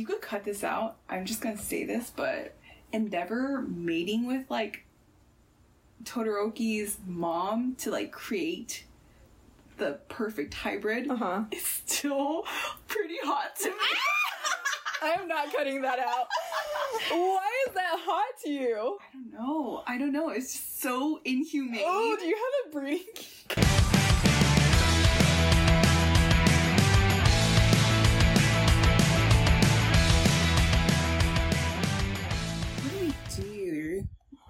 You 0.00 0.06
could 0.06 0.22
cut 0.22 0.44
this 0.44 0.64
out. 0.64 0.96
I'm 1.10 1.26
just 1.26 1.42
gonna 1.42 1.58
say 1.58 1.84
this, 1.84 2.10
but 2.16 2.56
Endeavor 2.90 3.60
mating 3.68 4.26
with 4.26 4.50
like 4.50 4.86
Todoroki's 6.04 6.96
mom 7.06 7.74
to 7.80 7.90
like 7.90 8.10
create 8.10 8.86
the 9.76 9.98
perfect 10.08 10.54
hybrid 10.54 11.10
uh-huh. 11.10 11.42
is 11.52 11.66
still 11.66 12.44
pretty 12.88 13.18
hot 13.22 13.54
to 13.56 13.68
me. 13.68 13.74
I 15.02 15.10
am 15.20 15.28
not 15.28 15.52
cutting 15.52 15.82
that 15.82 15.98
out. 15.98 16.28
Why 17.10 17.64
is 17.68 17.74
that 17.74 17.96
hot 17.98 18.40
to 18.44 18.50
you? 18.50 18.98
I 19.02 19.12
don't 19.12 19.32
know. 19.34 19.82
I 19.86 19.98
don't 19.98 20.12
know. 20.12 20.30
It's 20.30 20.54
just 20.54 20.80
so 20.80 21.20
inhumane. 21.26 21.82
Oh, 21.84 22.16
do 22.18 22.24
you 22.24 22.36
have 22.36 22.70
a 22.70 22.72
breeding? 22.72 23.79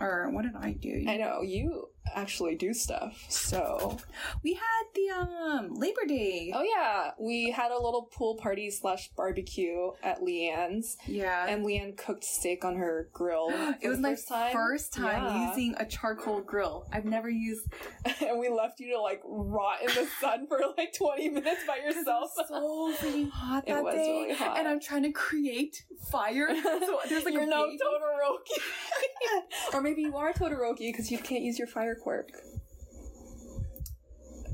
Or 0.00 0.30
what 0.30 0.42
did 0.42 0.56
I 0.56 0.72
do? 0.72 1.04
I 1.06 1.16
know 1.18 1.42
you 1.42 1.88
actually 2.14 2.56
do 2.56 2.74
stuff. 2.74 3.24
So, 3.28 3.98
we 4.42 4.54
had 4.54 4.84
the 4.94 5.10
um 5.10 5.74
Labor 5.74 6.04
Day. 6.06 6.52
oh 6.54 6.62
yeah, 6.62 7.10
we 7.18 7.50
had 7.50 7.70
a 7.70 7.78
little 7.80 8.08
pool 8.12 8.36
party 8.36 8.70
slash 8.70 9.10
barbecue 9.16 9.90
at 10.02 10.20
LeEan's, 10.20 10.96
yeah. 11.06 11.46
and 11.48 11.64
LeEan 11.64 11.96
cooked 11.96 12.24
steak 12.24 12.64
on 12.64 12.76
her 12.76 13.08
grill. 13.12 13.48
it 13.80 13.88
was 13.88 13.98
my 13.98 14.10
first 14.10 14.28
time. 14.28 14.52
first 14.52 14.92
time 14.92 15.24
Yeah. 15.24 15.48
using 15.50 15.74
a 15.78 15.86
charcoal 15.86 16.40
grill. 16.40 16.86
I've 16.92 17.04
never 17.04 17.28
used 17.30 17.66
and 18.20 18.38
we 18.38 18.48
left 18.48 18.80
you 18.80 18.92
to 18.94 19.00
like 19.00 19.22
rot 19.24 19.80
in 19.82 19.88
the 19.88 20.06
sun 20.20 20.46
for 20.46 20.60
like 20.76 20.92
20 20.96 21.28
minutes 21.30 21.62
by 21.66 21.76
yourself. 21.84 22.30
so 22.48 22.92
freaking 22.98 23.30
hot 23.30 23.66
that 23.66 23.78
It 23.78 23.84
was 23.84 23.94
day, 23.94 24.00
really 24.22 24.34
hot. 24.34 24.58
and 24.58 24.68
I'm 24.68 24.80
trying 24.80 25.02
to 25.04 25.12
create 25.12 25.84
fire. 26.10 26.48
So 26.80 26.98
there's 27.08 27.24
like 27.24 27.34
You're 27.34 27.42
a 27.42 27.46
no 27.46 27.66
Todoroki. 27.66 29.74
or 29.74 29.82
maybe 29.82 30.02
you 30.02 30.16
are 30.16 30.32
Todoroki 30.32 30.90
because 30.92 31.10
you 31.10 31.18
can't 31.18 31.42
use 31.42 31.58
your 31.58 31.68
fire 31.68 31.94
quirk. 32.02 32.28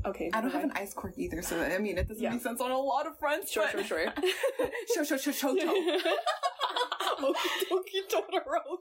Okay. 0.05 0.29
I 0.33 0.39
don't 0.41 0.51
have 0.51 0.63
an 0.63 0.71
ice 0.75 0.93
quirk 0.93 1.13
either, 1.17 1.41
so 1.41 1.59
I 1.59 1.77
mean 1.79 1.97
it 1.97 2.07
doesn't 2.07 2.23
Yeah. 2.23 2.31
make 2.31 2.41
sense 2.41 2.61
on 2.61 2.71
a 2.71 2.77
lot 2.77 3.07
of 3.07 3.17
fronts. 3.19 3.51
Sure, 3.51 3.67
but- 3.73 3.85
sure, 3.85 4.05
sure. 4.05 4.13
sure, 4.93 5.05
sure, 5.05 5.17
sure, 5.17 5.33
sure, 5.33 5.59
sure. 5.59 6.11
Okie 7.17 7.65
dokie 7.71 8.03
Todoroki. 8.07 8.77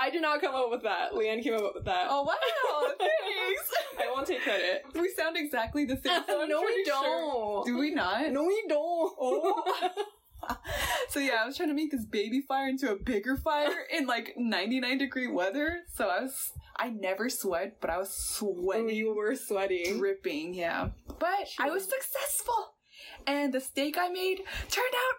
I 0.00 0.08
did 0.10 0.22
not 0.22 0.40
come 0.40 0.54
up 0.54 0.70
with 0.70 0.82
that. 0.82 1.12
LeEan 1.12 1.42
came 1.42 1.54
up 1.54 1.72
with 1.74 1.84
that. 1.84 2.06
Oh 2.08 2.22
wow! 2.22 2.34
Thanks. 2.98 3.70
I 4.00 4.10
won't 4.10 4.26
take 4.26 4.40
credit. 4.40 4.84
we 4.94 5.12
sound 5.14 5.36
exactly 5.36 5.84
the 5.84 5.98
same. 6.02 6.22
So 6.26 6.46
no, 6.46 6.62
we 6.62 6.82
don't. 6.84 7.66
Do 7.66 7.78
we 7.78 7.90
not? 7.94 8.30
No, 8.32 8.44
we 8.44 8.64
don't. 8.66 9.12
Oh. 9.20 9.62
so 11.10 11.20
yeah, 11.20 11.42
I 11.42 11.46
was 11.46 11.56
trying 11.58 11.68
to 11.68 11.74
make 11.74 11.90
this 11.90 12.06
baby 12.06 12.40
fire 12.40 12.66
into 12.68 12.90
a 12.90 12.96
bigger 12.96 13.36
fire 13.36 13.84
in 13.94 14.06
like 14.06 14.32
99 14.38 14.96
degree 14.96 15.28
weather. 15.28 15.80
So 15.94 16.08
I 16.08 16.22
was, 16.22 16.52
I 16.80 16.88
never 16.90 17.28
sweat, 17.28 17.76
but 17.80 17.90
I 17.90 17.98
was 17.98 18.10
sweating, 18.10 18.88
you 18.96 19.14
were 19.14 19.36
sweating. 19.36 19.98
dripping. 19.98 20.54
Yeah, 20.54 20.88
but 21.18 21.48
I 21.58 21.68
was 21.70 21.84
successful, 21.84 22.74
and 23.26 23.52
the 23.52 23.60
steak 23.60 23.96
I 23.98 24.08
made 24.08 24.38
turned 24.68 24.94
out 25.04 25.16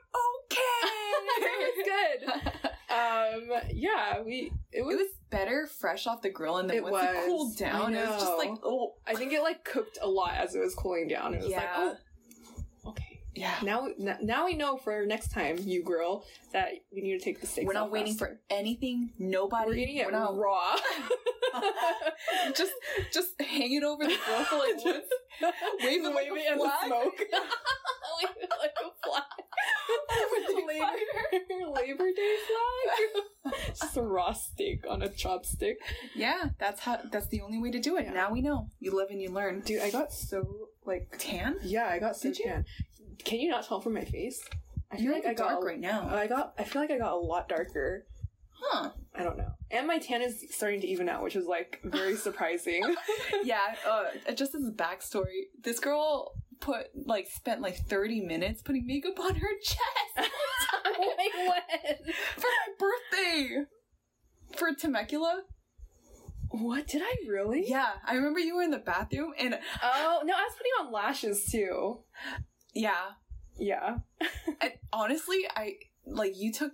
okay. 0.51 0.87
it 1.37 1.75
was 1.77 1.85
good. 1.85 2.71
Um, 2.91 3.49
yeah, 3.73 4.21
we. 4.21 4.51
It 4.73 4.79
It 4.79 4.85
was. 4.85 4.97
was 4.97 5.07
better 5.29 5.65
fresh 5.79 6.07
off 6.07 6.21
the 6.21 6.29
grill, 6.29 6.57
and 6.57 6.69
then 6.69 6.75
It 6.77 6.83
once 6.83 7.05
it 7.09 7.15
was. 7.15 7.25
cooled 7.25 7.57
down, 7.57 7.93
it 7.95 8.05
was 8.05 8.21
just 8.21 8.37
like 8.37 8.51
oh 8.65 8.95
I 9.07 9.13
think 9.13 9.31
it 9.31 9.41
like 9.41 9.63
cooked 9.63 9.97
a 10.01 10.09
lot 10.09 10.33
as 10.35 10.55
it 10.55 10.59
was 10.59 10.75
cooling 10.75 11.07
down. 11.07 11.33
It 11.33 11.41
was 11.41 11.53
like, 11.53 11.69
oh. 11.77 11.95
Yeah. 13.35 13.55
Now, 13.63 13.87
n- 13.99 14.17
now 14.21 14.45
we 14.45 14.55
know 14.55 14.77
for 14.77 15.05
next 15.05 15.29
time, 15.31 15.57
you 15.61 15.83
girl, 15.83 16.25
that 16.53 16.69
we 16.93 17.01
need 17.01 17.17
to 17.17 17.23
take 17.23 17.39
the 17.41 17.47
steak. 17.47 17.65
We're 17.65 17.73
not 17.73 17.91
waiting 17.91 18.15
for 18.15 18.39
anything. 18.49 19.11
Nobody. 19.19 19.69
We're 19.69 19.75
eating 19.75 19.97
it 19.97 20.05
we're 20.05 20.11
not 20.11 20.35
raw. 20.35 20.75
just 22.55 22.71
just 23.11 23.29
hang 23.41 23.73
it 23.73 23.83
over 23.83 24.03
the 24.03 24.17
grill 24.25 24.43
for 24.45 24.57
like 24.57 24.83
once. 24.83 25.05
Wave 25.83 26.05
it 26.05 26.15
Wave 26.15 26.31
a 26.31 26.35
it 26.35 26.51
in 26.51 26.57
the 26.57 26.63
flag. 26.63 26.87
smoke. 26.87 27.19
Wave 27.19 28.35
it 28.41 28.49
like 28.61 28.75
a 28.79 29.07
flag. 29.07 29.23
Labor, 30.67 31.71
Labor 31.73 32.11
Day 32.15 32.35
flag. 32.47 33.53
Just 33.67 33.97
a 33.97 34.01
raw 34.01 34.31
steak 34.33 34.83
on 34.89 35.01
a 35.01 35.09
chopstick. 35.09 35.75
Yeah, 36.15 36.49
that's 36.59 36.81
how. 36.81 36.99
That's 37.11 37.27
the 37.27 37.41
only 37.41 37.59
way 37.59 37.71
to 37.71 37.79
do 37.79 37.97
it. 37.97 38.05
Yeah. 38.05 38.13
Now 38.13 38.31
we 38.31 38.41
know. 38.41 38.67
You 38.79 38.95
live 38.95 39.09
and 39.09 39.21
you 39.21 39.29
learn. 39.29 39.61
Dude, 39.61 39.81
I 39.81 39.89
got 39.89 40.13
so 40.13 40.69
like 40.85 41.15
tan? 41.17 41.57
yeah, 41.63 41.87
I 41.87 41.99
got 41.99 42.15
so 42.15 42.29
Did 42.29 42.39
you? 42.39 42.63
Can 43.25 43.39
you 43.39 43.49
not 43.49 43.67
tell 43.67 43.81
from 43.81 43.93
my 43.93 44.05
face? 44.05 44.41
I 44.91 44.97
You're 44.97 45.13
like 45.13 45.25
I 45.25 45.33
got 45.33 45.49
dark 45.49 45.63
a- 45.63 45.65
right 45.65 45.79
now. 45.79 46.07
I 46.13 46.27
got. 46.27 46.53
I 46.57 46.63
feel 46.63 46.81
like 46.81 46.91
I 46.91 46.97
got 46.97 47.13
a 47.13 47.17
lot 47.17 47.47
darker. 47.49 48.05
Huh? 48.63 48.91
I 49.15 49.23
don't 49.23 49.37
know. 49.37 49.51
And 49.71 49.87
my 49.87 49.97
tan 49.97 50.21
is 50.21 50.45
starting 50.51 50.81
to 50.81 50.87
even 50.87 51.09
out, 51.09 51.23
which 51.23 51.35
is 51.35 51.45
like 51.45 51.79
very 51.83 52.15
surprising. 52.27 52.83
yeah. 53.43 53.75
Uh, 53.87 54.31
just 54.33 54.53
as 54.55 54.65
a 54.67 54.71
backstory, 54.71 55.43
this 55.63 55.79
girl 55.79 56.33
put 56.59 56.87
like 57.07 57.27
spent 57.27 57.61
like 57.61 57.75
thirty 57.87 58.21
minutes 58.21 58.61
putting 58.61 58.85
makeup 58.85 59.19
on 59.19 59.35
her 59.35 59.49
chest 59.63 59.79
like 60.17 61.33
when? 61.35 62.13
for 62.35 62.47
my 62.47 62.73
birthday. 63.11 63.49
For 64.57 64.73
Temecula? 64.75 65.43
What 66.49 66.85
did 66.87 67.01
I 67.01 67.15
really? 67.29 67.63
Yeah, 67.65 67.91
I 68.05 68.15
remember 68.15 68.39
you 68.41 68.57
were 68.57 68.61
in 68.63 68.71
the 68.71 68.77
bathroom 68.77 69.31
and 69.39 69.57
Oh 69.81 70.21
no, 70.25 70.33
I 70.33 70.41
was 70.41 70.53
putting 70.57 70.85
on 70.85 70.91
lashes 70.91 71.45
too. 71.49 71.99
Yeah, 72.73 73.11
Yeah. 73.57 73.97
And 74.61 74.73
honestly, 74.93 75.47
I 75.55 75.75
like 76.05 76.33
you 76.37 76.51
took 76.51 76.73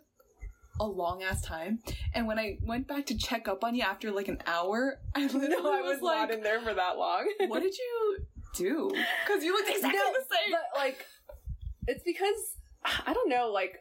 a 0.79 0.85
long 0.85 1.23
ass 1.23 1.41
time, 1.41 1.79
and 2.13 2.27
when 2.27 2.37
I 2.37 2.57
went 2.61 2.87
back 2.87 3.05
to 3.07 3.17
check 3.17 3.47
up 3.47 3.63
on 3.63 3.75
you 3.75 3.81
after 3.83 4.11
like 4.11 4.27
an 4.27 4.39
hour, 4.45 4.99
I 5.15 5.23
literally 5.23 5.47
No, 5.49 5.73
I 5.73 5.81
was, 5.81 5.95
was 5.95 6.01
like, 6.01 6.29
not 6.29 6.31
in 6.31 6.43
there 6.43 6.61
for 6.61 6.73
that 6.73 6.97
long. 6.97 7.27
"What 7.47 7.61
did 7.63 7.75
you 7.77 8.17
do?" 8.55 8.89
Because 9.25 9.43
you 9.43 9.53
looked 9.53 9.69
exactly 9.69 9.99
No, 9.99 10.13
the 10.13 10.35
same. 10.35 10.51
But 10.51 10.79
like, 10.79 11.05
it's 11.87 12.03
because 12.03 12.57
I 13.05 13.13
don't 13.13 13.29
know. 13.29 13.49
Like, 13.51 13.77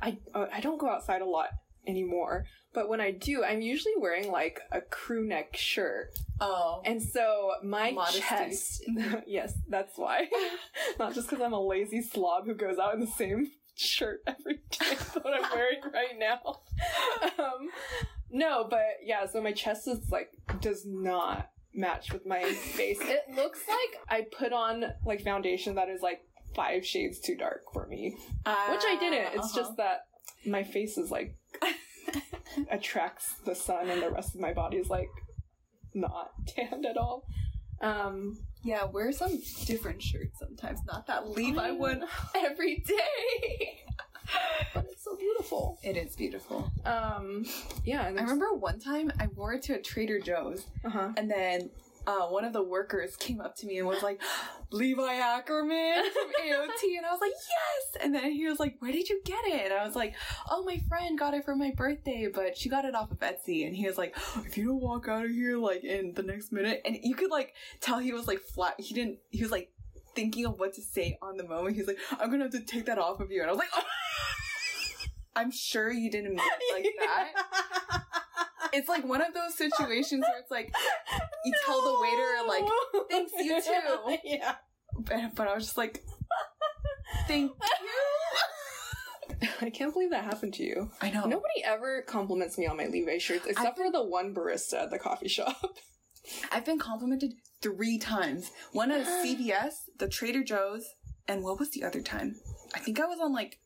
I 0.00 0.18
I 0.34 0.60
don't 0.60 0.78
go 0.78 0.88
outside 0.88 1.22
a 1.22 1.26
lot 1.26 1.48
anymore. 1.86 2.44
But 2.72 2.88
when 2.88 3.00
I 3.00 3.10
do, 3.10 3.42
I'm 3.44 3.60
usually 3.60 3.94
wearing 3.98 4.30
like 4.30 4.60
a 4.70 4.80
crew 4.80 5.26
neck 5.26 5.56
shirt, 5.56 6.10
oh, 6.40 6.82
and 6.84 7.02
so 7.02 7.52
my 7.64 7.90
Modesty. 7.90 8.20
chest. 8.20 8.84
yes, 9.26 9.54
that's 9.68 9.98
why. 9.98 10.28
Not 10.98 11.14
just 11.14 11.28
because 11.28 11.42
I'm 11.44 11.52
a 11.52 11.60
lazy 11.60 12.00
slob 12.00 12.46
who 12.46 12.54
goes 12.54 12.78
out 12.78 12.94
in 12.94 13.00
the 13.00 13.06
same 13.08 13.50
shirt 13.74 14.20
every 14.26 14.60
day. 14.70 14.96
What 15.22 15.34
I'm 15.34 15.50
wearing 15.52 15.80
right 15.92 16.16
now. 16.18 16.60
Um, 17.42 17.70
no, 18.30 18.66
but 18.70 18.84
yeah. 19.02 19.26
So 19.26 19.42
my 19.42 19.52
chest 19.52 19.88
is 19.88 20.08
like 20.12 20.30
does 20.60 20.84
not 20.86 21.50
match 21.74 22.12
with 22.12 22.24
my 22.24 22.42
face. 22.52 22.98
It 23.00 23.22
looks 23.34 23.60
like 23.68 24.00
I 24.08 24.26
put 24.38 24.52
on 24.52 24.84
like 25.04 25.22
foundation 25.22 25.74
that 25.74 25.88
is 25.88 26.02
like 26.02 26.20
five 26.54 26.86
shades 26.86 27.18
too 27.18 27.36
dark 27.36 27.62
for 27.72 27.86
me, 27.88 28.14
which 28.44 28.84
I 28.86 28.96
didn't. 29.00 29.34
It's 29.34 29.46
Uh-huh. 29.46 29.56
just 29.60 29.76
that 29.78 30.02
my 30.46 30.62
face 30.62 30.96
is 30.98 31.10
like 31.10 31.36
attracts 32.70 33.34
the 33.44 33.54
sun, 33.54 33.88
and 33.90 34.02
the 34.02 34.10
rest 34.10 34.34
of 34.34 34.40
my 34.40 34.52
body 34.52 34.76
is 34.78 34.88
like 34.88 35.08
not 35.94 36.30
tanned 36.46 36.86
at 36.86 36.96
all. 36.96 37.24
Um, 37.80 38.38
yeah. 38.62 38.84
Wear 38.84 39.10
some 39.12 39.40
different 39.64 40.02
shirts 40.02 40.38
sometimes. 40.38 40.80
Not 40.86 41.06
that 41.06 41.28
Levi 41.30 41.68
I 41.68 41.72
one 41.72 42.04
every 42.36 42.76
day. 42.86 43.80
but 44.74 44.84
it's 44.90 45.02
so 45.02 45.16
beautiful. 45.16 45.78
It 45.82 45.96
is 45.96 46.14
beautiful. 46.14 46.70
Um, 46.84 47.44
yeah, 47.84 48.06
and 48.06 48.18
I 48.18 48.22
remember 48.22 48.54
one 48.54 48.78
time 48.78 49.10
I 49.18 49.28
wore 49.34 49.54
it 49.54 49.62
to 49.64 49.74
a 49.74 49.80
Trader 49.80 50.20
Joe's, 50.20 50.66
Uh 50.84 50.90
huh. 50.90 51.08
and 51.16 51.30
then 51.30 51.70
uh, 52.06 52.26
one 52.26 52.44
of 52.44 52.52
the 52.52 52.62
workers 52.62 53.16
came 53.16 53.40
up 53.40 53.56
to 53.56 53.66
me 53.66 53.78
and 53.78 53.86
was 53.86 54.02
like, 54.02 54.20
Levi 54.70 55.14
Ackerman 55.14 56.04
from 56.12 56.28
AOT. 56.44 56.96
And 56.96 57.06
I 57.06 57.12
was 57.12 57.20
like, 57.20 57.32
yes. 57.32 58.02
And 58.02 58.14
then 58.14 58.32
he 58.32 58.46
was 58.46 58.58
like, 58.60 58.76
where 58.80 58.92
did 58.92 59.08
you 59.08 59.20
get 59.24 59.44
it? 59.44 59.70
And 59.70 59.74
I 59.74 59.84
was 59.84 59.96
like, 59.96 60.14
oh, 60.50 60.62
my 60.64 60.78
friend 60.88 61.18
got 61.18 61.34
it 61.34 61.44
for 61.44 61.54
my 61.54 61.72
birthday, 61.76 62.28
but 62.32 62.56
she 62.56 62.68
got 62.68 62.84
it 62.84 62.94
off 62.94 63.10
of 63.10 63.18
Etsy. 63.20 63.66
And 63.66 63.76
he 63.76 63.86
was 63.86 63.98
like, 63.98 64.16
if 64.44 64.56
you 64.56 64.66
don't 64.66 64.80
walk 64.80 65.08
out 65.08 65.24
of 65.24 65.30
here 65.30 65.58
like 65.58 65.84
in 65.84 66.14
the 66.14 66.22
next 66.22 66.52
minute, 66.52 66.80
and 66.84 66.98
you 67.02 67.14
could 67.14 67.30
like 67.30 67.54
tell 67.80 67.98
he 67.98 68.12
was 68.12 68.26
like 68.26 68.40
flat. 68.40 68.74
He 68.78 68.94
didn't, 68.94 69.18
he 69.30 69.42
was 69.42 69.50
like 69.50 69.70
thinking 70.14 70.46
of 70.46 70.58
what 70.58 70.74
to 70.74 70.82
say 70.82 71.18
on 71.22 71.36
the 71.36 71.44
moment. 71.44 71.74
He 71.74 71.82
was 71.82 71.88
like, 71.88 71.98
I'm 72.12 72.28
going 72.28 72.38
to 72.40 72.44
have 72.44 72.52
to 72.52 72.60
take 72.60 72.86
that 72.86 72.98
off 72.98 73.20
of 73.20 73.30
you. 73.30 73.40
And 73.40 73.50
I 73.50 73.52
was 73.52 73.58
like, 73.58 73.68
oh. 73.76 73.82
I'm 75.36 75.52
sure 75.52 75.92
you 75.92 76.10
didn't 76.10 76.34
mean 76.34 76.40
it 76.40 76.74
like 76.74 76.94
that. 76.98 78.04
It's 78.72 78.88
like 78.88 79.04
one 79.04 79.20
of 79.20 79.34
those 79.34 79.56
situations 79.56 80.22
where 80.22 80.38
it's 80.38 80.50
like, 80.50 80.72
you 81.44 81.52
tell 81.64 81.82
the 81.82 82.00
waiter, 82.00 82.46
like, 82.46 82.64
"Thanks, 83.10 83.32
you 83.38 83.60
too." 83.62 84.18
yeah. 84.24 84.56
but, 84.98 85.34
but 85.34 85.48
I 85.48 85.54
was 85.54 85.64
just 85.64 85.78
like, 85.78 86.04
thank 87.26 87.50
you. 87.50 87.56
I 89.62 89.70
can't 89.70 89.92
believe 89.92 90.10
that 90.10 90.24
happened 90.24 90.54
to 90.54 90.62
you. 90.62 90.90
I 91.00 91.10
know. 91.10 91.22
Nobody 91.22 91.64
ever 91.64 92.02
compliments 92.02 92.58
me 92.58 92.66
on 92.66 92.76
my 92.76 92.86
Levi 92.86 93.18
shirts 93.18 93.46
except 93.46 93.76
for 93.78 93.90
the 93.90 94.02
one 94.02 94.34
barista 94.34 94.82
at 94.82 94.90
the 94.90 94.98
coffee 94.98 95.28
shop. 95.28 95.76
I've 96.52 96.66
been 96.66 96.78
complimented 96.78 97.32
three 97.62 97.98
times. 97.98 98.50
One 98.72 98.90
at 98.90 99.06
CVS, 99.24 99.72
the 99.98 100.08
Trader 100.08 100.44
Joe's, 100.44 100.84
and 101.26 101.42
what 101.42 101.58
was 101.58 101.70
the 101.70 101.84
other 101.84 102.02
time? 102.02 102.36
I 102.74 102.80
think 102.80 103.00
I 103.00 103.06
was 103.06 103.18
on 103.20 103.32
like 103.32 103.58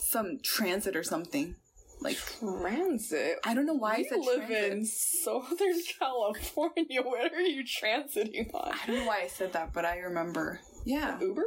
some 0.00 0.38
transit 0.42 0.96
or 0.96 1.02
something. 1.02 1.56
Like 2.02 2.18
Transit. 2.38 3.38
I 3.44 3.54
don't 3.54 3.66
know 3.66 3.74
why 3.74 3.94
I 3.94 4.02
said 4.04 4.18
live 4.18 4.46
transit. 4.46 4.72
in 4.72 4.84
Southern 4.84 5.80
California. 5.98 7.02
What 7.02 7.32
are 7.32 7.40
you 7.40 7.64
transiting 7.64 8.52
on? 8.54 8.72
I 8.72 8.86
don't 8.86 8.96
know 9.00 9.06
why 9.06 9.22
I 9.22 9.28
said 9.28 9.52
that, 9.52 9.72
but 9.72 9.84
I 9.84 9.98
remember. 9.98 10.60
Yeah. 10.84 11.18
Uber? 11.20 11.44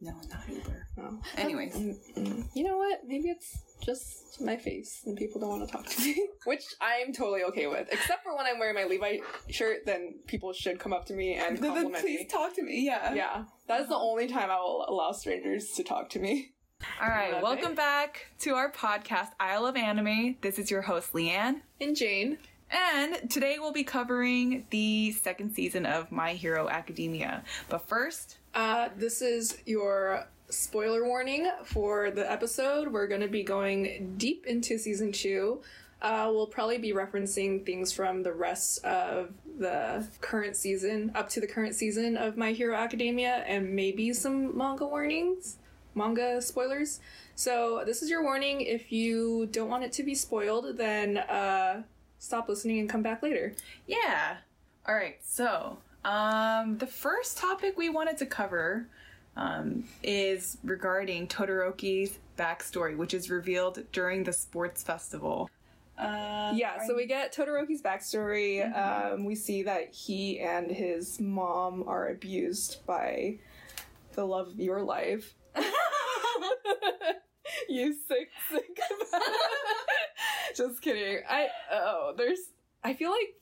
No, 0.00 0.12
not 0.30 0.48
Uber. 0.48 0.86
No. 0.96 1.20
Anyways. 1.36 1.74
Mm, 1.76 1.94
mm. 2.16 2.44
You 2.54 2.64
know 2.64 2.76
what? 2.78 3.00
Maybe 3.06 3.28
it's 3.28 3.56
just 3.84 4.40
my 4.40 4.56
face 4.56 5.02
and 5.06 5.16
people 5.16 5.40
don't 5.40 5.50
want 5.50 5.68
to 5.68 5.72
talk 5.72 5.86
to 5.86 6.00
me. 6.02 6.28
Which 6.44 6.64
I'm 6.80 7.12
totally 7.12 7.44
okay 7.44 7.66
with. 7.68 7.88
Except 7.90 8.24
for 8.24 8.36
when 8.36 8.46
I'm 8.46 8.58
wearing 8.58 8.74
my 8.74 8.84
Levi 8.84 9.18
shirt, 9.48 9.86
then 9.86 10.14
people 10.26 10.52
should 10.52 10.78
come 10.80 10.92
up 10.92 11.06
to 11.06 11.12
me 11.14 11.34
and 11.34 11.56
Then 11.58 11.70
compliment 11.72 12.02
please 12.02 12.20
me. 12.20 12.26
talk 12.26 12.54
to 12.56 12.62
me. 12.62 12.84
Yeah. 12.84 13.14
Yeah. 13.14 13.44
That 13.68 13.80
is 13.82 13.88
the 13.88 13.94
Uh-huh. 13.94 14.04
only 14.04 14.26
time 14.26 14.50
I 14.50 14.56
will 14.56 14.84
allow 14.88 15.12
strangers 15.12 15.70
to 15.76 15.84
talk 15.84 16.10
to 16.10 16.18
me. 16.18 16.52
All 17.00 17.08
right. 17.08 17.32
Love 17.32 17.42
welcome 17.42 17.72
it. 17.72 17.76
back 17.76 18.26
to 18.40 18.50
our 18.54 18.70
podcast, 18.70 19.28
Isle 19.40 19.66
of 19.66 19.76
Anime. 19.76 20.36
This 20.40 20.58
is 20.58 20.70
your 20.70 20.82
host, 20.82 21.12
LeEan. 21.12 21.60
And 21.80 21.96
Jane. 21.96 22.38
And 22.70 23.30
today 23.30 23.56
we'll 23.58 23.72
be 23.72 23.84
covering 23.84 24.66
the 24.70 25.12
second 25.12 25.54
season 25.54 25.84
of 25.84 26.10
My 26.10 26.32
Hero 26.34 26.68
Academia. 26.68 27.44
But 27.68 27.86
first, 27.88 28.38
Uh, 28.54 28.88
this 28.96 29.22
is 29.22 29.58
your 29.66 30.26
spoiler 30.48 31.04
warning 31.06 31.50
for 31.64 32.10
the 32.10 32.30
episode. 32.30 32.92
We're 32.92 33.06
going 33.06 33.20
to 33.22 33.28
be 33.28 33.42
going 33.42 34.14
deep 34.16 34.46
into 34.46 34.78
season 34.78 35.12
two. 35.12 35.62
Uh, 36.00 36.28
we'll 36.32 36.46
probably 36.48 36.78
be 36.78 36.92
referencing 36.92 37.64
things 37.64 37.92
from 37.92 38.22
the 38.24 38.32
rest 38.32 38.84
of 38.84 39.30
the 39.58 40.04
current 40.20 40.56
season, 40.56 41.12
up 41.14 41.28
to 41.30 41.40
the 41.40 41.46
current 41.46 41.74
season 41.76 42.16
of 42.16 42.36
My 42.36 42.52
Hero 42.52 42.74
Academia, 42.76 43.44
and 43.46 43.70
maybe 43.76 44.12
some 44.12 44.56
manga 44.58 44.84
warnings, 44.84 45.58
manga 45.94 46.40
spoilers. 46.42 47.00
So, 47.34 47.82
this 47.86 48.02
is 48.02 48.10
your 48.10 48.22
warning. 48.22 48.60
If 48.60 48.92
you 48.92 49.46
don't 49.52 49.68
want 49.68 49.84
it 49.84 49.92
to 49.92 50.02
be 50.02 50.14
spoiled, 50.14 50.76
then 50.76 51.18
uh, 51.18 51.82
stop 52.18 52.48
listening 52.48 52.78
and 52.80 52.88
come 52.88 53.02
back 53.02 53.22
later. 53.22 53.54
yeah. 53.86 54.36
All 54.86 54.94
right. 54.94 55.16
So, 55.22 55.78
um, 56.04 56.78
the 56.78 56.86
first 56.88 57.38
topic 57.38 57.76
we 57.78 57.88
wanted 57.88 58.18
to 58.18 58.26
cover 58.26 58.86
um, 59.36 59.84
is 60.02 60.58
regarding 60.64 61.28
Todoroki's 61.28 62.18
backstory, 62.36 62.96
which 62.96 63.14
is 63.14 63.30
revealed 63.30 63.84
during 63.92 64.24
the 64.24 64.32
sports 64.32 64.82
festival. 64.82 65.48
Uh, 65.98 66.52
Yeah, 66.54 66.84
so 66.86 66.96
we 66.96 67.06
get 67.06 67.32
Todoroki's 67.32 67.80
backstory. 67.80 68.60
Mhm. 68.60 69.12
Um, 69.12 69.24
we 69.24 69.34
see 69.36 69.62
that 69.62 69.92
he 69.94 70.40
and 70.40 70.70
his 70.70 71.20
mom 71.20 71.84
are 71.86 72.08
abused 72.08 72.84
by 72.86 73.38
the 74.14 74.26
love 74.26 74.48
of 74.48 74.58
your 74.60 74.82
life. 74.82 75.34
you 77.68 77.94
sick, 78.08 78.28
sick. 78.50 78.78
Just 80.56 80.80
kidding. 80.82 81.22
I 81.28 81.48
oh, 81.72 82.14
there's. 82.16 82.38
I 82.84 82.94
feel 82.94 83.10
like 83.10 83.34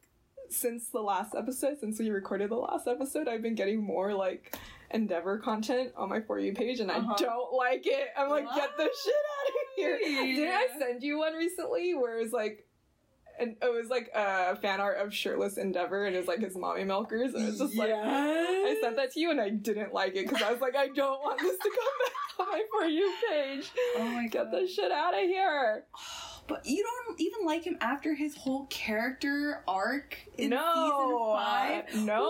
since 0.48 0.88
the 0.88 1.00
last 1.00 1.34
episode, 1.34 1.78
since 1.81 1.98
we 1.98 2.10
recorded 2.10 2.50
the 2.50 2.56
last 2.56 2.87
episode, 2.88 3.28
I've 3.28 3.42
been 3.42 3.54
getting 3.54 3.82
more 3.82 4.14
like 4.14 4.56
Endeavor 4.90 5.38
content 5.38 5.92
on 5.96 6.08
my 6.08 6.20
for 6.20 6.38
you 6.38 6.52
page, 6.52 6.81
and 6.81 6.90
Uh-huh. 6.90 7.14
I 7.16 7.22
don't 7.22 7.52
like 7.54 7.87
it. 7.87 8.08
I'm 8.16 8.28
like, 8.28 8.46
get 8.54 8.76
the 8.76 8.84
shit 9.04 9.14
out 9.14 9.48
of 9.48 9.54
here. 9.76 9.98
Didn't 9.98 10.52
I 10.52 10.66
send 10.78 11.02
you 11.02 11.19
one 11.19 11.34
recently 11.34 11.94
where 11.94 12.19
it 12.19 12.22
was 12.22 12.32
like, 12.32 12.66
and 13.40 13.56
it 13.62 13.72
was 13.72 13.88
like 13.88 14.10
a 14.14 14.56
fan 14.56 14.81
art 14.81 14.98
of 14.98 15.14
shirtless 15.14 15.56
Endeavor, 15.56 16.06
and 16.06 16.14
it 16.14 16.19
was 16.19 16.28
like 16.28 16.40
his 16.40 16.56
mommy 16.56 16.84
milkers, 16.84 17.34
and 17.34 17.48
it's 17.48 17.58
just 17.58 17.76
like. 17.76 17.90
I 17.92 18.76
sent 18.81 18.96
that 18.96 19.12
to 19.12 19.20
you 19.20 19.31
and 19.31 19.40
I 19.40 19.50
didn't 19.50 19.92
like 19.92 20.14
it 20.16 20.28
because 20.28 20.42
I 20.42 20.52
was 20.52 20.60
like, 20.60 20.76
I 20.76 20.88
don't 20.88 21.20
want 21.22 21.40
this 21.40 21.56
to 21.56 21.70
come 21.70 21.98
back 22.04 22.38
on 22.40 22.46
my 22.48 22.62
For 22.70 22.87
You 22.87 23.12
page. 23.31 23.70
Oh 23.96 24.04
my 24.04 24.26
god, 24.28 24.40
Get 24.40 24.50
the 24.52 24.66
shit 24.66 24.90
out 24.92 25.14
of 25.14 25.20
here. 25.20 25.84
But 26.48 26.66
you 26.66 26.82
don't 26.82 27.20
even 27.20 27.46
like 27.46 27.62
him 27.62 27.76
after 27.81 28.12
his 28.12 28.34
whole 28.34 28.66
character 28.70 29.62
arc 29.69 30.19
in 30.37 30.50
no. 30.50 30.58
season 30.58 31.19
five. 31.37 32.06
No. 32.06 32.22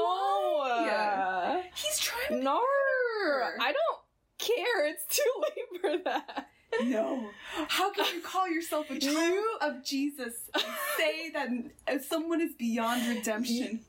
Why? 0.59 1.71
He's 1.75 1.99
trying 1.99 2.41
to 2.41 2.45
No. 2.45 2.61
I 2.61 3.73
don't 3.73 4.01
care. 4.37 4.87
It's 4.89 5.07
too 5.07 5.33
late 5.41 5.81
for 5.81 6.05
that. 6.05 6.50
No. 6.85 7.31
How 7.69 7.91
can 7.93 8.05
you 8.15 8.21
call 8.23 8.49
yourself 8.49 8.91
a 8.91 8.99
child 8.99 9.17
You- 9.17 9.57
of 9.61 9.85
Jesus 9.85 10.49
and 10.55 10.63
say 10.97 11.31
that 11.31 12.05
someone 12.05 12.41
is 12.41 12.53
beyond 12.55 13.07
redemption? 13.09 13.81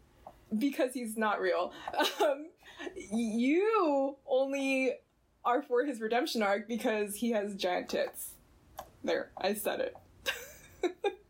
Because 0.57 0.93
he's 0.93 1.15
not 1.17 1.39
real. 1.39 1.71
Um, 2.21 2.47
you 3.11 4.15
only 4.27 4.93
are 5.45 5.61
for 5.61 5.85
his 5.85 6.01
redemption 6.01 6.41
arc 6.43 6.67
because 6.67 7.15
he 7.15 7.31
has 7.31 7.55
giant 7.55 7.89
tits. 7.89 8.31
There, 9.03 9.29
I 9.37 9.53
said 9.53 9.79
it. 9.79 9.95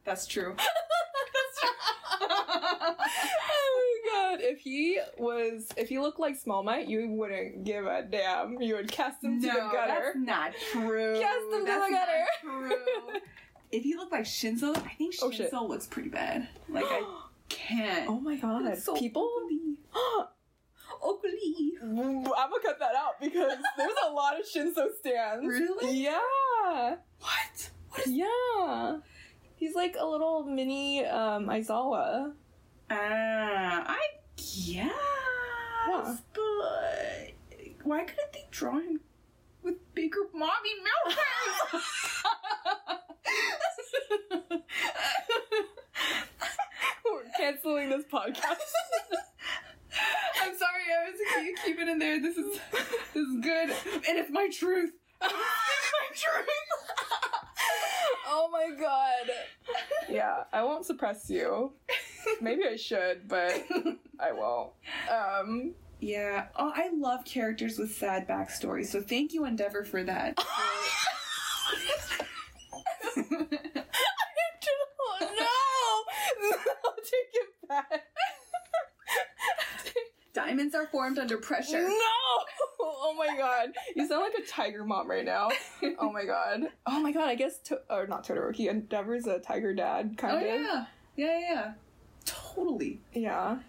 That's 0.05 0.25
true. 0.27 0.55
oh 2.23 2.95
my 4.13 4.35
god! 4.35 4.39
If 4.41 4.59
he 4.59 4.99
was, 5.17 5.67
if 5.77 5.89
he 5.89 5.99
looked 5.99 6.19
like 6.19 6.35
Small 6.37 6.63
Mite, 6.63 6.87
you 6.87 7.07
wouldn't 7.09 7.63
give 7.63 7.85
a 7.85 8.03
damn. 8.03 8.61
You 8.61 8.75
would 8.75 8.91
cast 8.91 9.23
him 9.23 9.41
to 9.41 9.47
the 9.47 9.53
no, 9.53 9.71
gutter. 9.71 9.87
that's 9.87 10.17
not 10.17 10.51
true. 10.71 11.19
Cast 11.19 11.37
him 11.51 11.59
to 11.59 11.65
That's 11.65 11.85
the 11.85 11.91
not 11.91 12.07
gutter. 12.07 12.25
True. 12.41 13.19
If 13.71 13.83
he 13.83 13.95
looked 13.95 14.11
like 14.11 14.25
Shinso, 14.25 14.75
I 14.77 14.89
think 14.97 15.15
Shinso 15.15 15.23
Oh, 15.23 15.31
shit. 15.31 15.53
looks 15.53 15.87
pretty 15.87 16.09
bad. 16.09 16.47
Like 16.69 16.85
I 16.87 17.01
can't. 17.49 18.09
oh 18.09 18.19
my 18.19 18.35
god! 18.35 18.65
It's 18.67 18.83
so 18.83 18.95
People. 18.95 19.29
Ugly. 21.03 21.73
I'm 21.83 21.95
gonna 21.95 22.61
cut 22.63 22.79
that 22.79 22.95
out 22.95 23.19
because 23.19 23.53
there's 23.77 23.93
a 24.07 24.11
lot 24.11 24.39
of 24.39 24.45
Shinso 24.45 24.87
stands. 24.99 25.45
Really? 25.47 25.97
Yeah. 26.03 26.19
What? 27.19 27.69
What 27.89 28.01
is 28.05 28.11
Yeah. 28.11 28.97
He's 29.55 29.75
like 29.75 29.95
a 29.99 30.05
little 30.05 30.43
mini 30.43 31.05
um 31.05 31.47
Aizawa. 31.47 32.33
Ah, 32.93 33.85
I 33.87 33.99
guess, 34.35 34.67
Yeah. 34.67 34.89
but 36.33 37.31
why 37.83 38.03
couldn't 38.03 38.33
they 38.33 38.45
draw 38.51 38.79
him 38.79 38.99
with 39.63 39.75
bigger 39.95 40.27
mommy 40.33 40.73
milkers? 40.83 41.83
We're 47.05 47.23
canceling 47.37 47.89
this 47.89 48.05
podcast. 48.11 48.37
I'm 50.41 50.57
sorry, 50.57 50.85
I 50.89 51.09
was 51.09 51.19
keep 51.65 51.77
it 51.79 51.87
in 51.87 51.99
there. 51.99 52.19
This 52.21 52.37
is 52.37 52.59
this 53.13 53.27
is 53.27 53.35
good, 53.41 53.69
and 54.09 54.17
it's 54.17 54.31
my 54.31 54.49
truth. 54.49 54.91
it's 55.21 55.33
my 55.33 56.09
truth. 56.15 56.47
oh 58.27 58.49
my 58.51 58.69
god. 58.79 59.29
Yeah, 60.09 60.43
I 60.51 60.63
won't 60.63 60.85
suppress 60.85 61.29
you. 61.29 61.73
Maybe 62.41 62.63
I 62.69 62.75
should, 62.75 63.27
but 63.27 63.63
I 64.19 64.31
won't. 64.31 64.71
Um 65.11 65.73
Yeah. 65.99 66.47
Oh, 66.55 66.71
I 66.75 66.89
love 66.93 67.25
characters 67.25 67.77
with 67.77 67.95
sad 67.95 68.27
backstories. 68.27 68.87
So 68.87 69.01
thank 69.01 69.33
you, 69.33 69.45
Endeavor, 69.45 69.83
for 69.83 70.03
that. 70.03 70.37
Oh 75.03 75.19
no! 75.19 76.49
No, 76.49 76.57
I'll 76.85 76.95
take 76.95 77.33
it 77.33 77.47
back. 77.67 78.03
Diamonds 80.33 80.73
are 80.75 80.87
formed 80.87 81.19
under 81.19 81.37
pressure. 81.37 81.81
No! 81.87 81.95
Oh 82.83 83.13
my 83.17 83.35
god. 83.37 83.69
You 83.95 84.07
sound 84.07 84.21
like 84.21 84.33
a 84.41 84.47
tiger 84.47 84.85
mom 84.85 85.09
right 85.09 85.25
now. 85.25 85.49
Oh 85.99 86.11
my 86.11 86.23
god. 86.25 86.61
Oh 86.85 86.99
my 87.01 87.11
god, 87.11 87.27
I 87.29 87.35
guess, 87.35 87.59
to- 87.65 87.81
or 87.89 88.07
not 88.07 88.25
Todoroki, 88.25 88.69
Endeavor's 88.69 89.27
a 89.27 89.39
tiger 89.39 89.73
dad, 89.73 90.11
Oh 90.13 90.15
kind 90.21 90.37
of. 90.37 90.43
yeah. 90.61 90.85
Yeah, 91.17 91.39
yeah. 91.39 91.73
Totally. 92.53 92.99
Yeah. 93.13 93.59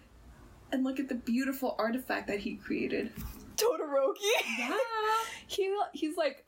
And 0.71 0.83
look 0.83 0.99
at 0.99 1.07
the 1.09 1.15
beautiful 1.15 1.75
artifact 1.77 2.27
that 2.27 2.39
he 2.39 2.55
created. 2.55 3.11
Todoroki? 3.55 4.17
Yeah. 4.57 4.77
he, 5.47 5.75
he's 5.93 6.17
like, 6.17 6.45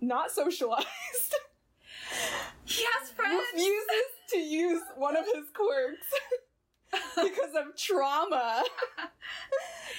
not 0.00 0.30
socialized. 0.30 0.86
He 2.66 2.82
has 2.82 3.10
friends. 3.10 3.42
Refuses 3.52 4.06
to 4.30 4.38
use 4.38 4.82
one 4.96 5.16
of 5.16 5.24
his 5.26 5.44
quirks 5.52 6.06
because 7.16 7.54
of 7.54 7.76
trauma. 7.76 8.64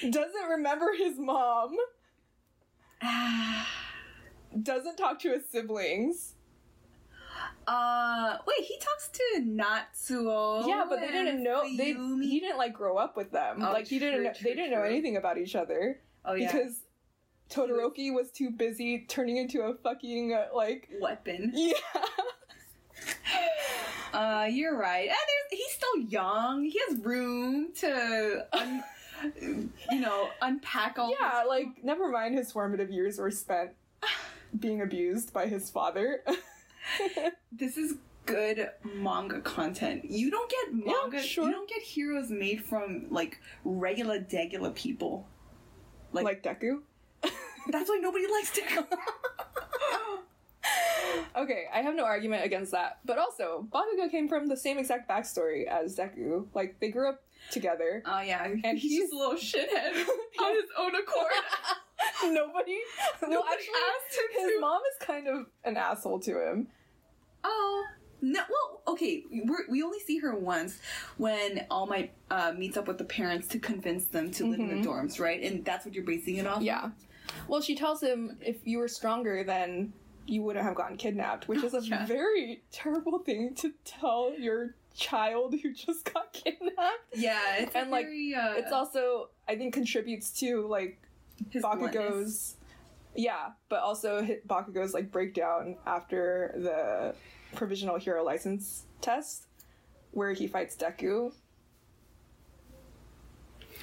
Doesn't 0.01 0.49
remember 0.49 0.93
his 0.97 1.17
mom. 1.17 1.75
Doesn't 4.63 4.97
talk 4.97 5.19
to 5.19 5.31
his 5.31 5.47
siblings. 5.49 6.34
Uh, 7.67 8.37
wait, 8.47 8.65
he 8.65 8.77
talks 8.79 9.09
to 9.09 9.41
Natsuo. 9.41 10.67
yeah, 10.67 10.85
but 10.87 10.99
they 11.01 11.11
didn't 11.11 11.43
know 11.43 11.63
they 11.77 11.93
Fuyumi. 11.93 12.23
he 12.23 12.39
didn't 12.39 12.57
like 12.57 12.73
grow 12.73 12.97
up 12.97 13.17
with 13.17 13.31
them. 13.31 13.57
Oh, 13.61 13.71
like 13.71 13.87
he 13.87 13.99
didn't 13.99 14.23
know, 14.23 14.33
true, 14.33 14.49
they 14.49 14.55
didn't 14.55 14.71
know 14.71 14.81
true. 14.81 14.89
anything 14.89 15.17
about 15.17 15.37
each 15.37 15.55
other 15.55 15.99
oh 16.25 16.33
yeah, 16.33 16.51
because 16.51 16.81
Todoroki 17.49 18.13
was 18.13 18.31
too 18.31 18.51
busy 18.51 19.05
turning 19.07 19.37
into 19.37 19.61
a 19.61 19.73
fucking 19.75 20.33
uh, 20.33 20.47
like 20.53 20.89
weapon. 20.99 21.51
yeah. 21.55 21.73
Uh, 24.13 24.47
you're 24.49 24.77
right. 24.77 25.09
And 25.09 25.09
there's, 25.09 25.59
he's 25.61 25.71
still 25.71 25.97
young. 26.09 26.63
He 26.63 26.79
has 26.87 26.99
room 26.99 27.73
to, 27.79 28.45
un, 28.53 28.83
you 29.91 29.99
know, 29.99 30.29
unpack 30.41 30.97
all. 30.97 31.11
Yeah, 31.11 31.41
his- 31.41 31.49
like 31.49 31.83
never 31.83 32.09
mind 32.09 32.35
his 32.35 32.51
formative 32.51 32.89
years 32.89 33.19
were 33.19 33.31
spent 33.31 33.71
being 34.59 34.81
abused 34.81 35.33
by 35.33 35.47
his 35.47 35.69
father. 35.69 36.23
This 37.57 37.77
is 37.77 37.95
good 38.25 38.69
manga 38.83 39.39
content. 39.41 40.05
You 40.05 40.31
don't 40.31 40.49
get 40.49 40.73
manga. 40.73 41.21
sure. 41.21 41.45
You 41.45 41.51
don't 41.51 41.69
get 41.69 41.81
heroes 41.81 42.29
made 42.29 42.63
from 42.63 43.07
like 43.09 43.39
regular 43.63 44.19
degular 44.19 44.73
people. 44.73 45.27
Like- 46.11 46.23
like 46.25 46.43
Deku. 46.43 46.81
That's 47.67 47.89
why 47.89 47.97
nobody 48.01 48.25
likes 48.27 48.51
Deku. 48.57 48.85
Okay, 51.37 51.65
I 51.73 51.81
have 51.81 51.95
no 51.95 52.05
argument 52.05 52.45
against 52.45 52.71
that. 52.71 52.99
But 53.05 53.17
also, 53.19 53.67
Bakugo 53.69 54.09
came 54.09 54.27
from 54.29 54.47
the 54.47 54.55
same 54.57 54.77
exact 54.77 55.09
backstory 55.09 55.65
as 55.67 55.95
Deku. 55.97 56.45
Like, 56.53 56.79
they 56.79 56.89
grew 56.89 57.09
up 57.09 57.21
together. 57.51 58.01
Oh 58.05 58.21
yeah, 58.21 58.43
And 58.63 58.77
he's, 58.79 58.91
he's- 58.91 59.11
a 59.11 59.15
little 59.15 59.35
shithead 59.35 59.93
on 60.41 60.55
his 60.55 60.69
own 60.79 60.95
accord. 60.95 61.31
Nobody. 62.23 62.77
well, 63.21 63.31
Nobody 63.31 63.53
actually, 63.53 63.73
asked 63.73 64.15
him 64.17 64.41
his 64.43 64.51
to. 64.53 64.59
mom 64.61 64.81
is 64.91 65.05
kind 65.07 65.27
of 65.27 65.45
an 65.65 65.77
asshole 65.77 66.19
to 66.21 66.49
him. 66.49 66.67
Oh. 67.47 67.85
No, 68.21 68.39
well, 68.49 68.81
okay. 68.93 69.23
We're, 69.31 69.69
we 69.69 69.83
only 69.83 69.99
see 69.99 70.17
her 70.19 70.35
once 70.35 70.79
when 71.17 71.65
All 71.69 71.85
Might 71.85 72.13
uh, 72.31 72.53
meets 72.57 72.75
up 72.75 72.87
with 72.87 72.97
the 72.97 73.03
parents 73.03 73.47
to 73.49 73.59
convince 73.59 74.05
them 74.05 74.31
to 74.31 74.45
live 74.47 74.59
in 74.59 74.69
Mhm. 74.69 74.83
the 74.83 74.89
dorms, 74.89 75.19
right? 75.19 75.41
And 75.43 75.63
that's 75.63 75.85
what 75.85 75.93
you're 75.93 76.03
basing 76.05 76.37
it 76.37 76.47
off. 76.47 76.61
Yeah. 76.63 76.89
Well, 77.47 77.61
she 77.61 77.75
tells 77.75 78.01
him 78.01 78.37
if 78.41 78.65
you 78.65 78.79
were 78.79 78.87
stronger, 78.87 79.43
then 79.43 79.93
you 80.25 80.41
wouldn't 80.41 80.65
have 80.65 80.73
gotten 80.73 80.97
kidnapped, 80.97 81.47
which 81.47 81.63
is 81.63 81.73
a 81.75 81.81
Yeah. 81.81 82.05
very 82.07 82.63
terrible 82.71 83.19
thing 83.19 83.53
to 83.55 83.73
tell 83.83 84.33
your 84.39 84.73
child 84.95 85.53
who 85.61 85.73
just 85.73 86.11
got 86.11 86.33
kidnapped. 86.33 87.03
yeah. 87.13 87.57
It's 87.59 87.75
And, 87.75 87.91
like, 87.91 88.05
very, 88.07 88.33
uh, 88.33 88.53
It's 88.53 88.71
also, 88.71 89.29
I 89.47 89.55
think, 89.55 89.73
contributes 89.73 90.31
to 90.39 90.65
like 90.67 90.97
his 91.51 91.61
bluntness. 91.61 92.55
Yeah, 93.13 93.51
but 93.69 93.81
also 93.81 94.25
Bakugo's 94.47 94.93
like 94.93 95.11
breakdown 95.11 95.77
after 95.85 96.53
the 96.55 97.15
provisional 97.55 97.97
hero 97.97 98.23
license 98.23 98.85
test, 99.01 99.47
where 100.11 100.33
he 100.33 100.47
fights 100.47 100.75
Deku. 100.75 101.31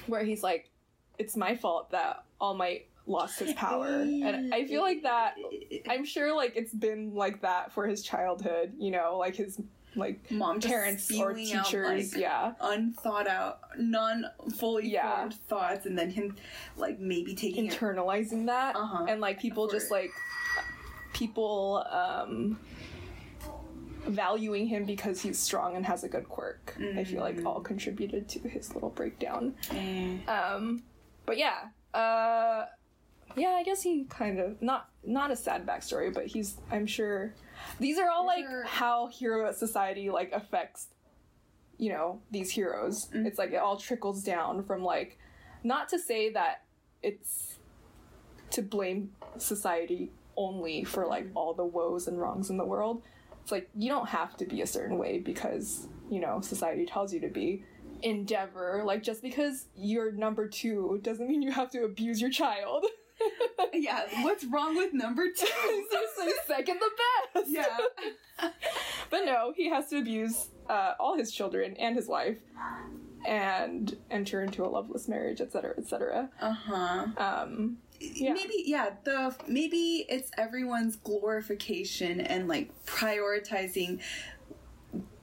Where 0.07 0.23
he's 0.23 0.43
like, 0.43 0.69
"It's 1.17 1.35
my 1.37 1.55
fault 1.55 1.91
that 1.91 2.23
All 2.41 2.53
Might 2.53 2.87
lost 3.05 3.39
his 3.39 3.53
power," 3.53 3.87
and 3.87 4.53
I 4.53 4.65
feel 4.65 4.81
like 4.81 5.03
that. 5.03 5.35
I'm 5.89 6.03
sure 6.05 6.35
like 6.35 6.53
it's 6.55 6.73
been 6.73 7.13
like 7.15 7.41
that 7.41 7.71
for 7.71 7.87
his 7.87 8.01
childhood. 8.03 8.73
You 8.77 8.91
know, 8.91 9.17
like 9.17 9.35
his 9.35 9.61
like 9.95 10.29
mom 10.31 10.59
parents 10.59 11.09
or 11.11 11.35
spewing 11.35 11.53
out, 11.53 11.65
teachers. 11.65 12.13
like, 12.13 12.21
yeah, 12.21 12.53
unthought 12.59 13.27
out, 13.27 13.59
non 13.77 14.25
fully 14.55 14.89
Yeah. 14.89 15.15
formed 15.17 15.33
thoughts, 15.47 15.85
and 15.85 15.97
then 15.97 16.09
him 16.09 16.35
like 16.75 16.99
maybe 16.99 17.33
taking 17.35 17.67
it. 17.67 17.73
internalizing 17.73 18.47
that 18.47 18.75
Uh-huh. 18.75 19.05
and 19.07 19.21
like 19.21 19.39
people 19.39 19.67
just 19.67 19.91
like 19.91 20.09
people 21.13 21.85
um 21.91 22.59
valuing 24.07 24.67
him 24.67 24.85
because 24.85 25.21
he's 25.21 25.39
strong 25.39 25.75
and 25.75 25.85
has 25.85 26.03
a 26.03 26.09
good 26.09 26.27
quirk 26.27 26.75
i 26.97 27.03
feel 27.03 27.21
like 27.21 27.37
Mm. 27.37 27.45
all 27.45 27.61
contributed 27.61 28.27
to 28.29 28.39
his 28.49 28.73
little 28.73 28.89
breakdown 28.89 29.53
Eh. 29.71 30.17
um 30.27 30.83
but 31.25 31.37
yeah 31.37 31.69
uh 31.93 32.65
yeah 33.35 33.49
i 33.51 33.63
guess 33.63 33.81
he 33.81 34.03
kind 34.09 34.39
of 34.39 34.61
not 34.61 34.89
not 35.05 35.31
a 35.31 35.35
sad 35.35 35.65
backstory 35.65 36.13
but 36.13 36.25
he's 36.27 36.57
i'm 36.71 36.85
sure 36.85 37.33
these 37.79 37.97
are 37.97 38.09
all 38.09 38.25
like 38.25 38.45
how 38.65 39.07
hero 39.07 39.51
society 39.53 40.09
like 40.09 40.31
affects 40.33 40.87
you 41.77 41.89
know 41.89 42.19
these 42.31 42.51
heroes 42.51 43.07
Mhm. 43.13 43.25
it's 43.25 43.39
like 43.39 43.51
it 43.51 43.57
all 43.57 43.77
trickles 43.77 44.21
down 44.23 44.63
from 44.63 44.83
like 44.83 45.17
not 45.63 45.87
to 45.89 45.97
say 45.99 46.29
that 46.31 46.63
it's 47.01 47.57
to 48.51 48.61
blame 48.61 49.11
society 49.37 50.11
only 50.35 50.83
for 50.83 51.05
like 51.07 51.27
all 51.35 51.53
the 51.53 51.65
woes 51.65 52.07
and 52.07 52.19
wrongs 52.19 52.49
in 52.49 52.57
the 52.57 52.65
world 52.65 53.01
it's 53.43 53.51
like 53.51 53.69
you 53.75 53.89
don't 53.89 54.09
have 54.09 54.35
to 54.37 54.45
be 54.45 54.61
a 54.61 54.67
certain 54.67 54.97
way 54.97 55.19
because 55.19 55.87
you 56.09 56.19
know 56.19 56.41
society 56.41 56.85
tells 56.85 57.13
you 57.13 57.19
to 57.19 57.27
be 57.27 57.63
endeavor 58.01 58.81
like 58.85 59.03
just 59.03 59.21
because 59.21 59.65
you're 59.75 60.11
number 60.11 60.47
two 60.47 60.99
doesn't 61.03 61.27
mean 61.27 61.41
you 61.41 61.51
have 61.51 61.69
to 61.69 61.83
abuse 61.83 62.19
your 62.19 62.29
child 62.31 62.85
yeah, 63.73 64.01
what's 64.21 64.43
wrong 64.45 64.75
with 64.75 64.91
number 64.93 65.27
two? 65.29 65.45
Seriously, 65.91 66.33
second 66.47 66.79
the 66.79 66.89
best 67.33 67.47
yeah. 67.49 67.77
but 69.09 69.23
no 69.23 69.53
he 69.55 69.69
has 69.69 69.87
to 69.89 69.97
abuse 69.99 70.49
uh, 70.69 70.93
all 70.99 71.15
his 71.15 71.31
children 71.31 71.75
and 71.77 71.95
his 71.95 72.07
wife 72.07 72.37
and 73.25 73.95
enter 74.11 74.43
into 74.43 74.65
a 74.65 74.67
loveless 74.67 75.07
marriage 75.07 75.39
etc 75.39 75.73
etc 75.77 76.29
Uh 76.41 76.51
huh. 76.53 77.05
um 77.17 77.77
Yeah. 78.15 78.33
Maybe 78.33 78.63
yeah. 78.65 78.89
The 79.03 79.35
maybe 79.47 80.05
it's 80.09 80.31
everyone's 80.37 80.95
glorification 80.97 82.19
and 82.21 82.47
like 82.47 82.71
prioritizing 82.85 83.99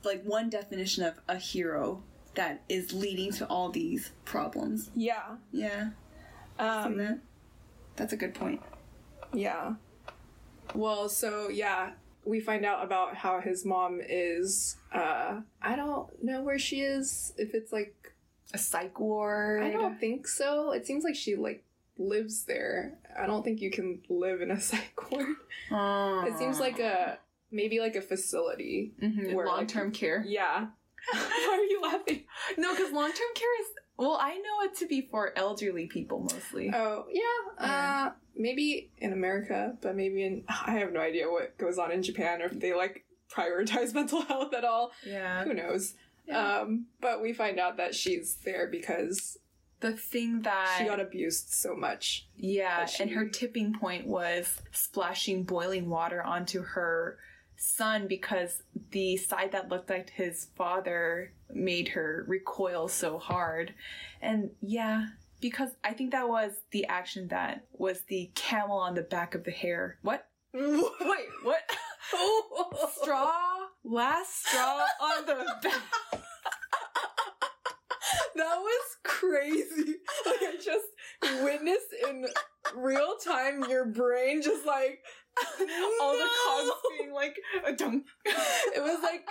like 0.02 0.22
one 0.24 0.48
definition 0.48 1.04
of 1.04 1.14
a 1.28 1.36
hero 1.36 2.02
that 2.34 2.62
is 2.68 2.92
leading 2.92 3.32
to 3.32 3.46
all 3.46 3.70
these 3.70 4.12
problems. 4.24 4.90
yeah 4.94 5.36
Yeah. 5.52 5.90
Um 6.58 6.96
that? 6.98 7.18
That's 7.96 8.12
a 8.12 8.16
good 8.16 8.34
point. 8.34 8.62
Yeah. 9.32 9.74
Well, 10.74 11.08
so 11.08 11.48
yeah, 11.48 11.90
we 12.24 12.40
find 12.40 12.64
out 12.64 12.84
about 12.84 13.16
how 13.16 13.40
his 13.40 13.64
mom 13.64 14.00
is 14.06 14.76
uh 14.92 15.40
I 15.60 15.76
don't 15.76 16.08
know 16.22 16.42
where 16.42 16.58
she 16.58 16.80
is. 16.80 17.32
If 17.36 17.54
it's 17.54 17.72
like 17.72 17.94
A 18.54 18.58
psych 18.58 18.98
ward. 18.98 19.62
I 19.62 19.70
don't 19.70 19.98
think 20.00 20.26
so. 20.26 20.72
It 20.72 20.86
seems 20.86 21.04
like 21.04 21.14
she 21.16 21.36
like 21.36 21.64
lives 22.00 22.44
there. 22.44 22.98
I 23.18 23.26
don't 23.26 23.42
think 23.44 23.60
you 23.60 23.70
can 23.70 24.00
live 24.08 24.40
in 24.40 24.50
a 24.50 24.60
psych 24.68 25.10
ward. 25.10 25.26
It 26.26 26.38
seems 26.38 26.58
like 26.58 26.78
a 26.80 27.18
maybe 27.52 27.78
like 27.80 27.96
a 27.96 28.02
facility. 28.02 28.92
Mhm, 29.02 29.34
where, 29.34 29.46
long-term 29.46 29.92
care. 29.92 30.24
Yeah. 30.26 30.68
Why 31.12 31.48
are 31.58 31.64
you 31.64 31.80
laughing? 31.82 32.24
No, 32.58 32.74
because 32.74 32.92
long-term 32.92 33.28
care 33.34 33.60
is 33.60 33.66
well, 33.96 34.16
I 34.18 34.34
know 34.36 34.64
it 34.64 34.74
to 34.78 34.86
be 34.86 35.02
for 35.10 35.32
elderly 35.36 35.86
people 35.86 36.20
mostly. 36.20 36.70
Oh, 36.74 37.04
yeah. 37.12 37.64
Uh 37.64 38.10
maybe 38.36 38.90
in 38.98 39.12
America, 39.12 39.76
but 39.82 39.94
maybe 39.94 40.24
in 40.24 40.44
I 40.48 40.72
have 40.78 40.92
no 40.92 41.00
idea 41.00 41.30
what 41.30 41.58
goes 41.58 41.78
on 41.78 41.92
in 41.92 42.02
Japan 42.02 42.40
or 42.42 42.46
if 42.46 42.58
they 42.58 42.72
like 42.74 43.04
prioritize 43.34 43.92
mental 43.94 44.22
health 44.22 44.54
at 44.54 44.64
all. 44.64 44.92
yeah. 45.06 45.44
Who 45.44 45.54
knows? 45.54 45.94
Yeah. 46.26 46.60
Um, 46.60 46.86
but 47.00 47.20
we 47.22 47.32
find 47.32 47.58
out 47.58 47.76
that 47.78 47.94
she's 47.94 48.36
there 48.44 48.68
because 48.68 49.36
the 49.80 49.92
thing 49.92 50.42
that 50.42 50.76
she 50.78 50.84
got 50.84 51.00
abused 51.00 51.50
so 51.50 51.74
much. 51.74 52.26
Yeah, 52.36 52.84
that 52.84 53.00
and 53.00 53.10
her 53.10 53.28
tipping 53.28 53.74
point 53.74 54.06
was 54.06 54.60
splashing 54.72 55.44
boiling 55.44 55.88
water 55.88 56.22
onto 56.22 56.62
her 56.62 57.18
son 57.56 58.06
because 58.06 58.62
the 58.90 59.16
side 59.16 59.52
that 59.52 59.68
looked 59.68 59.90
like 59.90 60.10
his 60.10 60.48
father 60.56 61.32
made 61.52 61.88
her 61.88 62.24
recoil 62.26 62.88
so 62.88 63.18
hard. 63.18 63.74
And 64.20 64.50
yeah, 64.62 65.08
because 65.40 65.70
I 65.84 65.92
think 65.92 66.12
that 66.12 66.28
was 66.28 66.52
the 66.70 66.86
action 66.86 67.28
that 67.28 67.64
was 67.72 68.02
the 68.08 68.30
camel 68.34 68.78
on 68.78 68.94
the 68.94 69.02
back 69.02 69.34
of 69.34 69.44
the 69.44 69.50
hair. 69.50 69.98
What? 70.02 70.26
Wait, 70.54 71.28
what? 71.42 71.62
straw? 73.02 73.30
Last 73.84 74.46
straw 74.46 74.84
on 75.00 75.26
the 75.26 75.46
back. 75.62 76.09
That 78.36 78.56
was 78.58 78.96
crazy. 79.04 79.96
Like 80.26 80.42
I 80.42 80.56
just 80.56 81.42
witnessed 81.42 81.92
in 82.08 82.26
real 82.74 83.16
time 83.24 83.64
your 83.68 83.86
brain 83.86 84.42
just 84.42 84.66
like 84.66 85.00
all 86.00 86.12
the 86.12 86.28
cogs 86.46 86.70
being 86.98 87.12
like 87.12 87.36
a 87.66 87.72
dunk. 87.72 88.04
it 88.26 88.82
was 88.82 89.00
like 89.02 89.26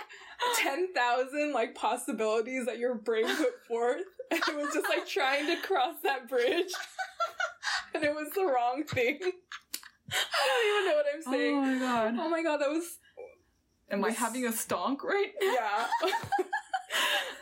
10,000 0.56 1.52
like 1.52 1.74
possibilities 1.74 2.66
that 2.66 2.78
your 2.78 2.94
brain 2.94 3.26
put 3.36 3.64
forth 3.68 4.02
and 4.30 4.40
it 4.48 4.56
was 4.56 4.72
just 4.74 4.88
like 4.88 5.06
trying 5.06 5.46
to 5.46 5.56
cross 5.62 5.96
that 6.02 6.28
bridge 6.28 6.72
and 7.94 8.04
it 8.04 8.14
was 8.14 8.28
the 8.34 8.44
wrong 8.44 8.84
thing. 8.84 9.18
I 10.12 10.46
don't 10.46 10.66
even 10.66 10.90
know 10.90 10.96
what 10.96 11.06
I'm 11.14 11.22
saying. 11.32 11.56
Oh 11.56 11.62
my 11.62 11.78
god. 11.78 12.14
Oh 12.18 12.28
my 12.28 12.42
god, 12.42 12.56
that 12.58 12.70
was 12.70 12.98
Am 13.90 14.04
I 14.04 14.10
having 14.10 14.46
a 14.46 14.50
stonk 14.50 15.02
right 15.02 15.32
now? 15.40 15.86
yeah. 16.04 16.12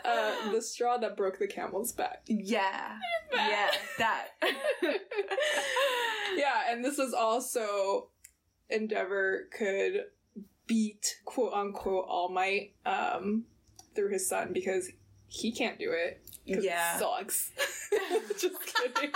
uh, 0.08 0.52
the 0.52 0.62
straw 0.62 0.96
that 0.98 1.16
broke 1.16 1.38
the 1.38 1.46
camel's 1.46 1.92
back. 1.92 2.22
Yeah. 2.26 2.98
Yeah, 3.30 3.70
that. 3.98 4.28
Yeah, 6.36 6.62
and 6.70 6.84
this 6.84 6.96
was 6.98 7.12
also 7.12 8.08
Endeavor 8.70 9.48
could 9.56 10.04
beat 10.66 11.16
quote 11.24 11.52
unquote 11.52 12.06
All 12.08 12.28
Might 12.30 12.74
um, 12.86 13.44
through 13.94 14.12
his 14.12 14.28
son 14.28 14.52
because 14.52 14.90
he 15.26 15.52
can't 15.52 15.78
do 15.78 15.92
it. 15.92 16.22
Yeah. 16.44 16.96
it 16.96 17.00
sucks. 17.00 17.52
Just 18.40 18.56
kidding. 18.64 19.10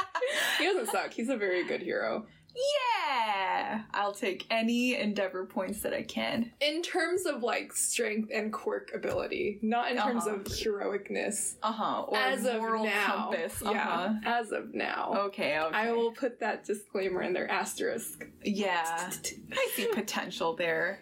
he 0.59 0.65
doesn't 0.67 0.91
suck. 0.91 1.13
He's 1.13 1.29
a 1.29 1.37
very 1.37 1.67
good 1.67 1.81
hero. 1.81 2.27
Yeah, 2.55 3.83
I'll 3.95 4.13
take 4.13 4.47
any 4.51 4.95
Endeavor 4.97 5.47
points 5.47 5.81
that 5.83 5.93
I 5.95 6.03
can. 6.03 6.53
In 6.61 6.83
terms 6.83 7.25
of 7.27 7.43
like 7.43 7.73
strength 7.73 8.31
and 8.33 8.53
quirk 8.53 8.91
ability, 8.95 9.59
not 9.63 9.91
in 9.91 9.97
terms 9.97 10.27
Uh-huh. 10.27 10.37
of 10.37 10.45
heroicness. 10.45 11.55
Uh 11.63 11.73
huh. 11.73 12.03
Or 12.09 12.17
as 12.17 12.45
of 12.45 12.61
moral 12.61 12.85
now, 12.85 13.31
compass. 13.31 13.63
Yeah, 13.65 14.17
as 14.25 14.53
of 14.53 14.75
now. 14.75 15.15
Okay. 15.27 15.59
Okay. 15.59 15.77
I 15.77 15.93
will 15.93 16.13
put 16.13 16.41
that 16.41 16.65
disclaimer 16.65 17.23
in 17.23 17.33
there, 17.33 17.51
asterisk. 17.51 18.27
Yeah, 18.45 19.11
I 19.53 19.69
see 19.75 19.87
potential 19.93 20.55
there. 20.55 21.01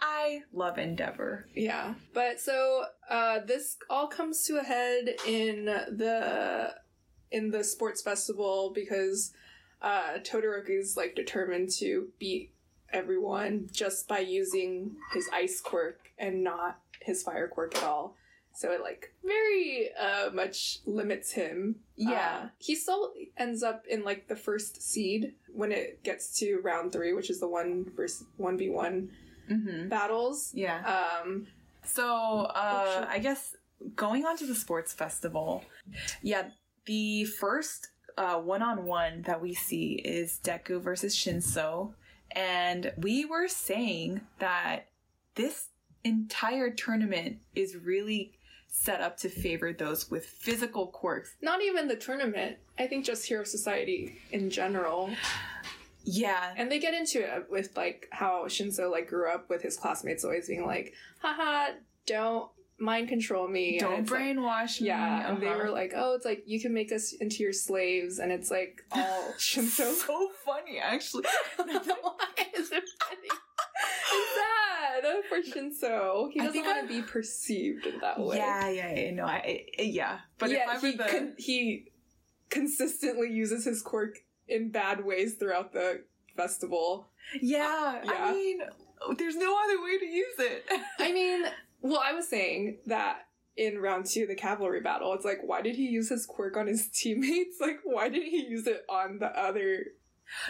I 0.00 0.42
love 0.52 0.76
Endeavor. 0.78 1.46
Yeah. 1.54 1.94
But 2.12 2.40
so 2.40 2.84
uh 3.08 3.40
this 3.46 3.76
all 3.88 4.06
comes 4.06 4.44
to 4.46 4.58
a 4.58 4.62
head 4.62 5.14
in 5.26 5.64
the 5.66 6.74
in 7.30 7.50
the 7.50 7.64
sports 7.64 8.02
festival 8.02 8.72
because 8.74 9.32
uh 9.84 10.18
Todoroki's 10.28 10.96
like 10.96 11.14
determined 11.14 11.70
to 11.78 12.08
beat 12.18 12.50
everyone 12.92 13.68
just 13.72 14.08
by 14.08 14.20
using 14.20 14.96
his 15.12 15.28
ice 15.32 15.60
quirk 15.60 15.98
and 16.18 16.42
not 16.42 16.78
his 17.00 17.22
fire 17.22 17.48
quirk 17.48 17.76
at 17.76 17.82
all. 17.84 18.16
So 18.56 18.70
it 18.70 18.80
like 18.82 19.12
very 19.24 19.90
uh 20.00 20.30
much 20.32 20.78
limits 20.86 21.32
him. 21.32 21.76
Yeah. 21.96 22.42
Uh, 22.44 22.48
he 22.58 22.74
still 22.76 23.12
ends 23.36 23.62
up 23.62 23.84
in 23.88 24.04
like 24.04 24.28
the 24.28 24.36
first 24.36 24.80
seed 24.82 25.34
when 25.52 25.70
it 25.72 26.02
gets 26.04 26.38
to 26.38 26.60
round 26.62 26.92
3, 26.92 27.12
which 27.14 27.30
is 27.30 27.40
the 27.40 27.48
1 27.48 27.92
versus 27.96 28.24
1v1 28.40 29.08
Mm-hmm. 29.50 29.88
battles. 29.88 30.50
Yeah. 30.54 30.78
Um 31.22 31.46
So, 31.84 32.06
uh, 32.64 32.92
sure. 33.00 33.08
I 33.10 33.18
guess 33.18 33.54
going 33.94 34.24
on 34.24 34.38
to 34.38 34.46
the 34.46 34.54
sports 34.54 34.94
festival, 34.94 35.64
yeah, 36.22 36.44
the 36.86 37.24
first 37.26 37.88
uh, 38.16 38.36
one-on-one 38.38 39.22
that 39.22 39.40
we 39.42 39.54
see 39.54 39.94
is 39.94 40.40
Deku 40.42 40.80
versus 40.80 41.14
Shinso, 41.16 41.92
and 42.30 42.92
we 42.96 43.24
were 43.24 43.48
saying 43.48 44.20
that 44.38 44.88
this 45.34 45.68
entire 46.04 46.70
tournament 46.70 47.38
is 47.54 47.76
really 47.76 48.32
set 48.68 49.00
up 49.00 49.16
to 49.18 49.28
favor 49.28 49.72
those 49.72 50.10
with 50.10 50.26
physical 50.26 50.88
quirks. 50.88 51.34
not 51.40 51.62
even 51.62 51.86
the 51.88 51.96
tournament. 51.96 52.56
I 52.78 52.86
think 52.86 53.04
just 53.04 53.24
Hero 53.26 53.44
Society 53.44 54.18
in 54.32 54.50
general. 54.50 55.10
Yeah, 56.06 56.52
And 56.56 56.70
they 56.70 56.78
get 56.80 56.92
into 56.92 57.20
it 57.20 57.46
with 57.48 57.76
like 57.76 58.08
how 58.10 58.44
Shinso 58.46 58.90
like 58.90 59.08
grew 59.08 59.30
up 59.30 59.48
with 59.48 59.62
his 59.62 59.76
classmates 59.76 60.24
always 60.24 60.48
being 60.48 60.66
like, 60.66 60.92
haha, 61.22 61.72
don't 62.06 62.50
mind 62.78 63.08
control 63.08 63.46
me. 63.48 63.78
Don't 63.78 64.00
it's 64.00 64.10
like- 64.10 64.20
brainwash 64.20 64.80
me. 64.80 64.88
yeah, 64.88 65.30
and 65.30 65.40
they 65.42 65.46
uh-huh. 65.48 65.58
were 65.58 65.70
like, 65.70 65.92
"Oh, 65.94 66.14
it's 66.14 66.24
like 66.24 66.42
you 66.46 66.60
can 66.60 66.72
make 66.74 66.92
us 66.92 67.12
into 67.12 67.42
your 67.42 67.52
slaves," 67.52 68.18
and 68.18 68.30
it's 68.32 68.50
like 68.50 68.82
all 68.92 69.32
Shinso. 69.38 69.92
so 69.94 70.30
funny, 70.44 70.78
actually. 70.82 71.24
Why 71.56 71.66
is 72.56 72.72
it 72.72 72.84
funny? 73.00 73.28
It's 74.16 74.34
sad 74.36 75.14
for 75.28 75.38
Shinso. 75.38 76.30
He 76.32 76.40
doesn't 76.40 76.62
want 76.64 76.88
to 76.88 76.94
be 76.94 77.02
perceived 77.02 77.86
in 77.86 77.98
that 78.00 78.18
way. 78.20 78.36
Yeah, 78.36 78.68
yeah, 78.68 78.94
yeah. 78.94 79.10
No, 79.12 79.24
I, 79.24 79.64
I- 79.78 79.82
yeah. 79.82 80.18
But 80.38 80.50
yeah, 80.50 80.74
if 80.74 80.84
I 80.84 80.86
he 80.90 80.96
the 80.96 81.04
con- 81.04 81.34
he 81.38 81.86
consistently 82.50 83.30
uses 83.30 83.64
his 83.64 83.82
quirk 83.82 84.18
in 84.48 84.70
bad 84.70 85.04
ways 85.04 85.34
throughout 85.34 85.72
the 85.72 86.04
festival. 86.36 87.08
Yeah, 87.40 88.00
Yeah. 88.04 88.12
I 88.12 88.32
mean, 88.32 88.60
there's 89.16 89.36
no 89.36 89.56
other 89.64 89.82
way 89.82 89.98
to 89.98 90.06
use 90.06 90.34
it. 90.38 90.64
I 90.98 91.12
mean, 91.12 91.44
well, 91.84 92.02
I 92.04 92.12
was 92.14 92.28
saying 92.28 92.78
that 92.86 93.26
in 93.56 93.78
round 93.78 94.06
two, 94.06 94.26
the 94.26 94.34
cavalry 94.34 94.80
battle, 94.80 95.12
it's 95.14 95.24
like, 95.24 95.38
why 95.44 95.62
did 95.62 95.76
he 95.76 95.86
use 95.86 96.08
his 96.08 96.26
quirk 96.26 96.56
on 96.56 96.66
his 96.66 96.88
teammates? 96.92 97.58
Like, 97.60 97.78
why 97.84 98.08
did 98.08 98.24
he 98.24 98.46
use 98.48 98.66
it 98.66 98.84
on 98.88 99.18
the 99.20 99.26
other 99.26 99.84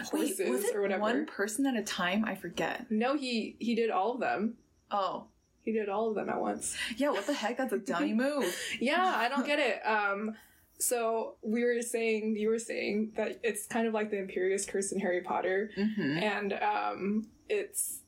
horses 0.09 0.39
Wait, 0.39 0.49
was 0.49 0.63
it 0.63 0.75
or 0.75 0.81
whatever? 0.81 1.01
one 1.01 1.25
person 1.25 1.65
at 1.67 1.75
a 1.75 1.83
time? 1.83 2.25
I 2.25 2.33
forget. 2.35 2.87
No, 2.89 3.15
he 3.15 3.57
he 3.59 3.75
did 3.75 3.91
all 3.91 4.13
of 4.15 4.19
them. 4.21 4.55
Oh, 4.89 5.25
He 5.61 5.71
did 5.71 5.89
all 5.89 6.09
of 6.09 6.15
them 6.15 6.29
at 6.29 6.39
once. 6.39 6.75
yeah. 6.97 7.09
What 7.09 7.27
the 7.27 7.33
heck? 7.33 7.57
That's 7.57 7.73
a 7.73 7.77
dummy 7.79 8.13
move. 8.25 8.55
Yeah, 8.79 9.03
I 9.15 9.29
don't 9.29 9.45
get 9.45 9.59
it. 9.59 9.81
Um, 9.85 10.35
so 10.77 11.35
we 11.41 11.63
were 11.63 11.81
saying, 11.81 12.35
you 12.37 12.49
were 12.49 12.59
saying 12.59 13.13
that 13.15 13.39
it's 13.43 13.65
kind 13.65 13.87
of 13.87 13.93
like 13.93 14.09
the 14.11 14.17
Imperius 14.17 14.67
Curse 14.67 14.91
in 14.91 14.99
Harry 14.99 15.21
Potter, 15.21 15.69
Mm-hmm. 15.77 16.17
and 16.17 16.53
um, 16.53 17.27
it's 17.49 17.99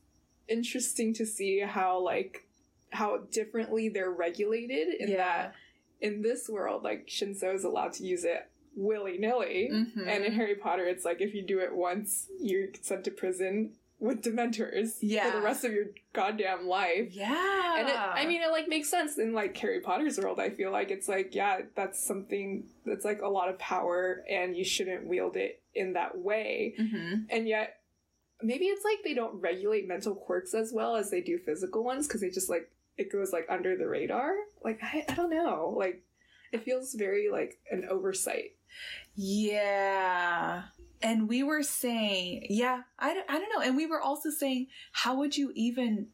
interesting 0.48 1.14
to 1.14 1.24
see 1.26 1.60
how 1.60 1.98
like 2.00 2.46
how 2.90 3.18
differently 3.30 3.88
they're 3.88 4.10
regulated 4.10 4.88
in 5.00 5.10
that 5.16 5.54
in 6.00 6.22
this 6.22 6.48
world, 6.48 6.82
like 6.84 7.06
Shinso 7.08 7.54
is 7.54 7.64
allowed 7.64 7.92
to 7.94 8.04
use 8.04 8.24
it 8.24 8.48
willy 8.76 9.18
nilly, 9.18 9.68
Mhm. 9.72 10.06
and 10.06 10.24
in 10.24 10.32
Harry 10.32 10.54
Potter, 10.54 10.86
it's 10.86 11.04
like 11.04 11.20
if 11.20 11.34
you 11.34 11.42
do 11.42 11.58
it 11.58 11.74
once, 11.74 12.28
you're 12.40 12.68
sent 12.80 13.04
to 13.06 13.10
prison 13.10 13.74
with 13.98 14.22
Dementors 14.22 14.92
for 15.00 15.36
the 15.36 15.42
rest 15.42 15.64
of 15.64 15.72
your 15.72 15.86
goddamn 16.12 16.68
life. 16.68 17.08
yeah, 17.12 17.80
And 17.80 17.88
it, 17.88 17.96
I 17.96 18.26
mean, 18.26 18.40
it 18.42 18.50
like 18.52 18.68
makes 18.68 18.88
sense 18.88 19.18
in 19.18 19.32
like 19.32 19.56
Harry 19.56 19.80
Potter's 19.80 20.18
world. 20.18 20.38
I 20.38 20.50
feel 20.50 20.70
like 20.70 20.92
it's 20.92 21.08
like, 21.08 21.34
yeah, 21.34 21.62
that's 21.74 21.98
something 21.98 22.68
that's 22.86 23.04
like 23.04 23.20
a 23.20 23.28
lot 23.28 23.48
of 23.48 23.58
power, 23.58 24.24
and 24.30 24.56
you 24.56 24.62
shouldn't 24.64 25.04
wield 25.08 25.36
it 25.36 25.60
in 25.74 25.94
that 25.94 26.16
way. 26.16 26.74
hmm 26.76 27.14
And 27.28 27.48
yet, 27.48 27.80
maybe 28.40 28.66
it's 28.66 28.84
like 28.84 28.98
they 29.02 29.14
don't 29.14 29.40
regulate 29.40 29.88
mental 29.88 30.14
quirks 30.14 30.54
as 30.54 30.72
well 30.72 30.94
as 30.94 31.10
they 31.10 31.20
do 31.20 31.36
physical 31.38 31.82
ones 31.82 32.06
because 32.06 32.20
they 32.20 32.30
just 32.30 32.48
like 32.48 32.70
it 32.98 33.10
goes 33.10 33.32
like 33.32 33.46
under 33.48 33.76
the 33.76 33.88
radar. 33.88 34.34
Like 34.62 34.80
I, 34.82 35.04
I 35.08 35.14
don't 35.14 35.30
know. 35.30 35.74
Like 35.76 36.02
it 36.52 36.64
feels 36.64 36.94
very 36.94 37.30
like 37.30 37.58
an 37.70 37.86
oversight. 37.88 38.56
yeah. 39.14 40.62
And 41.00 41.28
we 41.28 41.44
were 41.44 41.62
saying, 41.62 42.46
yeah, 42.50 42.82
I, 42.98 43.14
don't- 43.14 43.30
I 43.30 43.38
don't 43.38 43.50
know. 43.54 43.60
And 43.64 43.76
we 43.76 43.86
were 43.86 44.00
also 44.00 44.30
saying, 44.30 44.66
how 44.90 45.16
would 45.18 45.36
you 45.36 45.52
even 45.54 46.08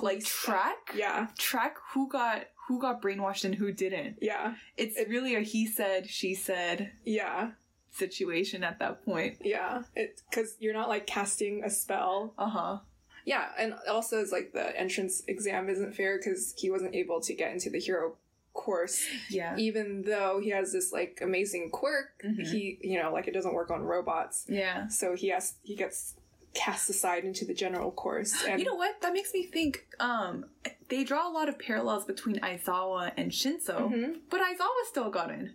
like 0.00 0.18
Place 0.18 0.28
track 0.28 0.92
Yeah, 0.94 1.28
track 1.38 1.76
who 1.94 2.08
got 2.08 2.46
who 2.66 2.80
got 2.80 3.00
brainwashed 3.00 3.44
and 3.44 3.54
who 3.54 3.70
didn't? 3.72 4.18
yeah, 4.20 4.54
It's 4.76 4.96
It- 4.98 5.08
really 5.08 5.36
a 5.36 5.40
he 5.40 5.66
said 5.66 6.10
she 6.10 6.34
said 6.34 6.90
yeah, 7.04 7.52
situation 7.92 8.64
at 8.64 8.78
that 8.80 9.04
point. 9.04 9.38
yeah. 9.44 9.84
It 9.94 10.20
because 10.28 10.56
you're 10.58 10.74
not 10.74 10.88
like 10.88 11.06
casting 11.06 11.62
a 11.64 11.70
spell. 11.70 12.34
Uh 12.36 12.48
huh. 12.50 12.78
Yeah, 13.26 13.48
and 13.58 13.74
also 13.90 14.20
it's 14.22 14.32
like 14.32 14.52
the 14.54 14.74
entrance 14.80 15.22
exam 15.28 15.68
isn't 15.68 15.94
fair 15.94 16.16
because 16.16 16.54
he 16.56 16.70
wasn't 16.70 16.94
able 16.94 17.20
to 17.20 17.34
get 17.34 17.52
into 17.52 17.68
the 17.68 17.78
hero 17.80 18.16
course 18.54 19.04
Yeah. 19.28 19.54
even 19.58 20.00
though 20.02 20.40
he 20.42 20.48
has 20.50 20.72
this 20.72 20.90
like 20.90 21.18
amazing 21.20 21.68
quirk 21.70 22.22
Mhm. 22.24 22.46
he 22.50 22.78
you 22.80 22.98
know 23.02 23.12
like 23.12 23.28
it 23.28 23.34
doesn't 23.34 23.52
work 23.52 23.70
on 23.70 23.82
robots 23.82 24.46
Yeah. 24.48 24.88
so 24.88 25.14
he 25.14 25.28
has 25.28 25.56
he 25.62 25.76
gets 25.76 26.14
cast 26.54 26.88
aside 26.88 27.24
into 27.26 27.44
the 27.44 27.52
general 27.52 27.90
course 27.90 28.32
and 28.48 28.58
you 28.58 28.64
know 28.64 28.74
what? 28.74 28.98
That 29.02 29.12
makes 29.12 29.34
me 29.34 29.42
think. 29.44 29.86
Um, 30.00 30.46
they 30.88 31.04
draw 31.04 31.28
a 31.28 31.32
lot 31.38 31.50
of 31.50 31.58
parallels 31.58 32.06
between 32.06 32.36
Aizawa 32.40 33.12
and 33.18 33.30
Shinso, 33.30 33.92
Mhm. 33.92 34.20
but 34.30 34.40
Aizawa 34.40 34.84
still 34.88 35.10
got 35.10 35.30
in 35.30 35.52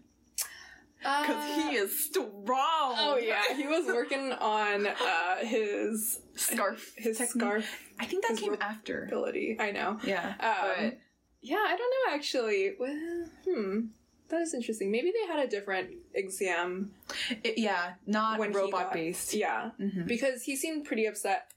because 1.02 1.56
he 1.56 1.76
is 1.76 2.06
strong. 2.06 2.96
oh 2.98 3.20
yeah 3.22 3.42
he 3.56 3.68
was 3.68 3.86
working 3.88 4.32
on 4.34 4.88
uh 4.88 5.36
his 5.42 6.20
scarf. 6.36 6.94
his 6.98 7.18
scarf 7.18 7.66
I 8.00 8.06
think 8.06 8.26
that 8.28 8.38
came 8.38 8.56
after. 8.62 9.04
ability 9.06 9.58
i 9.60 9.72
know 9.72 9.98
Yeah, 10.04 10.28
um 10.40 10.86
but 10.86 11.00
yeah 11.42 11.58
i 11.68 11.76
don't 11.78 11.94
know 12.10 12.16
actually 12.16 12.74
well 12.80 13.26
hmm 13.46 13.80
that 14.30 14.42
is 14.42 14.54
interesting 14.54 14.92
maybe 14.92 15.12
they 15.12 15.28
had 15.34 15.44
a 15.46 15.50
different 15.50 15.90
exam 16.14 16.92
it, 17.44 17.58
yeah, 17.58 17.94
not 18.06 18.40
when 18.40 18.54
robot 18.54 18.84
got- 18.86 18.94
based. 18.94 19.34
yeah 19.34 19.72
Mhm. 19.80 20.08
because 20.08 20.44
he 20.44 20.56
seemed 20.56 20.86
pretty 20.86 21.06
upset 21.06 21.52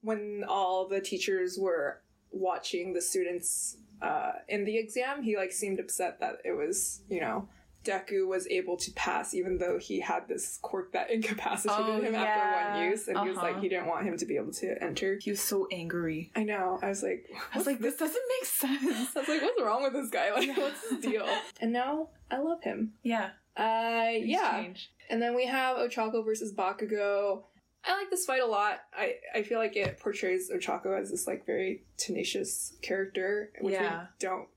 when 0.00 0.44
all 0.48 0.88
the 0.88 1.00
teachers 1.00 1.58
were 1.60 2.00
watching 2.30 2.92
the 2.94 3.00
students 3.02 3.76
uh, 4.00 4.32
in 4.48 4.64
the 4.64 4.76
exam. 4.78 5.22
He 5.24 5.36
like 5.36 5.50
seemed 5.50 5.80
upset 5.80 6.20
that 6.20 6.36
it 6.44 6.52
was 6.52 7.00
you 7.08 7.20
know 7.20 7.48
Deku 7.84 8.26
was 8.26 8.46
able 8.48 8.76
to 8.76 8.90
pass 8.92 9.34
even 9.34 9.58
though 9.58 9.78
he 9.78 10.00
had 10.00 10.28
this 10.28 10.58
quirk 10.62 10.92
that 10.94 11.10
incapacitated 11.10 11.84
Oh, 11.86 12.00
him 12.00 12.12
yeah. 12.12 12.22
after 12.22 12.74
one 12.80 12.90
use, 12.90 13.08
and 13.08 13.18
he 13.20 13.28
was 13.28 13.36
like 13.36 13.52
Uh-huh. 13.52 13.60
he 13.60 13.68
didn't 13.68 13.86
want 13.86 14.04
him 14.06 14.16
to 14.18 14.26
be 14.26 14.36
able 14.36 14.52
to 14.52 14.82
enter. 14.82 15.18
He 15.20 15.30
was 15.30 15.40
so 15.40 15.66
angry. 15.72 16.30
I 16.36 16.44
know. 16.44 16.78
I 16.82 16.88
was 16.88 17.02
like, 17.02 17.26
I 17.54 17.58
was 17.58 17.66
like, 17.66 17.78
this 17.80 17.96
doesn't 17.96 18.22
make 18.40 18.44
sense. 18.48 18.82
I 19.16 19.20
was 19.20 19.28
like, 19.28 19.42
what's 19.42 19.62
wrong 19.62 19.82
with 19.82 19.92
this 19.92 20.10
guy? 20.10 20.32
Like, 20.32 20.56
what's 20.56 20.88
his 20.90 21.00
deal? 21.00 21.26
And 21.60 21.72
now 21.72 22.08
I 22.30 22.38
love 22.38 22.62
him. 22.62 22.92
Yeah. 23.02 23.30
Uh, 23.56 24.10
yeah. 24.14 24.56
Exchange. 24.58 24.90
And 25.10 25.20
then 25.22 25.34
we 25.34 25.46
have 25.46 25.76
Ochako 25.78 26.24
versus 26.24 26.52
Bakugo. 26.54 27.42
I 27.84 27.96
like 27.96 28.10
this 28.10 28.26
fight 28.26 28.42
a 28.42 28.46
lot. 28.46 28.80
I, 28.94 29.14
I 29.34 29.42
feel 29.42 29.58
like 29.58 29.74
it 29.76 29.98
portrays 29.98 30.50
Ochako 30.54 31.00
as 31.00 31.10
this 31.10 31.26
like 31.26 31.46
very 31.46 31.84
tenacious 31.96 32.76
character, 32.82 33.50
which 33.60 33.74
Yeah. 33.74 34.00
we 34.02 34.06
don't 34.20 34.48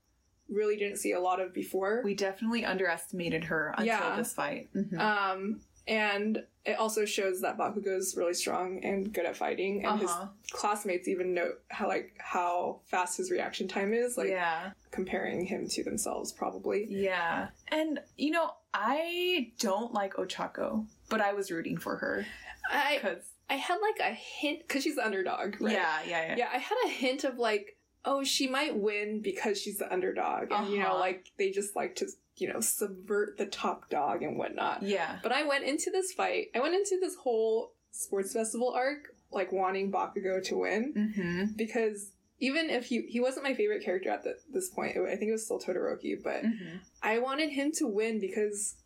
really 0.48 0.76
didn't 0.76 0.98
see 0.98 1.12
a 1.12 1.20
lot 1.20 1.40
of 1.40 1.52
before. 1.54 2.02
We 2.04 2.14
definitely 2.14 2.64
underestimated 2.64 3.44
her 3.44 3.68
until 3.78 3.86
Yeah. 3.86 4.16
this 4.16 4.32
fight. 4.34 4.68
Mhm. 4.74 4.98
um 4.98 5.60
And 5.88 6.44
it 6.64 6.78
also 6.78 7.04
shows 7.04 7.40
that 7.40 7.58
Bakugo 7.58 7.96
is 7.96 8.14
really 8.16 8.34
strong 8.34 8.84
and 8.84 9.12
good 9.12 9.26
at 9.26 9.36
fighting, 9.36 9.84
and 9.84 9.98
his 10.00 10.08
Uh-huh. 10.10 10.28
classmates 10.52 11.08
even 11.08 11.34
note 11.34 11.60
how 11.70 11.88
like 11.88 12.14
how 12.18 12.82
fast 12.84 13.16
his 13.16 13.32
reaction 13.32 13.66
time 13.66 13.92
is, 13.92 14.16
like 14.16 14.28
yeah. 14.28 14.70
comparing 14.92 15.44
him 15.44 15.66
to 15.70 15.82
themselves, 15.82 16.30
probably. 16.30 16.84
Yeah. 16.88 17.48
And, 17.68 17.98
you 18.16 18.30
know, 18.30 18.52
I 18.72 19.50
don't 19.58 19.92
like 19.92 20.14
Ochako, 20.14 20.86
but 21.08 21.20
I 21.20 21.32
was 21.32 21.50
rooting 21.50 21.76
for 21.78 21.96
her. 21.96 22.26
I 22.70 22.98
Because, 23.02 23.24
I 23.50 23.54
had 23.54 23.78
like 23.78 23.98
a 23.98 24.14
hint 24.14 24.60
because 24.60 24.84
she's 24.84 24.94
the 24.94 25.04
underdog, 25.04 25.60
right? 25.60 25.72
yeah, 25.72 25.98
yeah, 26.06 26.26
yeah. 26.28 26.36
Yeah, 26.36 26.48
I 26.52 26.58
had 26.58 26.76
a 26.86 26.88
hint 26.90 27.24
of 27.24 27.38
like, 27.38 27.76
oh, 28.04 28.24
she 28.24 28.48
might 28.48 28.76
win 28.76 29.20
because 29.22 29.60
she's 29.60 29.78
the 29.78 29.92
underdog, 29.92 30.50
and 30.50 30.72
you 30.72 30.78
know, 30.78 30.86
Uh-huh. 30.90 30.98
like 31.00 31.26
they 31.38 31.50
just 31.50 31.76
like 31.76 31.96
to 31.96 32.06
you 32.36 32.52
know 32.52 32.60
subvert 32.60 33.36
the 33.38 33.46
top 33.46 33.88
dog 33.90 34.22
and 34.22 34.36
whatnot. 34.38 34.82
Yeah. 34.82 35.18
But 35.22 35.32
I 35.32 35.44
went 35.46 35.64
into 35.64 35.90
this 35.90 36.12
fight. 36.12 36.46
I 36.54 36.60
went 36.60 36.74
into 36.74 36.98
this 37.00 37.14
whole 37.16 37.72
sports 37.90 38.32
festival 38.32 38.72
arc 38.74 39.08
like 39.30 39.52
wanting 39.52 39.90
Bakugo 39.92 40.42
to 40.44 40.56
win 40.58 40.94
Mm-hmm. 40.96 41.44
because 41.56 42.10
even 42.38 42.70
if 42.70 42.86
he 42.86 43.02
he 43.08 43.20
wasn't 43.20 43.44
my 43.44 43.54
favorite 43.54 43.84
character 43.84 44.10
at 44.10 44.24
the, 44.24 44.34
this 44.52 44.68
point, 44.70 44.96
I 44.96 45.16
think 45.16 45.28
it 45.28 45.32
was 45.32 45.44
still 45.44 45.60
Todoroki, 45.60 46.14
but 46.22 46.42
Mm-hmm. 46.42 46.76
I 47.02 47.18
wanted 47.18 47.50
him 47.50 47.70
to 47.78 47.86
win 47.86 48.18
because 48.20 48.76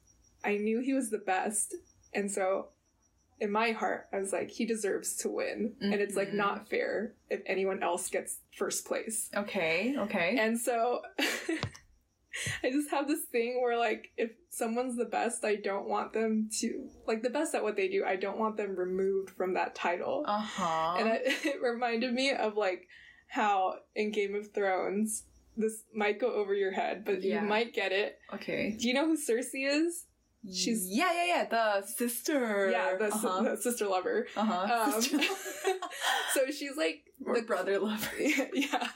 I 0.44 0.56
knew 0.58 0.80
he 0.80 0.92
was 0.92 1.10
the 1.10 1.18
best, 1.18 1.74
and 2.12 2.30
so. 2.30 2.68
In 3.38 3.50
my 3.52 3.72
heart, 3.72 4.08
I 4.12 4.18
was 4.18 4.32
like, 4.32 4.50
he 4.50 4.64
deserves 4.64 5.16
to 5.18 5.28
win. 5.28 5.74
And 5.80 5.94
it's 5.94 6.16
like 6.16 6.32
not 6.32 6.68
fair 6.70 7.14
if 7.28 7.40
anyone 7.46 7.82
else 7.82 8.08
gets 8.08 8.38
first 8.56 8.86
place. 8.86 9.28
Okay, 9.36 9.94
okay. 9.98 10.36
And 10.40 10.58
so 10.58 11.02
I 12.62 12.70
just 12.70 12.90
have 12.90 13.08
this 13.08 13.24
thing 13.32 13.60
where 13.62 13.78
like 13.78 14.08
if 14.18 14.30
someone's 14.50 14.96
the 14.96 15.06
best, 15.06 15.44
I 15.44 15.56
don't 15.56 15.88
want 15.88 16.12
them 16.12 16.50
to 16.60 16.88
like 17.06 17.22
the 17.22 17.30
best 17.30 17.54
at 17.54 17.62
what 17.62 17.76
they 17.76 17.88
do, 17.88 18.04
I 18.06 18.16
don't 18.16 18.38
want 18.38 18.56
them 18.58 18.76
removed 18.76 19.30
from 19.30 19.54
that 19.54 19.74
title. 19.74 20.24
uh-huh. 20.26 20.96
And 20.98 21.08
it, 21.08 21.22
it 21.44 21.62
reminded 21.62 22.12
me 22.12 22.32
of 22.32 22.56
like 22.56 22.88
how 23.28 23.74
in 23.94 24.12
Game 24.12 24.34
of 24.34 24.52
Thrones 24.52 25.24
this 25.56 25.82
might 25.94 26.20
go 26.20 26.32
over 26.32 26.54
your 26.54 26.72
head, 26.72 27.04
but 27.06 27.22
Yeah. 27.22 27.42
you 27.42 27.48
might 27.48 27.72
get 27.72 27.90
it. 27.92 28.18
okay. 28.34 28.76
Do 28.78 28.86
you 28.86 28.92
know 28.94 29.06
who 29.06 29.16
Cersei 29.16 29.66
is? 29.68 30.04
She's- 30.52 30.86
yeah, 30.88 31.12
yeah, 31.12 31.24
yeah. 31.26 31.44
The 31.46 31.86
sister. 31.86 32.70
Yeah, 32.70 32.96
the, 32.96 33.06
uh-huh. 33.06 33.42
the 33.42 33.56
sister 33.56 33.86
lover. 33.86 34.26
uh-huh. 34.36 34.92
Um, 34.94 35.00
Sister- 35.02 35.18
So 36.34 36.40
she's 36.50 36.76
like 36.76 37.02
or 37.24 37.34
the 37.34 37.42
brother 37.42 37.78
lover. 37.78 38.10
yeah, 38.18 38.88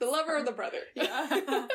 the 0.00 0.06
lover 0.06 0.36
of 0.38 0.46
the 0.46 0.52
brother. 0.52 0.78
Yeah. 0.94 1.66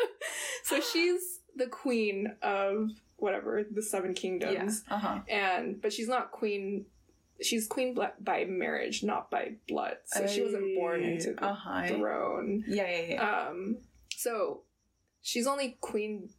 so 0.63 0.79
she's 0.81 1.39
the 1.55 1.67
queen 1.67 2.35
of 2.41 2.89
whatever 3.17 3.63
the 3.69 3.83
seven 3.83 4.11
Yeah. 4.15 4.21
kingdoms, 4.21 4.83
Uh-huh. 4.89 5.19
and 5.29 5.81
but 5.81 5.93
she's 5.93 6.07
not 6.07 6.31
queen. 6.31 6.85
She's 7.41 7.67
queen 7.67 7.97
by 8.19 8.45
marriage, 8.45 9.03
not 9.03 9.31
by 9.31 9.53
blood. 9.67 9.97
So 10.05 10.27
she 10.27 10.43
wasn't 10.43 10.75
born 10.75 11.03
into 11.03 11.33
the 11.33 11.43
uh-huh. 11.45 11.87
throne. 11.87 12.63
Yeah, 12.67 12.87
yeah, 12.89 13.05
yeah. 13.13 13.47
Um, 13.49 13.77
so 14.15 14.61
she's 15.21 15.47
only 15.47 15.77
queen. 15.81 16.29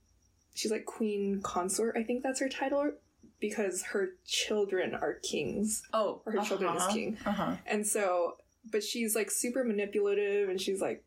She's 0.54 0.70
like 0.70 0.84
queen 0.84 1.40
consort. 1.42 1.96
I 1.96 2.02
think 2.02 2.22
that's 2.22 2.40
her 2.40 2.48
title 2.48 2.92
because 3.40 3.82
her 3.82 4.10
children 4.26 4.94
are 4.94 5.14
kings, 5.14 5.82
oh, 5.92 6.22
or 6.24 6.32
her 6.32 6.42
children 6.42 6.74
is 6.76 6.82
uh-huh. 6.82 6.92
king. 6.92 7.18
Uh-huh. 7.26 7.56
And 7.66 7.86
so, 7.86 8.36
but 8.70 8.82
she's 8.82 9.16
like 9.16 9.30
super 9.30 9.64
manipulative 9.64 10.48
and 10.48 10.60
she's 10.60 10.80
like 10.80 11.04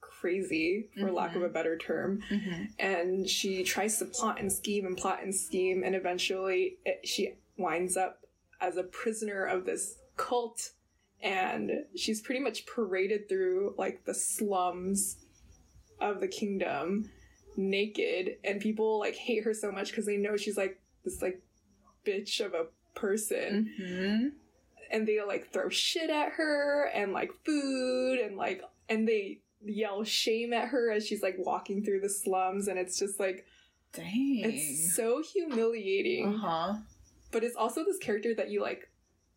crazy, 0.00 0.88
for 0.98 1.12
lack 1.12 1.36
of 1.36 1.42
a 1.42 1.48
better 1.50 1.76
term. 1.76 2.22
Mm-hmm. 2.30 2.62
And 2.78 3.28
she 3.28 3.62
tries 3.62 3.98
to 3.98 4.06
plot 4.06 4.40
and 4.40 4.50
scheme 4.50 4.86
and 4.86 4.96
plot 4.96 5.22
and 5.22 5.34
scheme, 5.34 5.82
and 5.84 5.94
eventually 5.94 6.78
it, 6.86 7.06
she 7.06 7.34
winds 7.58 7.96
up 7.98 8.20
as 8.60 8.78
a 8.78 8.84
prisoner 8.84 9.44
of 9.44 9.66
this 9.66 9.98
cult. 10.16 10.70
And 11.22 11.84
she's 11.94 12.22
pretty 12.22 12.40
much 12.40 12.66
paraded 12.66 13.28
through 13.28 13.74
like 13.76 14.04
the 14.04 14.14
slums 14.14 15.16
of 16.00 16.20
the 16.20 16.28
kingdom 16.28 17.10
naked, 17.56 18.36
and 18.44 18.60
people 18.60 18.98
like 18.98 19.14
hate 19.14 19.44
her 19.44 19.54
so 19.54 19.70
much 19.70 19.90
because 19.90 20.06
they 20.06 20.16
know 20.16 20.36
she's 20.36 20.56
like 20.56 20.80
this 21.04 21.20
like 21.22 21.42
bitch 22.06 22.40
of 22.44 22.54
a 22.54 22.66
person 22.94 23.70
Mm-hmm. 23.80 24.28
and 24.92 25.08
they 25.08 25.20
like 25.26 25.52
throw 25.52 25.68
shit 25.68 26.10
at 26.10 26.32
her 26.32 26.84
and 26.94 27.12
like 27.12 27.30
food 27.44 28.20
and 28.20 28.36
like 28.36 28.62
and 28.88 29.08
they 29.08 29.40
yell 29.64 30.04
shame 30.04 30.52
at 30.52 30.68
her 30.68 30.92
as 30.92 31.06
she's 31.06 31.22
like 31.22 31.36
walking 31.38 31.82
through 31.82 32.00
the 32.00 32.08
slums 32.08 32.68
and 32.68 32.78
it's 32.78 32.98
just 32.98 33.18
like 33.18 33.46
Dang. 33.92 34.42
it's 34.44 34.94
so 34.94 35.22
humiliating 35.22 36.34
uh-huh. 36.34 36.74
but 37.32 37.42
it's 37.42 37.56
also 37.56 37.84
this 37.84 37.98
character 37.98 38.34
that 38.34 38.50
you 38.50 38.60
like 38.62 38.90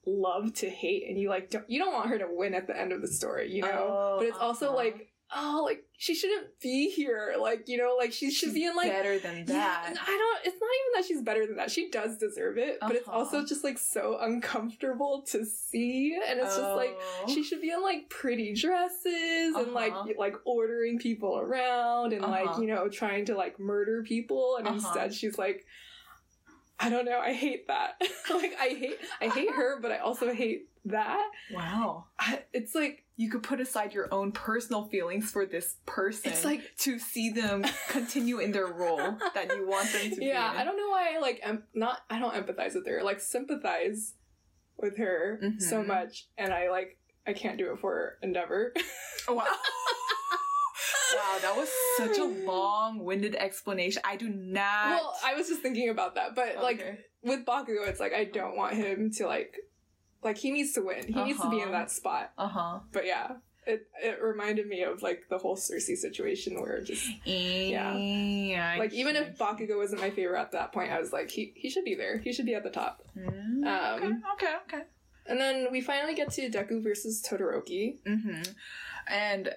love 0.06 0.54
to 0.54 0.70
hate 0.70 1.06
and 1.10 1.18
you 1.20 1.30
like 1.30 1.50
don't, 1.50 1.70
you 1.70 1.80
don't 1.80 1.94
want 1.94 2.10
her 2.10 2.18
to 2.20 2.28
win 2.30 2.54
at 2.54 2.68
the 2.68 2.80
end 2.80 2.92
of 2.92 3.02
the 3.02 3.08
story 3.08 3.52
you 3.52 3.62
know 3.62 3.88
Oh, 3.90 4.16
but 4.20 4.28
it's 4.28 4.38
also 4.38 4.68
uh-huh. 4.68 4.76
like 4.76 5.10
oh 5.36 5.64
like 5.66 5.84
she 5.98 6.16
shouldn't 6.16 6.48
be 6.62 6.90
here 6.90 7.36
like 7.40 7.68
you 7.68 7.78
know 7.78 7.96
like 7.98 8.14
she 8.14 8.32
should 8.32 8.48
She's 8.50 8.54
be 8.54 8.66
in 8.66 8.76
like 8.76 8.90
better 8.90 9.20
than 9.20 9.46
that. 9.46 9.86
and 9.90 9.98
I 10.00 10.06
don't. 10.06 10.40
It's 10.46 10.62
not 10.62 10.70
even 10.80 10.94
that 10.96 11.06
she's 11.06 11.22
better 11.22 11.46
than 11.46 11.58
that. 11.58 11.70
She 11.72 11.90
does 11.90 12.18
deserve 12.18 12.58
it, 12.58 12.78
but 12.80 12.96
it's 12.96 13.08
Uh-huh. 13.08 13.18
also 13.18 13.46
just 13.46 13.64
like 13.64 13.78
so 13.78 14.18
uncomfortable 14.22 15.24
to 15.32 15.44
see, 15.46 16.18
and 16.28 16.40
it's 16.40 16.56
just 16.56 16.76
like 16.76 16.96
Oh. 16.98 17.26
she 17.28 17.44
should 17.44 17.62
be 17.62 17.72
in 17.72 17.82
like 17.82 18.10
pretty 18.10 18.54
dresses 18.54 19.56
and 19.56 19.74
like 19.74 19.92
Uh-huh. 19.94 20.14
like 20.18 20.36
ordering 20.46 20.98
people 21.00 21.38
around 21.38 22.14
and 22.14 22.22
like 22.22 22.50
Uh-huh. 22.50 22.62
you 22.62 22.68
know 22.68 22.88
trying 22.88 23.26
to 23.26 23.36
like 23.36 23.60
murder 23.60 24.04
people, 24.04 24.58
and 24.58 24.68
Uh-huh. 24.68 24.76
instead 24.76 25.14
she's 25.14 25.38
like. 25.38 25.66
I 26.80 26.90
don't 26.90 27.06
know. 27.06 27.20
I 27.20 27.34
hate 27.34 27.68
that. 27.68 28.00
like 28.34 28.54
I 28.60 28.70
hate 28.70 28.98
I 29.22 29.28
hate 29.30 29.52
her, 29.52 29.80
but 29.82 29.92
I 29.92 29.98
also 29.98 30.32
hate 30.34 30.70
that. 30.86 31.24
Wow. 31.54 32.06
I, 32.20 32.44
it's 32.54 32.74
like 32.76 33.04
You 33.18 33.30
could 33.32 33.44
put 33.44 33.60
aside 33.60 33.94
your 33.94 34.14
own 34.14 34.32
personal 34.32 34.86
feelings 34.88 35.32
for 35.32 35.46
this 35.46 35.76
person. 35.86 36.32
It's 36.32 36.46
like- 36.46 36.62
to 36.80 37.00
see 37.00 37.32
them 37.32 37.66
continue 37.90 38.38
in 38.40 38.52
their 38.52 38.68
role 38.68 39.18
that 39.34 39.48
you 39.56 39.68
want 39.68 39.92
them 39.92 40.12
to 40.12 40.16
be. 40.18 40.26
yeah. 40.28 40.54
I 40.56 40.64
don't 40.64 40.78
know 40.78 40.90
why 40.90 41.16
I 41.16 41.20
like 41.20 41.40
em- 41.44 41.64
not. 41.74 42.00
I 42.10 42.20
don't 42.20 42.34
empathize 42.36 42.76
with 42.76 42.88
her. 42.88 43.02
Like 43.04 43.20
sympathize 43.20 44.14
with 44.78 44.98
her 44.98 45.42
so 45.58 45.82
Mhm. 45.82 45.88
much, 45.88 46.28
and 46.38 46.54
I 46.54 46.70
like 46.70 46.98
I 47.26 47.34
can't 47.34 47.58
do 47.58 47.72
it 47.74 47.80
for 47.80 48.18
Endeavor. 48.22 48.74
Oh, 49.30 49.34
wow. 49.34 49.44
Wow, 51.34 51.40
that 51.42 51.56
was 51.56 51.70
such 51.98 52.18
a 52.18 52.24
long-winded 52.48 53.36
explanation. 53.36 54.02
I 54.06 54.16
do 54.16 54.30
not. 54.30 54.90
well, 55.02 55.16
I 55.26 55.34
was 55.36 55.48
just 55.48 55.62
thinking 55.62 55.90
about 55.90 56.16
that, 56.16 56.36
but 56.36 56.58
like 56.62 57.06
with 57.24 57.46
Bakugo, 57.46 57.88
it's 57.88 58.00
like 58.00 58.14
I 58.14 58.24
don't 58.26 58.56
want 58.56 58.74
him 58.76 59.12
to 59.18 59.26
like 59.28 59.56
like 60.24 60.38
he 60.38 60.52
needs 60.52 60.74
to 60.74 60.82
win. 60.82 61.08
He 61.08 61.24
needs 61.24 61.40
to 61.42 61.50
be 61.50 61.58
in 61.58 61.64
Uh-huh. 61.70 61.72
that 61.72 61.92
spot. 61.92 62.32
Uh 62.38 62.48
huh. 62.48 62.80
But 62.92 63.06
yeah, 63.06 63.34
it 63.66 63.88
it 64.04 64.22
reminded 64.22 64.68
me 64.68 64.84
of 64.84 65.02
like 65.04 65.24
the 65.30 65.38
whole 65.38 65.56
Cersei 65.56 65.96
situation 65.96 66.60
where 66.62 66.82
just 66.82 67.08
Yeah. 67.26 68.76
like 68.80 68.94
even 68.94 69.16
if 69.16 69.38
Bakugo 69.38 69.78
wasn't 69.78 70.02
my 70.02 70.10
favorite 70.10 70.40
at 70.40 70.52
that 70.54 70.72
point, 70.74 70.92
I 70.92 71.00
was 71.00 71.12
like 71.14 71.30
he 71.30 71.54
he 71.56 71.70
should 71.70 71.86
be 71.86 71.96
there. 71.96 72.18
He 72.18 72.34
should 72.34 72.46
be 72.46 72.56
at 72.56 72.64
the 72.64 72.70
top. 72.72 73.04
Mm, 73.18 73.66
Um, 73.66 74.04
okay, 74.04 74.14
okay, 74.34 74.56
okay. 74.68 74.84
And 75.30 75.40
then 75.42 75.68
we 75.72 75.82
finally 75.82 76.16
get 76.16 76.32
to 76.34 76.50
Deku 76.50 76.82
versus 76.82 77.22
Todoroki. 77.22 78.00
Mm-hmm. 78.08 78.44
And 79.10 79.50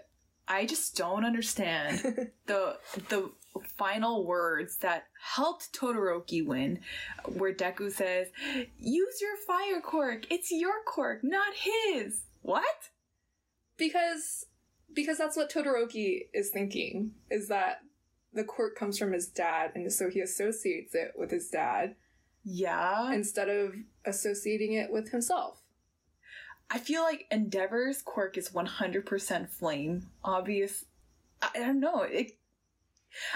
I 0.51 0.67
just 0.67 0.97
don't 0.97 1.25
understand 1.25 2.01
the 2.47 2.77
the 3.09 3.31
final 3.79 4.27
words 4.27 4.77
that 4.79 5.05
helped 5.37 5.73
Todoroki 5.73 6.45
win, 6.45 6.81
where 7.25 7.55
Deku 7.55 7.91
says, 7.91 8.29
"Use 8.79 9.21
your 9.21 9.37
fire 9.47 9.81
quirk. 9.81 10.31
It's 10.31 10.51
your 10.51 10.83
quirk, 10.87 11.21
not 11.23 11.55
his." 11.55 12.23
What? 12.43 12.65
because 13.77 14.45
because 14.93 15.17
that's 15.19 15.37
what 15.37 15.51
Todoroki 15.51 16.27
is 16.35 16.51
thinking 16.51 17.13
is 17.31 17.49
that 17.49 17.79
the 18.35 18.45
quirk 18.45 18.77
comes 18.77 18.99
from 18.99 19.13
his 19.13 19.27
dad 19.29 19.71
and 19.75 19.91
so 19.93 20.11
he 20.11 20.21
associates 20.21 20.95
it 20.95 21.13
with 21.17 21.31
his 21.31 21.49
dad 21.49 21.95
Yeah. 22.45 23.13
instead 23.13 23.49
of 23.49 23.75
associating 24.05 24.73
it 24.75 24.91
with 24.93 25.11
himself. 25.11 25.63
I 26.71 26.79
feel 26.79 27.03
like 27.03 27.27
Endeavor's 27.33 28.01
quirk 28.01 28.39
is 28.39 28.51
100% 28.51 29.49
flame. 29.49 30.09
Obvious. 30.25 30.85
I, 31.43 31.49
I 31.55 31.59
don't 31.59 31.81
know. 31.81 32.03
It, 32.03 32.39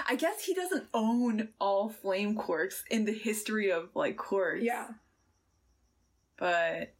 I 0.07 0.15
guess 0.15 0.45
he 0.45 0.53
doesn't 0.53 0.85
own 0.93 1.49
all 1.59 1.89
flame 1.89 2.35
quirks 2.35 2.85
in 2.89 3.03
the 3.05 3.11
history 3.11 3.71
of 3.71 3.89
like 3.93 4.15
quirks. 4.15 4.63
Yeah, 4.63 4.87
But 6.37 6.93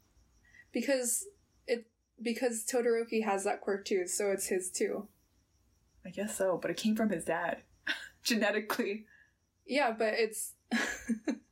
because 0.73 1.25
it 1.67 1.87
because 2.21 2.65
Todoroki 2.65 3.23
has 3.23 3.45
that 3.45 3.61
quirk 3.61 3.85
too, 3.85 4.07
so 4.07 4.31
it's 4.31 4.47
his 4.47 4.69
too. 4.69 5.07
I 6.05 6.09
guess 6.09 6.35
so. 6.37 6.57
But 6.61 6.71
it 6.71 6.77
came 6.77 6.95
from 6.97 7.09
his 7.09 7.23
dad. 7.23 7.59
Genetically. 8.23 9.05
Yeah, 9.65 9.91
but 9.97 10.13
it's 10.15 10.51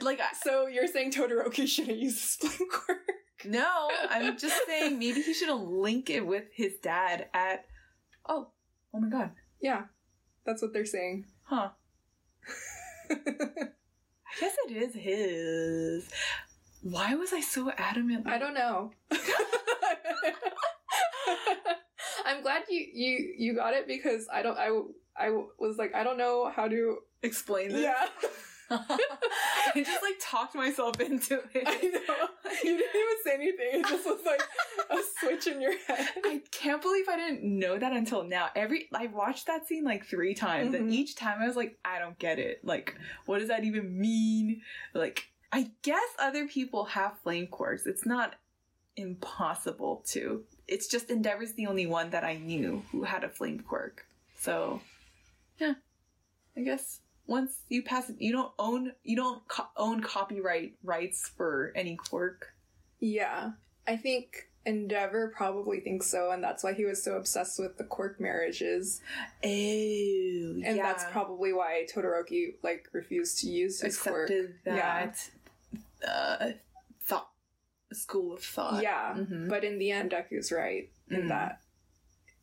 Like, 0.00 0.20
so 0.42 0.66
you're 0.66 0.86
saying 0.88 1.12
Todoroki 1.12 1.66
shouldn't 1.66 1.98
use 1.98 2.20
his 2.20 2.34
flame 2.36 2.68
quirk? 2.70 2.98
no, 3.44 3.88
I'm 4.10 4.36
just 4.36 4.66
saying 4.66 4.98
maybe 4.98 5.22
he 5.22 5.32
should 5.32 5.54
link 5.54 6.10
it 6.10 6.26
with 6.26 6.44
his 6.52 6.74
dad 6.82 7.28
at. 7.32 7.64
Oh, 8.28 8.48
oh 8.92 9.00
my 9.00 9.08
god. 9.08 9.30
Yeah, 9.60 9.84
that's 10.44 10.60
what 10.62 10.72
they're 10.72 10.84
saying. 10.84 11.26
Huh. 11.44 11.70
I 13.10 14.40
guess 14.40 14.56
it 14.68 14.72
is 14.76 14.94
his. 14.94 16.08
Why 16.82 17.14
was 17.14 17.32
I 17.32 17.40
so 17.40 17.70
adamant? 17.76 18.26
I 18.26 18.38
don't 18.38 18.54
know. 18.54 18.92
I'm 22.26 22.42
glad 22.42 22.62
you 22.68 22.86
you 22.92 23.34
you 23.38 23.54
got 23.54 23.72
it 23.74 23.86
because 23.86 24.28
I 24.32 24.42
don't 24.42 24.58
I 24.58 24.70
I 25.16 25.30
was 25.58 25.78
like 25.78 25.94
I 25.94 26.02
don't 26.04 26.18
know 26.18 26.50
how 26.54 26.66
to 26.68 26.98
explain 27.22 27.70
this. 27.70 27.82
yeah 27.82 28.06
I 28.70 29.72
just 29.76 30.02
like 30.02 30.16
talked 30.20 30.54
myself 30.54 31.00
into 31.00 31.40
it. 31.54 31.64
I 31.66 31.72
know 31.86 32.28
you 32.64 32.76
didn't 32.78 32.96
even 32.96 33.16
say 33.24 33.34
anything 33.34 33.68
it 33.80 33.86
just 33.86 34.04
was 34.06 34.20
like 34.24 34.42
a 34.90 34.98
switch 35.20 35.46
in 35.46 35.60
your 35.60 35.76
head 35.86 36.08
I 36.24 36.42
can't 36.50 36.80
believe 36.82 37.08
I 37.08 37.16
didn't 37.16 37.42
know 37.44 37.78
that 37.78 37.92
until 37.92 38.24
now. 38.24 38.48
Every 38.56 38.88
I 38.94 39.06
watched 39.08 39.46
that 39.46 39.66
scene 39.68 39.84
like 39.84 40.04
three 40.06 40.34
times, 40.34 40.74
and 40.74 40.88
Mhm. 40.90 40.92
each 40.92 41.14
time 41.16 41.38
I 41.40 41.46
was 41.46 41.56
like, 41.56 41.78
I 41.84 41.98
don't 41.98 42.18
get 42.18 42.38
it. 42.38 42.64
Like, 42.64 42.96
what 43.26 43.38
does 43.38 43.48
that 43.48 43.64
even 43.64 43.98
mean? 43.98 44.62
Like, 44.94 45.28
I 45.52 45.70
guess 45.82 46.08
other 46.18 46.46
people 46.48 46.84
have 46.86 47.18
flame 47.22 47.46
quirks. 47.46 47.86
It's 47.86 48.06
not 48.06 48.34
impossible 48.96 50.02
to. 50.08 50.44
It's 50.66 50.86
just 50.88 51.10
Endeavor's 51.10 51.52
the 51.54 51.66
only 51.66 51.86
one 51.86 52.10
that 52.10 52.24
I 52.24 52.36
knew 52.36 52.82
who 52.90 53.02
had 53.04 53.22
a 53.24 53.28
flame 53.28 53.60
quirk. 53.60 54.06
So, 54.38 54.80
yeah, 55.58 55.74
I 56.56 56.60
guess 56.62 57.00
once 57.26 57.58
you 57.68 57.82
pass 57.82 58.08
it, 58.10 58.16
you 58.20 58.32
don't 58.32 58.52
own 58.58 58.92
you 59.02 59.16
don't 59.16 59.46
co- 59.48 59.68
own 59.76 60.00
copyright 60.02 60.74
rights 60.84 61.28
for 61.36 61.72
any 61.74 61.96
quirk. 61.96 62.54
yeah 63.00 63.52
I 63.86 63.96
think 63.96 64.48
Endeavor 64.64 65.32
probably 65.36 65.78
thinks 65.80 66.06
so 66.08 66.30
and 66.32 66.42
that's 66.42 66.64
why 66.64 66.72
he 66.72 66.84
was 66.84 67.00
so 67.02 67.16
obsessed 67.16 67.58
with 67.60 67.76
the 67.78 67.84
quirk 67.84 68.20
marriages 68.20 69.00
Oh, 69.44 69.48
and 70.64 70.78
that's 70.78 71.04
probably 71.12 71.52
why 71.52 71.86
Todoroki 71.92 72.54
like 72.62 72.88
refused 72.92 73.38
to 73.40 73.48
use 73.48 73.80
his 73.80 73.96
quirk 73.96 74.28
accepted 74.30 74.54
Yeah. 74.66 75.06
that 75.06 75.30
uh, 76.08 76.50
thought 77.04 77.30
school 77.92 78.32
of 78.34 78.42
thought. 78.42 78.82
yeah 78.82 79.14
Mhm. 79.16 79.48
but 79.48 79.62
in 79.64 79.78
the 79.78 79.90
end 79.92 80.10
Deku's 80.10 80.50
right 80.50 80.90
in 81.10 81.22
Mhm. 81.22 81.28
that 81.28 81.60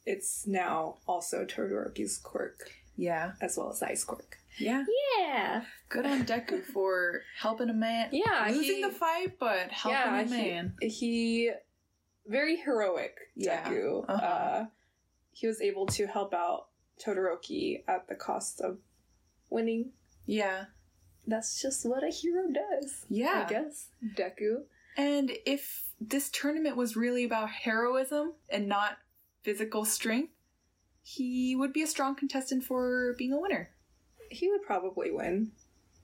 it's 0.05 0.47
now 0.47 0.97
also 1.07 1.45
Todoroki's 1.45 2.17
quirk 2.17 2.71
yeah, 2.95 3.33
as 3.41 3.57
well 3.57 3.71
as 3.71 3.81
Ice 3.81 4.03
quirk 4.03 4.37
yeah. 4.57 4.83
yeah 5.19 5.63
Good 5.89 6.05
on 6.05 6.25
Deku 6.25 6.63
for 6.73 7.21
helping 7.39 7.69
a 7.69 7.73
man. 7.73 8.09
Yeah, 8.11 8.47
losing 8.49 8.75
he- 8.77 8.81
the 8.83 8.89
fight, 8.89 9.37
but 9.39 9.71
helping 9.71 9.99
yeah, 9.99 10.21
a 10.21 10.25
man. 10.29 10.73
He, 10.81 10.87
he 10.89 11.51
very 12.27 12.55
heroic 12.57 13.15
Yeah, 13.35 13.69
Deku. 13.69 14.05
uh-huh. 14.07 14.25
Uh, 14.25 14.65
he 15.31 15.47
was 15.47 15.61
able 15.61 15.85
to 15.87 16.05
help 16.07 16.33
out 16.33 16.67
Todoroki 17.03 17.83
at 17.87 18.07
the 18.07 18.15
cost 18.15 18.61
of 18.61 18.77
winning. 19.49 19.91
yeah, 20.25 20.65
That's 21.27 21.61
just 21.61 21.85
what 21.85 22.03
a 22.03 22.09
hero 22.09 22.43
does. 22.51 23.05
yeah. 23.09 23.45
I 23.45 23.49
guess 23.49 23.89
Deku. 24.15 24.63
And 24.95 25.31
if 25.45 25.89
this 25.99 26.29
tournament 26.29 26.77
was 26.77 26.95
really 26.95 27.23
about 27.23 27.49
heroism 27.49 28.33
and 28.49 28.67
not 28.67 28.97
physical 29.41 29.85
strength, 29.85 30.31
he 31.01 31.55
would 31.55 31.73
be 31.73 31.81
a 31.81 31.87
strong 31.87 32.15
contestant 32.15 32.63
for 32.63 33.15
being 33.17 33.33
a 33.33 33.39
winner. 33.39 33.69
He 34.33 34.49
would 34.49 34.63
probably 34.63 35.11
win 35.11 35.51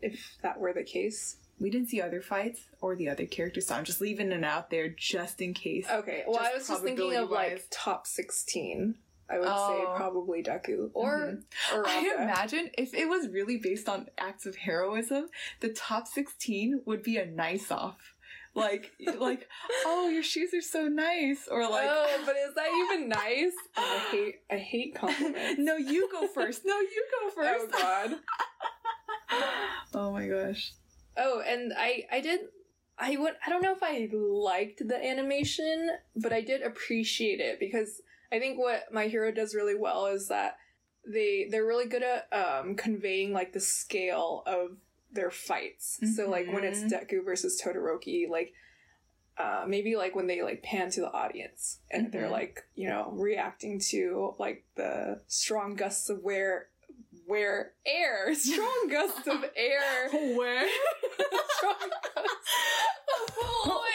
if 0.02 0.38
that 0.44 0.60
were 0.60 0.74
the 0.74 0.84
case. 0.84 1.38
We 1.60 1.70
didn't 1.70 1.89
see 1.89 2.02
other 2.02 2.22
fights 2.22 2.62
or 2.80 2.96
the 2.96 3.10
other 3.10 3.26
characters, 3.26 3.68
so 3.68 3.76
I'm 3.76 3.84
just 3.84 4.00
leaving 4.00 4.32
it 4.32 4.44
out 4.46 4.70
there 4.70 4.88
just 4.88 5.42
in 5.42 5.54
case. 5.54 5.88
Okay, 5.89 6.24
well, 6.26 6.39
I 6.39 6.54
was 6.54 6.68
Just 6.68 6.84
thinking 6.84 7.15
of 7.15 7.30
like 7.30 7.65
top 7.70 8.08
sixteen. 8.08 8.96
I 9.32 9.38
would 9.38 9.46
say 9.46 9.52
Oh. 9.52 9.94
probably 9.96 10.42
Deku 10.42 10.89
or 10.96 11.20
Mhm. 11.20 11.44
or 11.76 11.88
I 11.88 12.00
imagine 12.18 12.72
if 12.78 12.96
it 12.96 13.08
was 13.08 13.28
really 13.28 13.58
based 13.58 13.88
on 13.88 14.10
acts 14.18 14.48
of 14.48 14.56
heroism, 14.56 15.30
the 15.60 15.70
top 15.70 16.08
16 16.08 16.82
would 16.86 17.04
be 17.04 17.18
a 17.18 17.28
nice 17.28 17.70
off. 17.70 18.15
Like, 18.56 18.92
like, 19.20 19.48
oh, 19.86 20.10
your 20.10 20.24
shoes 20.24 20.54
are 20.54 20.62
so 20.62 20.88
nice. 20.88 21.48
Or 21.50 21.62
like, 21.70 21.88
oh, 21.88 22.22
but 22.26 22.36
is 22.36 22.54
that 22.56 22.68
even 22.94 23.10
nice? 23.24 23.54
I 23.78 23.98
hate 24.12 24.36
I 24.52 24.58
hate 24.58 24.96
compliments. 24.96 25.60
no, 25.60 25.78
you 25.78 26.10
go 26.12 26.28
first. 26.28 26.64
No, 26.66 26.78
you 26.80 27.06
go 27.22 27.30
first 27.30 27.66
Oh 27.66 27.68
first. 27.70 27.84
God. 27.84 28.16
Oh 29.94 30.12
my 30.12 30.28
gosh. 30.28 30.74
Oh, 31.18 31.42
and 31.46 31.74
I 31.78 32.06
I 32.12 32.20
did 32.22 32.42
I 32.98 33.16
would 33.18 33.34
I 33.46 33.50
don't 33.50 33.62
know 33.64 33.74
if 33.74 33.84
I 33.84 34.10
liked 34.14 34.82
the 34.88 35.04
animation, 35.04 35.90
but 36.16 36.34
I 36.34 36.42
did 36.42 36.62
appreciate 36.62 37.40
it 37.40 37.60
because 37.60 38.02
I 38.32 38.40
think 38.40 38.58
what 38.60 38.92
My 38.92 39.08
Hero 39.08 39.32
does 39.32 39.56
really 39.56 39.76
well 39.76 40.08
is 40.08 40.28
that 40.30 40.58
they 41.08 41.48
they're 41.50 41.66
really 41.66 41.88
good 41.88 42.04
at 42.04 42.28
um 42.32 42.76
conveying 42.76 43.34
like 43.34 43.54
the 43.54 43.60
scale 43.60 44.44
of 44.46 44.78
their 45.12 45.32
fights. 45.32 46.00
So 46.15 46.30
like 46.30 46.48
when 46.52 46.63
it's 46.63 46.82
Mhm. 46.82 46.91
Deku 46.91 47.24
versus 47.26 47.60
Todoroki, 47.62 48.28
like 48.30 48.54
uh, 49.38 49.63
maybe 49.65 49.95
like 49.95 50.15
when 50.15 50.28
they 50.28 50.41
like 50.41 50.62
pan 50.63 50.89
to 50.91 51.00
the 51.02 51.10
audience 51.12 51.80
and 51.89 52.12
they're 52.12 52.28
Mhm. 52.28 52.32
like 52.32 52.63
you 52.76 52.89
know 52.89 53.12
reacting 53.13 53.80
to 53.80 54.36
like 54.38 54.65
the 54.76 55.22
strong 55.28 55.76
gusts 55.76 56.10
of 56.10 56.22
where 56.24 56.67
where 57.26 57.74
air 57.86 58.34
strong 58.36 58.88
gusts 58.89 59.28
of 59.28 59.45
air 59.56 60.10
Where? 60.36 60.67
strong 61.58 61.89
gusts 62.15 62.50
Oh 63.41 63.86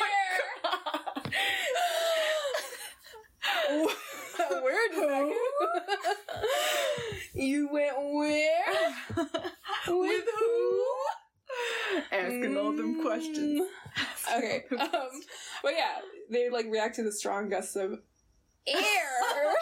of 4.50 4.62
where 4.62 4.88
did 4.88 5.34
you 7.34 7.68
went 7.70 7.96
where 8.14 8.94
With 9.86 10.24
who? 10.38 10.94
Asking 12.12 12.56
all 12.58 12.72
them 12.72 12.96
Mm. 13.00 13.02
questions. 13.02 13.68
okay 14.36 14.64
um 14.72 15.08
but 15.62 15.72
yeah 15.76 15.98
they 16.30 16.50
like 16.50 16.66
react 16.68 16.96
to 16.96 17.02
the 17.04 17.12
strong 17.12 17.48
gusts 17.48 17.76
of 17.76 18.00
air 18.66 19.54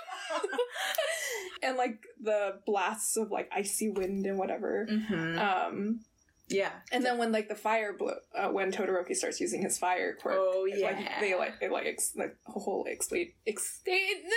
and 1.63 1.77
like 1.77 2.03
the 2.23 2.59
blasts 2.65 3.17
of 3.19 3.31
like 3.31 3.51
icy 3.55 3.91
wind 3.91 4.25
and 4.27 4.39
whatever 4.39 4.87
Mm-hmm. 4.91 5.39
um 5.39 6.01
yeah. 6.49 6.71
and 6.93 7.05
then 7.05 7.17
when 7.19 7.31
like 7.33 7.49
the 7.49 7.55
fire 7.55 7.93
blow 7.95 8.15
uh, 8.35 8.49
when 8.49 8.73
todoroki 8.73 9.15
starts 9.15 9.41
using 9.41 9.63
his 9.63 9.79
fire 9.79 10.15
quirk 10.21 10.37
Oh, 10.39 10.65
it, 10.67 10.81
like 10.83 10.97
yeah. 11.01 11.21
they 11.21 11.35
like 11.35 11.55
it 11.61 11.71
like 11.73 11.87
ex- 11.87 12.15
like 12.17 12.37
whole 12.47 12.85
explain 12.87 13.33
explain 13.47 14.23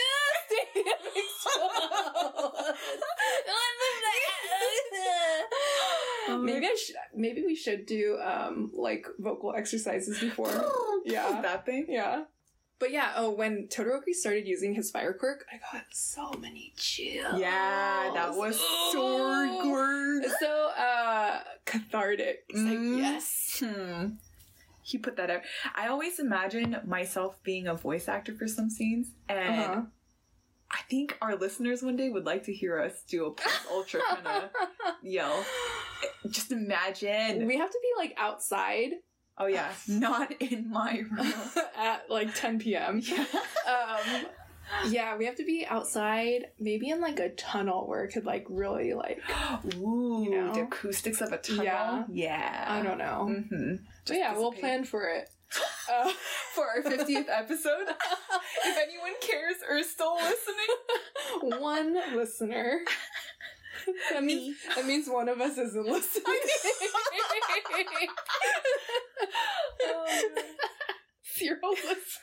Oh, 6.27 6.37
maybe 6.41 6.65
I 6.65 6.75
should 6.83 6.95
maybe 7.15 7.43
we 7.43 7.55
should 7.55 7.85
do 7.85 8.17
um 8.21 8.71
like 8.73 9.05
vocal 9.19 9.53
exercises 9.55 10.19
before 10.19 10.49
Yeah. 11.05 11.41
That 11.41 11.65
thing? 11.65 11.85
yeah 11.89 12.23
but 12.79 12.91
yeah 12.91 13.13
oh 13.15 13.29
when 13.31 13.67
todoroki 13.69 14.13
started 14.13 14.45
using 14.47 14.73
his 14.75 14.91
fire 14.91 15.13
quirk 15.13 15.45
i 15.53 15.57
got 15.71 15.85
so 15.91 16.31
many 16.41 16.73
chills 16.75 17.39
Yeah, 17.39 18.11
that 18.13 18.35
was 18.35 18.59
so 18.91 19.59
good. 19.61 20.29
So 20.39 20.51
uh 20.77 21.39
cathartic 21.65 22.43
it's 22.49 22.59
Mm. 22.59 22.69
like 22.69 23.01
yes 23.01 23.63
Hmm. 23.63 24.05
He 24.83 24.99
put 24.99 25.15
that 25.17 25.31
out. 25.31 25.41
I 25.73 25.87
always 25.87 26.19
imagine 26.19 26.77
myself 26.85 27.41
being 27.41 27.65
a 27.67 27.73
voice 27.73 28.07
actor 28.07 28.35
for 28.35 28.47
some 28.47 28.69
scenes, 28.69 29.07
and 29.27 29.71
Uh-huh. 29.71 29.81
I 30.75 30.81
think 30.89 31.17
our 31.21 31.35
listeners 31.37 31.81
one 31.81 31.95
day 31.95 32.09
would 32.09 32.25
like 32.25 32.43
to 32.43 32.53
hear 32.53 32.79
us 32.79 33.01
do 33.07 33.25
a 33.27 33.31
plus 33.31 33.65
ultra 33.71 34.01
kind 34.09 34.27
of 34.27 34.49
yell. 35.01 35.45
Just 36.29 36.51
imagine. 36.51 37.47
we 37.47 37.57
have 37.57 37.69
to 37.71 37.79
be 37.81 37.91
like 37.97 38.13
outside 38.17 38.91
oh 39.37 39.45
yeah, 39.45 39.71
not 39.87 40.31
in 40.41 40.69
my 40.69 41.03
room. 41.11 41.33
at 41.77 42.09
like 42.09 42.33
10 42.35 42.59
p.m. 42.59 43.01
yeah. 43.03 43.25
Um, 43.67 44.25
yeah, 44.87 45.15
we 45.15 45.25
have 45.25 45.35
to 45.35 45.45
be 45.45 45.65
outside, 45.69 46.47
maybe 46.59 46.89
in 46.89 46.99
like 46.99 47.19
a 47.19 47.29
tunnel 47.29 47.87
where 47.87 48.03
it 48.03 48.11
could 48.11 48.25
like 48.25 48.45
really 48.49 48.93
like 48.93 49.21
Ooh, 49.77 50.25
You 50.25 50.41
know? 50.41 50.53
the 50.53 50.61
acoustics 50.61 51.21
of 51.21 51.31
a 51.31 51.37
tunnel. 51.37 51.63
Yeah. 51.63 52.03
Yeah. 52.11 52.65
I 52.67 52.81
don't 52.81 52.97
know. 52.97 53.27
Mm-hmm. 53.29 53.75
But 54.07 54.17
yeah, 54.17 54.33
we'll 54.37 54.51
plan 54.51 54.83
for 54.83 55.07
it. 55.07 55.29
Uh, 55.91 56.11
for 56.53 56.65
our 56.65 56.81
50th 56.81 57.27
episode. 57.29 57.87
if 58.65 58.77
anyone 58.77 59.13
cares 59.21 59.55
or 59.69 59.77
is 59.77 59.89
still 59.89 60.15
listening, 60.15 60.71
one 61.61 61.95
listener. 62.15 62.79
That 64.11 64.23
means 64.23 64.57
that 64.75 64.85
means 64.85 65.07
one 65.07 65.29
of 65.29 65.39
us 65.41 65.57
isn't 65.57 65.85
listening. 65.85 66.23
Zero 71.37 71.59
listeners. 71.69 72.19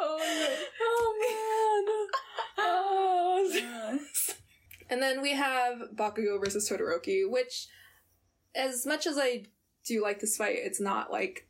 oh 0.00 1.14
man. 1.20 1.84
Oh. 2.58 3.98
And 4.90 5.02
then 5.02 5.20
we 5.20 5.32
have 5.32 5.78
Bakugo 5.94 6.42
versus 6.42 6.68
Todoroki, 6.68 7.28
which, 7.28 7.66
as 8.54 8.86
much 8.86 9.06
as 9.06 9.18
I 9.18 9.44
do 9.84 10.02
like 10.02 10.20
this 10.20 10.36
fight, 10.36 10.56
it's 10.58 10.80
not 10.80 11.10
like 11.12 11.46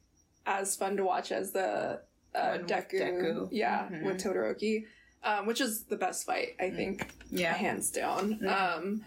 as 0.47 0.77
fun 0.77 0.97
to 0.97 1.05
watch 1.05 1.33
as 1.33 1.53
the 1.53 2.01
uh, 2.35 2.59
Deku, 2.59 2.93
Deku. 2.93 3.49
yeah, 3.51 3.89
Mhm. 3.91 4.05
with 4.05 4.23
Todoroki, 4.23 4.85
um, 5.25 5.47
which 5.47 5.61
is 5.61 5.85
the 5.85 5.97
best 5.97 6.25
fight 6.27 6.55
I 6.61 6.71
think, 6.71 7.11
yeah. 7.31 7.53
hands 7.55 7.91
down. 7.91 8.39
Mhm. 8.41 8.47
Um, 8.49 9.05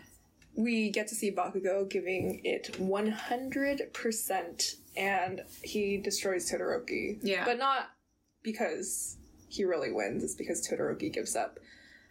we 0.56 0.90
get 0.90 1.08
to 1.08 1.16
see 1.16 1.32
Bakugo 1.32 1.88
giving 1.90 2.42
it 2.44 2.76
100%, 2.80 4.76
and 4.98 5.42
he 5.64 5.98
destroys 5.98 6.52
Todoroki. 6.52 7.20
Yeah. 7.22 7.46
But 7.46 7.58
not 7.58 7.92
because 8.44 9.18
he 9.48 9.64
really 9.64 9.92
wins, 9.92 10.24
it's 10.24 10.36
because 10.36 10.68
Todoroki 10.68 11.12
gives 11.12 11.36
up. 11.36 11.60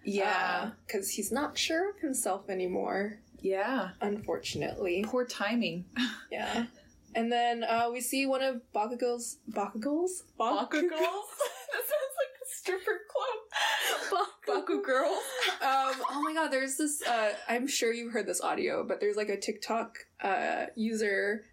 yeah. 0.04 0.70
Because 0.86 1.10
he's 1.10 1.30
not 1.30 1.58
sure 1.58 1.90
of 1.90 1.98
himself 1.98 2.48
anymore, 2.48 3.18
yeah. 3.42 3.90
unfortunately. 4.00 5.04
Poor 5.06 5.24
timing. 5.24 5.84
Yeah. 6.30 6.66
And 7.12 7.32
then 7.32 7.64
uh, 7.64 7.88
we 7.92 8.00
see 8.00 8.24
one 8.24 8.40
of 8.40 8.60
Bakugo's. 8.72 9.38
Bakugo's? 9.50 10.22
Baku 10.38 10.80
girls? 10.88 10.90
that 10.92 11.82
sounds 11.82 12.14
like 12.16 12.32
a 12.40 12.46
stripper 12.46 13.00
club. 13.10 14.28
Baku 14.46 14.80
girls? 14.82 15.18
um, 15.60 15.94
oh 16.10 16.22
my 16.22 16.32
god, 16.34 16.52
there's 16.52 16.76
this. 16.76 17.02
Uh, 17.02 17.32
I'm 17.48 17.66
sure 17.66 17.92
you've 17.92 18.12
heard 18.12 18.26
this 18.28 18.40
audio, 18.40 18.84
but 18.86 19.00
there's 19.00 19.16
like 19.16 19.28
a 19.28 19.36
TikTok 19.36 19.98
uh, 20.22 20.66
user. 20.76 21.44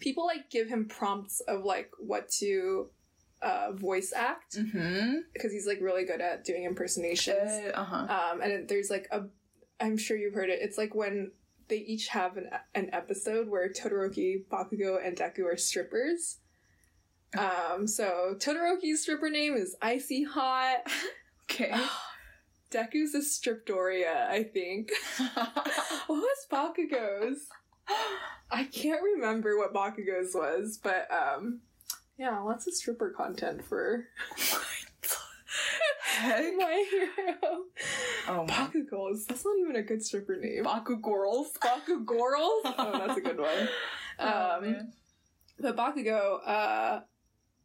People 0.00 0.26
like 0.26 0.50
give 0.50 0.68
him 0.68 0.86
prompts 0.86 1.38
of 1.40 1.64
like 1.64 1.90
what 1.98 2.28
to 2.40 2.88
uh, 3.40 3.70
voice 3.72 4.12
act 4.16 4.56
Mm-hmm. 4.56 5.18
because 5.32 5.52
he's 5.52 5.66
like 5.66 5.78
really 5.80 6.04
good 6.04 6.20
at 6.20 6.44
doing 6.44 6.64
impersonations. 6.64 7.52
Uh 7.72 7.84
huh. 7.84 8.30
Um, 8.32 8.40
and 8.40 8.50
it, 8.52 8.68
there's 8.68 8.90
like 8.90 9.06
a. 9.12 9.22
I'm 9.80 9.96
sure 9.96 10.16
you've 10.16 10.34
heard 10.34 10.50
it. 10.50 10.60
It's 10.62 10.78
like 10.78 10.94
when 10.94 11.32
they 11.68 11.78
each 11.78 12.08
have 12.08 12.36
an, 12.36 12.50
an 12.74 12.90
episode 12.92 13.48
where 13.48 13.68
Todoroki, 13.70 14.44
Bakugo, 14.48 15.04
and 15.04 15.16
Deku 15.16 15.44
are 15.52 15.56
strippers. 15.56 16.38
Um, 17.36 17.86
so 17.86 18.36
Todoroki's 18.38 19.02
stripper 19.02 19.30
name 19.30 19.54
is 19.54 19.76
Icy 19.82 20.24
Hot. 20.24 20.86
Okay. 21.50 21.74
Deku's 22.70 23.14
is 23.14 23.38
Stripdoria, 23.38 24.28
I 24.28 24.44
think. 24.44 24.90
what 25.34 26.08
was 26.08 26.46
Bakugo's? 26.50 27.46
I 28.50 28.64
can't 28.64 29.02
remember 29.02 29.58
what 29.58 29.74
Bakugo's 29.74 30.34
was, 30.34 30.80
but 30.82 31.06
um 31.12 31.60
yeah, 32.16 32.38
lots 32.40 32.66
of 32.66 32.74
stripper 32.74 33.10
content 33.10 33.64
for? 33.64 34.06
my 36.22 36.84
hero. 36.90 37.64
Oh 38.28 38.44
my. 38.46 38.46
Bakugo's. 38.46 39.26
That's 39.26 39.44
not 39.44 39.58
even 39.58 39.76
a 39.76 39.82
good 39.82 40.02
stripper 40.04 40.36
name. 40.36 40.64
Baku 40.64 40.96
girls. 41.00 41.52
Bakugorls? 41.60 42.60
oh, 42.78 43.04
that's 43.06 43.18
a 43.18 43.20
good 43.20 43.38
one. 43.40 43.68
Oh, 44.18 44.56
Um, 44.56 44.62
man. 44.62 44.92
But 45.58 45.76
Bakugo, 45.76 46.38
uh, 46.46 47.00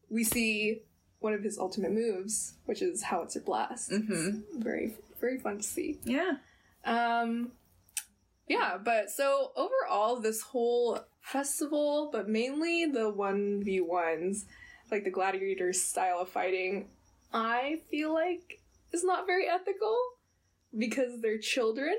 we 0.09 0.23
see 0.23 0.81
one 1.19 1.33
of 1.33 1.43
his 1.43 1.57
ultimate 1.57 1.91
moves, 1.91 2.53
which 2.65 2.81
is 2.81 3.03
Howitzer 3.03 3.41
Blast. 3.41 3.91
Mhm. 3.91 4.43
Very, 4.57 4.95
very 5.19 5.37
fun 5.39 5.57
to 5.57 5.63
see. 5.63 5.99
Yeah. 6.03 6.37
Um, 6.85 7.51
yeah, 8.47 8.77
but 8.83 9.09
so 9.11 9.51
overall, 9.55 10.19
this 10.21 10.41
whole 10.41 10.99
festival, 11.21 12.09
but 12.11 12.29
mainly 12.29 12.85
the 12.85 13.11
1v1s, 13.11 14.45
like 14.91 15.03
the 15.03 15.09
gladiator 15.11 15.73
style 15.73 16.19
of 16.19 16.29
fighting, 16.29 16.89
I 17.33 17.81
feel 17.91 18.13
like 18.13 18.61
is 18.91 19.03
not 19.03 19.25
very 19.27 19.47
ethical 19.47 19.95
because 20.77 21.21
they're 21.21 21.37
children 21.37 21.95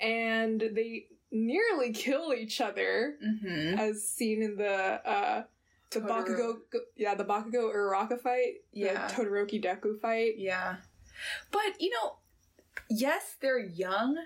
and 0.00 0.60
they 0.60 1.06
nearly 1.30 1.92
kill 1.92 2.34
each 2.34 2.60
other 2.60 3.16
Mm-hmm. 3.24 3.78
as 3.78 4.06
seen 4.06 4.42
in 4.42 4.56
the 4.56 4.68
uh 5.08 5.44
the 5.90 6.00
Totoro- 6.00 6.24
Bakugo 6.26 6.56
yeah 6.96 7.14
the 7.14 7.24
Bakugo 7.24 7.72
Uraraka 7.74 8.20
fight 8.20 8.54
Yeah. 8.72 9.06
the 9.06 9.14
Todoroki 9.14 9.62
Deku 9.62 10.00
fight 10.00 10.34
Yeah. 10.38 10.76
But, 11.52 11.80
you 11.80 11.90
know, 11.90 12.16
yes, 12.90 13.36
they're 13.40 13.60
young, 13.60 14.16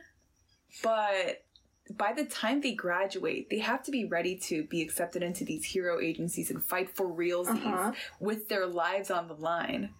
but 0.83 1.45
by 1.91 2.13
the 2.15 2.25
time 2.25 2.63
they 2.63 2.73
graduate, 2.73 3.51
they 3.51 3.59
have 3.59 3.83
to 3.85 3.91
be 3.91 4.05
ready 4.07 4.35
to 4.49 4.65
be 4.65 4.81
accepted 4.81 5.23
into 5.23 5.45
these 5.45 5.65
hero 5.65 6.01
agencies 6.01 6.51
and 6.51 6.63
fight 6.63 6.89
for 6.89 7.07
realsies 7.07 7.65
Uh-huh. 7.67 7.93
with 8.19 8.49
their 8.49 8.67
lives 8.67 9.11
on 9.11 9.29
the 9.29 9.35
line. 9.35 9.91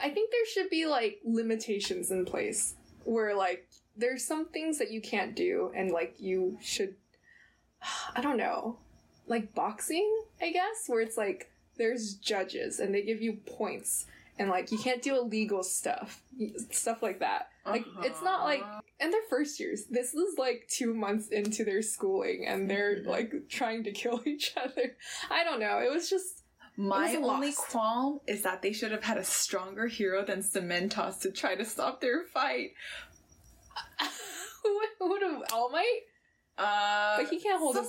I 0.00 0.10
think 0.10 0.30
there 0.30 0.46
should 0.52 0.70
be 0.70 0.86
like 0.86 1.20
limitations 1.24 2.10
in 2.10 2.24
place 2.24 2.74
where 3.04 3.34
like 3.34 3.68
there's 3.96 4.24
some 4.24 4.46
things 4.46 4.78
that 4.78 4.90
you 4.90 5.00
can't 5.00 5.34
do 5.36 5.72
and 5.74 5.90
like 5.90 6.14
you 6.18 6.58
should 6.60 6.94
I 8.16 8.20
don't 8.20 8.36
know. 8.36 8.78
Like 9.26 9.54
boxing, 9.54 10.08
I 10.40 10.50
guess, 10.50 10.84
where 10.86 11.00
it's 11.00 11.16
like 11.16 11.50
there's 11.76 12.14
judges 12.14 12.78
and 12.80 12.94
they 12.94 13.02
give 13.02 13.22
you 13.22 13.34
points 13.46 14.06
and 14.38 14.50
like 14.50 14.70
you 14.72 14.78
can't 14.78 15.00
do 15.02 15.16
illegal 15.16 15.62
stuff. 15.62 16.22
Stuff 16.70 17.02
like 17.02 17.20
that. 17.20 17.48
Like 17.66 17.84
it's 18.02 18.20
not 18.22 18.44
like 18.44 18.60
Uh-huh. 18.60 18.80
and 19.00 19.12
they're 19.12 19.22
first 19.30 19.58
years. 19.58 19.86
This 19.86 20.12
is 20.14 20.36
like 20.38 20.68
2 20.70 20.92
months 20.92 21.28
into 21.28 21.64
their 21.64 21.80
schooling 21.82 22.46
and 22.46 22.68
they're 22.70 22.96
Mhm. 22.96 23.06
like 23.06 23.32
trying 23.48 23.84
to 23.84 23.92
kill 24.02 24.20
each 24.26 24.52
other. 24.56 24.96
I 25.30 25.44
don't 25.44 25.60
know. 25.60 25.78
It 25.78 25.90
was 25.90 26.10
just 26.10 26.42
My 26.76 27.14
only 27.16 27.48
lost. 27.48 27.58
qualm 27.58 28.20
is 28.26 28.42
that 28.42 28.62
they 28.62 28.72
should 28.72 28.90
have 28.92 29.04
had 29.04 29.16
a 29.18 29.24
stronger 29.24 29.86
hero 29.86 30.24
than 30.24 30.42
Cementos 30.42 31.20
to 31.20 31.30
try 31.30 31.54
to 31.54 31.64
stop 31.64 32.00
their 32.00 32.24
fight. 32.24 32.70
who 34.98 35.08
would 35.08 35.22
have 35.22 35.42
All 35.52 35.70
Might 35.70 36.00
Uh, 36.56 37.16
But 37.18 37.28
he 37.30 37.40
can't 37.40 37.58
hold 37.58 37.76
his- 37.76 37.86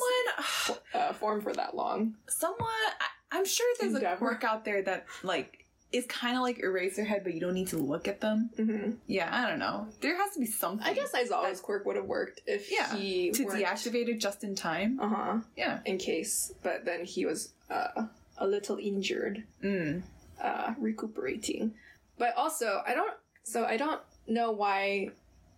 someone. 0.67 0.81
uh, 0.93 1.13
form 1.13 1.41
for 1.41 1.53
that 1.53 1.75
long. 1.75 2.15
someone 2.27 2.67
I, 2.99 3.05
i'm 3.37 3.45
sure 3.45 3.65
there's 3.79 3.93
a 3.93 3.97
Endeavor. 3.97 4.17
quirk 4.17 4.43
out 4.43 4.65
there 4.65 4.81
that 4.83 5.05
like 5.23 5.65
is 5.91 6.05
kind 6.07 6.35
of 6.35 6.41
like 6.43 6.57
eraserhead 6.59 7.23
but 7.23 7.33
you 7.33 7.39
don't 7.39 7.53
need 7.53 7.67
to 7.69 7.77
look 7.77 8.07
at 8.07 8.19
them 8.21 8.49
Mm-hmm. 8.57 8.91
yeah 9.07 9.29
i 9.31 9.47
don't 9.49 9.59
know 9.59 9.87
there 10.01 10.15
has 10.17 10.33
to 10.33 10.39
be 10.39 10.45
something 10.45 10.85
I 10.85 10.93
guess 10.93 11.11
Aizawa's 11.13 11.59
quirk 11.61 11.85
would 11.85 11.95
have 11.95 12.05
worked 12.05 12.41
if 12.47 12.71
Yeah, 12.71 12.95
he 12.95 13.31
to 13.31 13.43
weren't- 13.45 13.63
deactivate 13.63 14.07
it 14.09 14.19
just 14.19 14.43
in 14.43 14.55
time 14.55 14.99
Uh 15.01 15.09
huh. 15.09 15.37
yeah 15.55 15.79
In 15.85 15.97
case, 15.97 16.51
but 16.63 16.85
then 16.85 17.05
he 17.05 17.25
was 17.25 17.53
uh, 17.69 18.07
a 18.37 18.47
little 18.47 18.77
injured, 18.77 19.43
mm. 19.63 20.03
uh, 20.41 20.73
recuperating. 20.79 21.73
But 22.17 22.35
also, 22.35 22.81
I 22.85 22.93
don't. 22.93 23.13
So 23.43 23.65
I 23.65 23.77
don't 23.77 24.01
know 24.27 24.51
why 24.51 25.09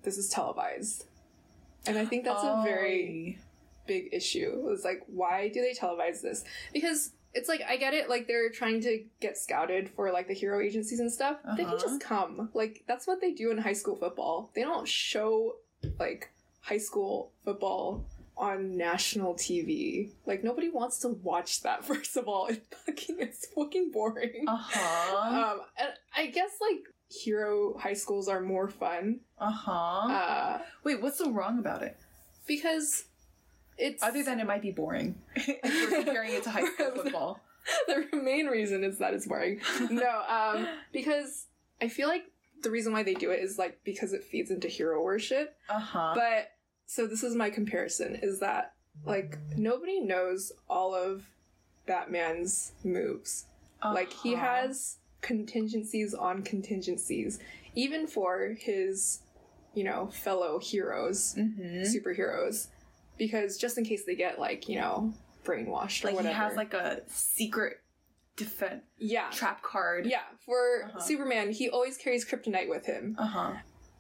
this 0.03 0.17
is 0.17 0.29
televised, 0.29 1.05
and 1.85 1.97
I 1.97 2.05
think 2.05 2.25
that's 2.25 2.43
a 2.43 2.61
very 2.63 3.39
big 3.85 4.09
issue. 4.11 4.67
It's 4.71 4.83
like, 4.83 5.03
why 5.07 5.49
do 5.49 5.61
they 5.61 5.73
televise 5.73 6.21
this? 6.21 6.43
Because 6.73 7.11
it's 7.33 7.47
like 7.47 7.61
I 7.67 7.77
get 7.77 7.93
it, 7.93 8.09
like 8.09 8.27
they're 8.27 8.49
trying 8.49 8.81
to 8.81 9.03
get 9.21 9.37
scouted 9.37 9.89
for 9.89 10.11
like 10.11 10.27
the 10.27 10.33
hero 10.33 10.59
agencies 10.59 10.99
and 10.99 11.11
stuff. 11.11 11.37
They 11.55 11.63
can 11.63 11.73
Uh-huh. 11.73 11.77
just 11.81 12.01
come. 12.01 12.49
Like 12.53 12.83
that's 12.87 13.05
what 13.07 13.21
they 13.21 13.31
do 13.31 13.51
in 13.51 13.57
high 13.59 13.73
school 13.73 13.95
football. 13.95 14.49
They 14.55 14.61
don't 14.63 14.87
show 14.87 15.55
like 15.99 16.31
high 16.61 16.79
school 16.79 17.31
football 17.45 18.03
on 18.38 18.78
national 18.78 19.34
TV. 19.36 20.12
Like 20.26 20.43
nobody 20.43 20.69
wants 20.69 21.00
to 21.00 21.10
watch 21.10 21.62
that. 21.63 21.84
First 21.91 22.17
of 22.17 22.28
all, 22.28 22.47
it's 22.47 22.65
fucking 22.86 23.17
it's 23.19 23.47
fucking 23.56 23.91
boring. 23.91 24.45
uh-huh 24.47 25.52
Um, 25.52 25.62
and 25.80 25.89
I 26.15 26.28
guess 26.28 26.52
like 26.62 26.84
hero 27.10 27.78
high 27.78 27.93
schools 27.93 28.28
are 28.28 28.41
more 28.41 28.67
fun. 28.67 29.21
uh-huh 29.39 29.71
Uh, 29.71 30.60
wait 30.84 31.02
what's 31.02 31.17
so 31.17 31.32
wrong 31.32 31.60
about 31.60 31.82
it 31.82 31.97
because 32.45 33.06
it's 33.78 34.02
other 34.04 34.23
than 34.23 34.39
it 34.39 34.47
might 34.47 34.62
be 34.62 34.71
boring 34.71 35.15
if 35.36 35.91
we're 35.91 35.97
comparing 36.04 36.34
it 36.34 36.43
to 36.43 36.50
high 36.50 36.65
school 36.65 36.91
football 36.95 37.39
the 37.88 38.08
main 38.13 38.47
reason 38.47 38.84
is 38.84 38.97
that 39.00 39.13
it's 39.13 39.26
boring. 39.28 39.60
No, 39.89 40.21
um, 40.30 40.67
because 40.93 41.47
I 41.82 41.89
feel 41.89 42.08
like 42.08 42.23
the 42.63 42.71
reason 42.71 42.93
why 42.93 43.04
they 43.04 43.13
do 43.13 43.32
it 43.32 43.41
is 43.41 43.58
like 43.58 43.80
because 43.84 44.13
it 44.13 44.23
feeds 44.23 44.52
into 44.52 44.67
hero 44.69 45.02
worship. 45.04 45.56
uh-huh 45.69 46.13
But 46.15 46.52
so 46.88 47.06
this 47.06 47.23
is 47.23 47.36
my 47.36 47.50
comparison: 47.52 48.15
is 48.21 48.39
that 48.39 48.73
like 49.06 49.38
nobody 49.56 50.00
knows 50.02 50.52
all 50.69 50.95
of 50.95 51.26
Batman's 51.86 52.71
moves. 52.84 53.45
Like 53.84 54.12
he 54.12 54.34
Uh-huh. 54.34 54.45
has 54.45 54.97
contingencies 55.21 56.13
on 56.13 56.41
contingencies, 56.43 57.39
even 57.76 58.08
for 58.08 58.56
his, 58.60 59.19
you 59.73 59.84
know, 59.84 60.08
fellow 60.08 60.60
heroes, 60.60 61.36
Mhm. 61.38 61.82
superheroes, 61.84 62.67
because 63.17 63.58
just 63.58 63.78
in 63.78 63.86
case 63.86 64.04
they 64.06 64.15
get 64.15 64.39
like 64.39 64.67
you 64.67 64.80
know 64.80 65.13
brainwashed 65.45 66.04
or 66.04 66.08
like 66.08 66.15
whatever. 66.15 66.34
he 66.34 66.34
has 66.34 66.56
like 66.58 66.73
a 66.73 67.02
secret 67.08 67.82
defense 68.36 68.84
yeah, 68.97 69.30
trap 69.32 69.62
card 69.63 70.06
Yeah, 70.06 70.23
for 70.45 70.84
Uh-huh. 70.86 71.00
Superman, 71.00 71.52
he 71.52 71.69
always 71.69 71.97
carries 71.97 72.26
kryptonite 72.26 72.69
with 72.69 72.86
him. 72.86 73.15
uh-huh 73.19 73.54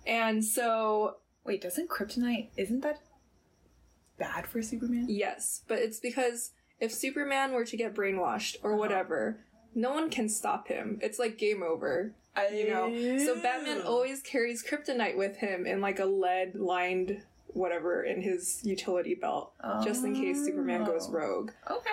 And 0.05 0.43
so, 0.43 1.17
Wait, 1.47 1.61
doesn't 1.61 1.89
kryptonite 1.89 2.49
isn't 2.57 2.81
that 2.81 2.99
bad 4.19 4.45
for 4.47 4.61
Superman? 4.61 5.05
yes, 5.07 5.61
but 5.67 5.79
it's 5.79 5.99
because 5.99 6.51
if 6.79 6.91
Superman 6.93 7.53
were 7.53 7.65
to 7.65 7.77
get 7.77 7.95
brainwashed 7.95 8.57
or 8.63 8.71
Uh-huh. 8.71 8.79
whatever, 8.79 9.39
no 9.73 9.93
one 9.93 10.09
can 10.09 10.27
stop 10.29 10.67
him. 10.67 10.99
It's 11.01 11.17
like 11.19 11.37
game 11.37 11.63
over, 11.63 12.13
you 12.53 12.67
know? 12.69 13.17
So 13.25 13.39
Batman 13.41 13.81
always 13.83 14.21
carries 14.21 14.63
kryptonite 14.63 15.17
with 15.17 15.37
him 15.37 15.65
in 15.65 15.81
like 15.81 15.99
a 15.99 16.05
lead 16.05 16.55
lined 16.55 17.21
whatever 17.53 18.03
in 18.03 18.21
his 18.21 18.59
utility 18.63 19.15
belt, 19.15 19.53
just 19.83 20.03
in 20.03 20.13
case 20.13 20.43
Superman 20.45 20.83
goes 20.83 21.07
Oh. 21.09 21.13
rogue. 21.13 21.51
Okay. 21.69 21.89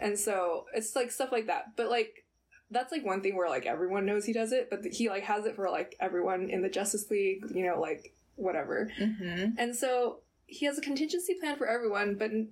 And 0.00 0.18
so 0.18 0.66
it's 0.74 0.94
like 0.96 1.10
stuff 1.10 1.32
like 1.32 1.46
that. 1.46 1.74
But 1.76 1.88
like, 1.90 2.24
that's 2.70 2.92
like 2.92 3.04
one 3.04 3.22
thing 3.22 3.36
where 3.36 3.48
like 3.48 3.64
everyone 3.64 4.04
knows 4.04 4.24
he 4.26 4.32
does 4.34 4.52
it, 4.52 4.68
but 4.68 4.84
he 4.84 5.08
like 5.08 5.22
has 5.22 5.46
it 5.46 5.56
for 5.56 5.70
like 5.70 5.94
everyone 6.00 6.50
in 6.50 6.60
the 6.62 6.68
Justice 6.68 7.08
League, 7.10 7.44
you 7.54 7.64
know, 7.64 7.80
like 7.80 8.12
whatever. 8.36 8.90
Mm-hmm. 9.00 9.50
And 9.58 9.74
so 9.74 10.20
he 10.46 10.64
has 10.66 10.78
a 10.78 10.82
contingency 10.82 11.34
plan 11.34 11.56
for 11.56 11.66
everyone, 11.66 12.14
but 12.14 12.30
n- 12.30 12.50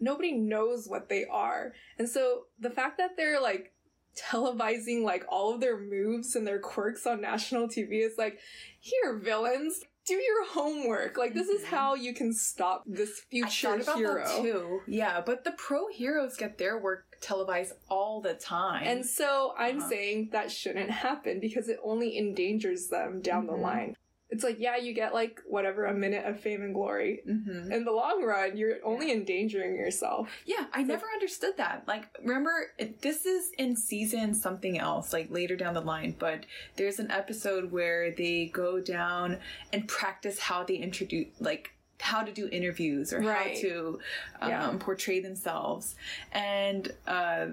nobody 0.00 0.32
knows 0.32 0.88
what 0.88 1.08
they 1.08 1.24
are. 1.26 1.72
And 1.98 2.08
so 2.08 2.46
the 2.58 2.70
fact 2.70 2.98
that 2.98 3.16
they're 3.16 3.40
like 3.40 3.72
televising 4.16 5.02
like 5.04 5.24
all 5.28 5.54
of 5.54 5.60
their 5.60 5.78
moves 5.78 6.34
and 6.34 6.46
their 6.46 6.58
quirks 6.58 7.06
on 7.06 7.20
national 7.20 7.68
TV 7.68 8.04
is 8.04 8.18
like, 8.18 8.38
here, 8.80 9.16
villains, 9.16 9.84
do 10.06 10.14
your 10.14 10.46
homework. 10.46 11.16
Like 11.18 11.34
this 11.34 11.48
is 11.48 11.62
Mhm. 11.62 11.66
how 11.66 11.94
you 11.94 12.14
can 12.14 12.32
stop 12.32 12.82
this 12.86 13.20
future 13.20 13.76
hero. 13.94 14.24
that 14.24 14.42
too. 14.42 14.80
Yeah, 14.88 15.20
but 15.20 15.44
the 15.44 15.52
pro 15.52 15.86
heroes 15.88 16.36
get 16.36 16.56
their 16.58 16.78
work 16.78 17.04
televised 17.20 17.74
all 17.88 18.20
the 18.20 18.34
time. 18.34 18.84
And 18.86 19.04
so 19.04 19.52
I'm 19.58 19.78
Uh-huh. 19.80 19.88
saying 19.90 20.30
that 20.32 20.50
shouldn't 20.50 20.90
happen 20.90 21.40
because 21.40 21.68
it 21.68 21.78
only 21.84 22.16
endangers 22.18 22.88
them 22.88 23.20
down 23.20 23.46
the 23.46 23.52
Mhm. 23.52 23.60
line. 23.60 23.96
It's 24.30 24.44
like, 24.44 24.56
yeah, 24.60 24.76
you 24.76 24.92
get 24.92 25.14
like 25.14 25.40
whatever 25.46 25.86
a 25.86 25.94
minute 25.94 26.26
of 26.26 26.38
fame 26.38 26.62
and 26.62 26.74
glory. 26.74 27.20
hmm 27.24 27.72
In 27.72 27.84
the 27.84 27.92
long 27.92 28.22
run, 28.22 28.56
you're 28.58 28.76
only 28.84 29.10
endangering 29.10 29.74
yourself. 29.74 30.28
Yeah, 30.44 30.66
I 30.74 30.82
never 30.82 31.06
understood 31.14 31.56
that. 31.56 31.84
Like, 31.88 32.04
remember, 32.22 32.66
this 33.00 33.24
is 33.24 33.52
in 33.56 33.74
season 33.74 34.34
something 34.34 34.78
else, 34.78 35.14
like 35.14 35.30
later 35.30 35.56
down 35.56 35.72
the 35.72 35.80
line, 35.80 36.14
but 36.18 36.44
there's 36.76 36.98
an 36.98 37.10
episode 37.10 37.72
where 37.72 38.10
they 38.10 38.46
go 38.52 38.80
down 38.80 39.38
and 39.72 39.88
practice 39.88 40.38
how 40.38 40.62
they 40.62 40.76
introduce, 40.76 41.28
like, 41.40 41.70
how 42.00 42.22
to 42.22 42.30
do 42.30 42.48
interviews 42.52 43.12
or 43.14 43.20
Right. 43.20 43.54
how 43.56 43.60
to 43.62 43.98
um, 44.42 44.50
Yeah. 44.50 44.76
portray 44.78 45.20
themselves. 45.20 45.96
And 46.32 46.92
uh, 47.06 47.46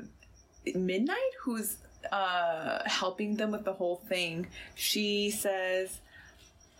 Midnight, 0.73 1.31
who's 1.41 1.77
uh, 2.11 2.79
helping 2.85 3.37
them 3.37 3.51
with 3.51 3.63
the 3.65 3.73
whole 3.73 3.97
thing, 4.07 4.47
she 4.75 5.31
says, 5.31 5.99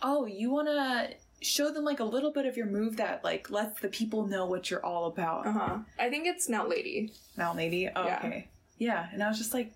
Oh, 0.02 0.26
you 0.26 0.50
want 0.50 0.68
to 0.68 1.10
show 1.42 1.70
them 1.70 1.84
like 1.84 2.00
a 2.00 2.04
little 2.04 2.32
bit 2.32 2.46
of 2.46 2.56
your 2.56 2.66
move 2.66 2.96
that 2.96 3.22
like 3.24 3.50
lets 3.50 3.80
the 3.80 3.88
people 3.88 4.26
know 4.26 4.46
what 4.46 4.70
you're 4.70 4.84
all 4.84 5.06
about. 5.06 5.46
Uh 5.46 5.52
huh. 5.52 5.78
I 5.98 6.08
think 6.10 6.26
it's 6.26 6.48
Mount 6.48 6.68
Lady. 6.68 7.12
Mount 7.36 7.56
Lady. 7.56 7.88
Oh, 7.94 8.04
Yeah. 8.06 8.18
okay. 8.24 8.48
Yeah, 8.78 9.06
and 9.12 9.22
I 9.22 9.28
was 9.28 9.38
just 9.38 9.54
like, 9.54 9.72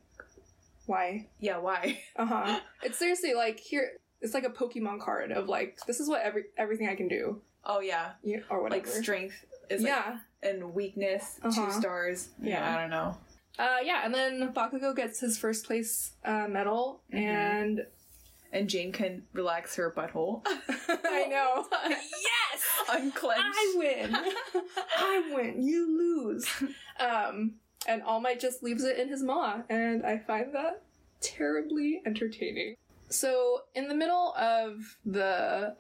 Why? 0.87 1.27
yeah, 1.39 1.59
why? 1.59 2.01
Uh 2.17 2.27
huh. 2.27 2.61
it's 2.83 2.99
seriously 2.99 3.35
like 3.35 3.59
here. 3.61 3.93
It's 4.21 4.35
like 4.35 4.45
a 4.45 4.51
Pokemon 4.51 5.01
card 5.01 5.33
of 5.33 5.49
like 5.49 5.79
this 5.87 6.01
is 6.01 6.09
what 6.09 6.21
every 6.23 6.45
everything 6.59 6.89
I 6.89 6.95
can 6.95 7.09
do, 7.09 7.41
Oh 7.65 7.81
yeah, 7.81 8.11
you, 8.23 8.43
or 8.51 8.63
whatever. 8.63 8.87
like 8.87 8.93
strength 9.03 9.45
is 9.71 9.83
like, 9.83 9.89
yeah. 9.91 10.19
and 10.43 10.75
weakness 10.75 11.39
two 11.43 11.49
Uh-huh. 11.49 11.71
stars. 11.81 12.29
Yeah, 12.43 12.59
Yeah. 12.61 12.77
I 12.77 12.81
don't 12.81 12.91
know. 12.91 13.17
Uh, 13.59 13.77
yeah, 13.83 14.03
and 14.05 14.15
then 14.15 14.53
Bakugo 14.53 14.95
gets 14.95 15.21
his 15.21 15.39
first 15.39 15.67
place 15.67 16.13
uh, 16.25 16.47
medal, 16.49 17.01
Mhm. 17.13 17.19
and 17.19 17.87
And 18.53 18.69
Jane 18.69 18.91
can 18.93 19.23
relax 19.33 19.77
her 19.77 19.93
butthole. 19.97 20.43
I 20.47 21.27
know. 21.29 21.67
yes, 21.89 22.65
unclench. 22.91 23.41
I 23.41 23.75
win. 23.77 24.17
I 24.99 25.33
win. 25.33 25.63
You 25.63 25.87
lose. 25.97 26.49
Um, 26.99 27.53
and 27.87 28.03
All 28.03 28.21
Might 28.21 28.41
just 28.41 28.63
leaves 28.63 28.83
it 28.85 28.99
in 28.99 29.09
his 29.09 29.23
maw, 29.23 29.63
and 29.71 30.05
I 30.05 30.19
find 30.19 30.53
that 30.55 30.83
terribly 31.21 32.03
entertaining. 32.05 32.75
So, 33.09 33.63
in 33.75 33.89
the 33.89 33.95
middle 33.95 34.35
of 34.37 34.99
the 35.05 35.77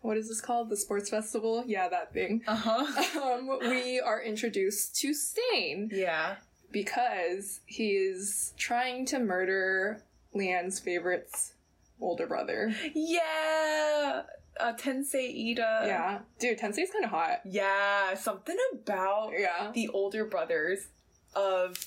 what 0.00 0.16
is 0.16 0.28
this 0.28 0.40
called? 0.40 0.70
The 0.70 0.76
sports 0.76 1.10
festival? 1.10 1.64
Yeah, 1.66 1.88
that 1.88 2.12
thing. 2.12 2.42
Uh 2.46 2.54
huh. 2.56 3.20
Um, 3.20 3.58
we 3.60 3.98
are 4.00 4.22
introduced 4.22 4.96
to 5.00 5.12
Stain 5.12 5.90
Yeah. 5.92 6.36
because 6.70 7.60
he 7.66 7.90
is 7.90 8.54
trying 8.56 9.04
to 9.06 9.18
murder 9.18 10.02
LeEan's 10.34 10.78
favorite's 10.78 11.54
older 12.00 12.26
brother. 12.26 12.74
Yeah. 12.94 14.22
Uh, 14.60 14.72
Tensei 14.72 15.50
Ida. 15.52 15.84
yeah, 15.86 16.18
dude, 16.40 16.58
Tensei's 16.58 16.90
kind 16.90 17.04
of 17.04 17.10
hot. 17.10 17.40
Yeah. 17.44 18.14
Something 18.14 18.56
about 18.74 19.30
Yeah. 19.38 19.70
the 19.72 19.88
older 19.90 20.24
brothers 20.24 20.88
of, 21.36 21.78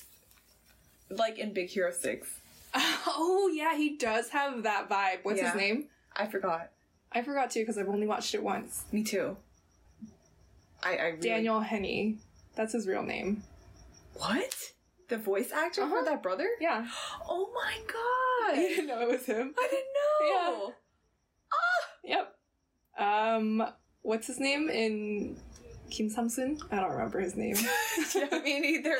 like 1.09 1.37
in 1.37 1.53
Big 1.53 1.69
Hero 1.69 1.91
Six. 1.91 2.29
Oh 3.13 3.51
yeah, 3.53 3.75
he 3.75 3.97
does 3.97 4.29
have 4.29 4.63
that 4.63 4.87
vibe. 4.89 5.19
What's 5.23 5.39
Yeah. 5.41 5.51
his 5.51 5.59
name? 5.59 5.85
I 6.15 6.27
forgot. 6.27 6.69
I 7.11 7.21
forgot 7.23 7.51
too 7.51 7.59
because 7.61 7.77
I've 7.77 7.89
only 7.89 8.07
watched 8.07 8.33
it 8.33 8.41
once. 8.41 8.85
Me 8.93 9.03
too. 9.03 9.35
I, 10.81 10.95
I 10.95 11.03
really... 11.07 11.19
Daniel 11.27 11.59
Henney. 11.59 12.17
That's 12.55 12.71
his 12.73 12.87
real 12.87 13.03
name. 13.03 13.43
What? 14.15 14.70
The 15.11 15.17
voice 15.17 15.51
actor 15.51 15.81
Uh-huh. 15.83 15.99
for 15.99 16.05
that 16.05 16.23
brother? 16.23 16.47
Yeah. 16.61 16.87
Oh 17.27 17.51
my 17.53 17.73
god! 17.85 18.57
You 18.61 18.69
didn't 18.69 18.87
know 18.87 19.01
it 19.01 19.09
was 19.09 19.25
him? 19.25 19.53
I 19.57 19.67
didn't 19.69 19.93
know. 19.99 20.73
Yeah. 22.05 22.23
Ah 22.23 22.27
Yep. 22.97 23.37
Um, 23.37 23.63
what's 24.03 24.27
his 24.27 24.39
name 24.39 24.69
in 24.69 25.37
Kim 25.89 26.09
Sam-soon? 26.09 26.59
I 26.71 26.77
don't 26.77 26.91
remember 26.91 27.19
his 27.19 27.35
name. 27.35 27.55
Yeah, 28.15 28.39
me 28.43 28.59
neither. 28.61 28.95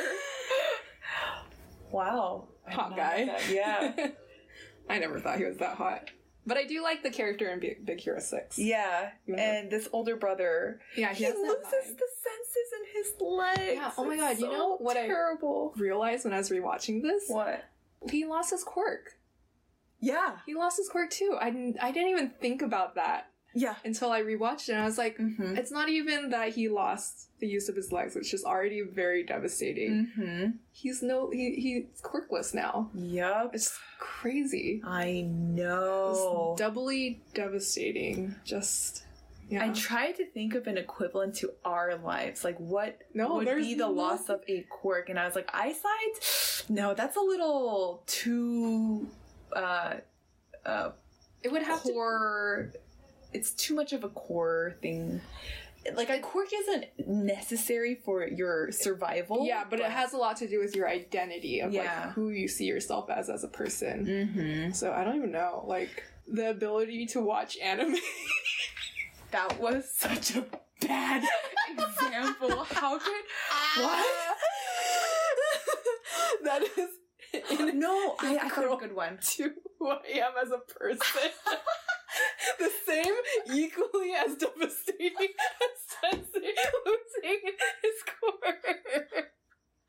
Wow. 1.92 2.48
Hot 2.68 2.96
guy. 2.96 3.38
Yeah. 3.50 3.94
I 4.90 5.00
never 5.00 5.20
thought 5.20 5.38
he 5.38 5.46
was 5.46 5.58
that 5.58 5.76
hot. 5.78 6.10
But 6.46 6.58
I 6.58 6.66
do 6.66 6.82
like 6.82 7.04
the 7.04 7.10
character 7.12 7.50
in 7.50 7.60
Big, 7.60 7.86
Big 7.86 8.00
Hero 8.00 8.20
6. 8.20 8.58
Yeah. 8.58 9.12
Yeah. 9.28 9.36
And 9.40 9.72
this 9.72 9.88
older 9.94 10.16
brother, 10.16 10.80
Yeah, 10.98 11.14
he, 11.14 11.26
that 11.26 11.38
loses 11.38 11.96
the 11.96 12.08
senses 12.24 12.70
in 12.80 12.94
his 12.94 13.14
legs. 13.20 13.74
Yeah, 13.76 13.92
oh 13.98 14.06
my 14.06 14.18
God, 14.18 14.40
you 14.40 14.50
know 14.50 14.78
what 14.78 14.98
I- 14.98 15.06
terrible. 15.08 15.74
Realized 15.78 16.26
when 16.26 16.34
I 16.34 16.38
was 16.38 16.50
rewatching 16.50 17.02
this, 17.04 17.26
What? 17.28 17.64
he 18.10 18.26
lost 18.26 18.50
his 18.52 18.64
quirk. 18.64 19.18
Yeah. 20.00 20.38
He 20.48 20.56
lost 20.56 20.78
his 20.78 20.90
quirk 20.90 21.12
too. 21.12 21.38
I 21.40 21.52
didn't, 21.52 21.78
I 21.82 21.92
didn't 21.92 22.10
even 22.10 22.32
think 22.42 22.62
about 22.64 22.96
that 22.96 23.31
Yeah. 23.54 23.76
until 23.84 24.12
I 24.12 24.22
rewatched 24.22 24.70
it. 24.70 24.74
And 24.74 24.82
I 24.82 24.86
was 24.86 24.98
like, 24.98 25.18
Mm-hmm. 25.18 25.58
it's 25.58 25.72
not 25.72 25.90
even 25.90 26.30
that 26.30 26.50
he 26.50 26.70
lost 26.70 27.28
the 27.40 27.48
use 27.48 27.70
of 27.70 27.76
his 27.76 27.92
legs, 27.92 28.16
which 28.16 28.34
is 28.34 28.44
already 28.46 28.82
very 28.82 29.24
devastating. 29.24 30.12
Mm-hmm. 30.18 30.52
He's 30.72 31.02
no, 31.02 31.30
he 31.32 31.56
he's 31.56 32.02
quirkless 32.02 32.54
now. 32.54 32.90
Yup. 32.94 33.54
It's 33.56 33.78
crazy. 34.00 34.82
I 34.86 35.06
It's 35.26 35.30
know. 35.30 36.56
doubly 36.58 37.22
devastating. 37.34 38.36
Just 38.46 39.04
yeah. 39.50 39.66
I 39.66 39.70
tried 39.74 40.14
to 40.14 40.26
think 40.26 40.56
of 40.56 40.68
an 40.68 40.78
equivalent 40.78 41.36
to 41.38 41.52
our 41.66 41.98
lives. 41.98 42.44
Like, 42.46 42.58
what 42.58 43.00
No, 43.14 43.36
would 43.36 43.48
be 43.58 43.74
the 43.74 43.80
no- 43.88 43.92
loss 43.92 44.30
of 44.30 44.42
a 44.48 44.62
quirk? 44.70 45.10
And 45.10 45.20
I 45.20 45.26
was 45.26 45.36
like, 45.36 45.50
eyesight? 45.54 46.66
No, 46.70 46.94
that's 46.94 47.18
a 47.18 47.22
little 47.22 48.04
too 48.06 49.10
uh, 49.54 49.96
uh, 50.66 50.92
it 51.44 51.52
would 51.52 51.64
have 51.64 51.84
to. 51.84 52.72
It's 53.34 53.52
too 53.52 53.76
much 53.76 53.94
of 53.94 54.04
a 54.04 54.10
core 54.10 54.76
thing. 54.82 55.22
Like, 55.96 56.10
a 56.12 56.20
quirk 56.20 56.50
isn't 56.54 56.86
necessary 57.08 57.96
for 57.96 58.28
your 58.28 58.72
survival. 58.72 59.46
Yeah, 59.48 59.64
but 59.68 59.80
it 59.80 59.88
has 59.90 60.14
a 60.14 60.18
lot 60.18 60.38
to 60.38 60.48
do 60.48 60.60
with 60.60 60.76
your 60.76 60.88
identity 60.88 61.60
of 61.60 61.74
Yeah. 61.74 61.82
like 62.06 62.14
who 62.14 62.30
you 62.30 62.48
see 62.48 62.66
yourself 62.66 63.10
as 63.10 63.30
as 63.30 63.44
a 63.44 63.48
person. 63.48 64.06
Mm-hmm. 64.06 64.72
So 64.74 64.92
I 64.92 65.04
don't 65.04 65.16
even 65.16 65.32
know, 65.32 65.64
like 65.68 66.04
the 66.28 66.50
ability 66.52 67.08
to 67.08 67.22
watch 67.22 67.58
anime. 67.58 67.96
That 69.32 69.62
was 69.62 69.90
such 69.96 70.36
a 70.36 70.46
bad 70.82 71.24
example. 71.72 72.66
How 72.66 73.00
could. 73.00 73.24
What? 73.78 74.06
that 76.44 76.62
is 76.64 76.90
No, 77.74 78.16
I, 78.20 78.40
I 78.44 78.50
found 78.50 78.74
a 78.74 78.76
good 78.76 78.94
one. 78.94 79.20
to 79.22 79.52
who 79.80 79.88
I 79.90 80.00
am 80.16 80.34
as 80.44 80.52
a 80.52 80.58
person. 80.74 81.32
The 82.60 82.72
same, 82.86 83.14
equally 83.54 84.12
as 84.14 84.36
devastating 84.36 85.12
as 85.20 86.14
Tensei 86.14 86.54
losing 86.86 87.40
his 87.82 88.04
core. 88.20 89.26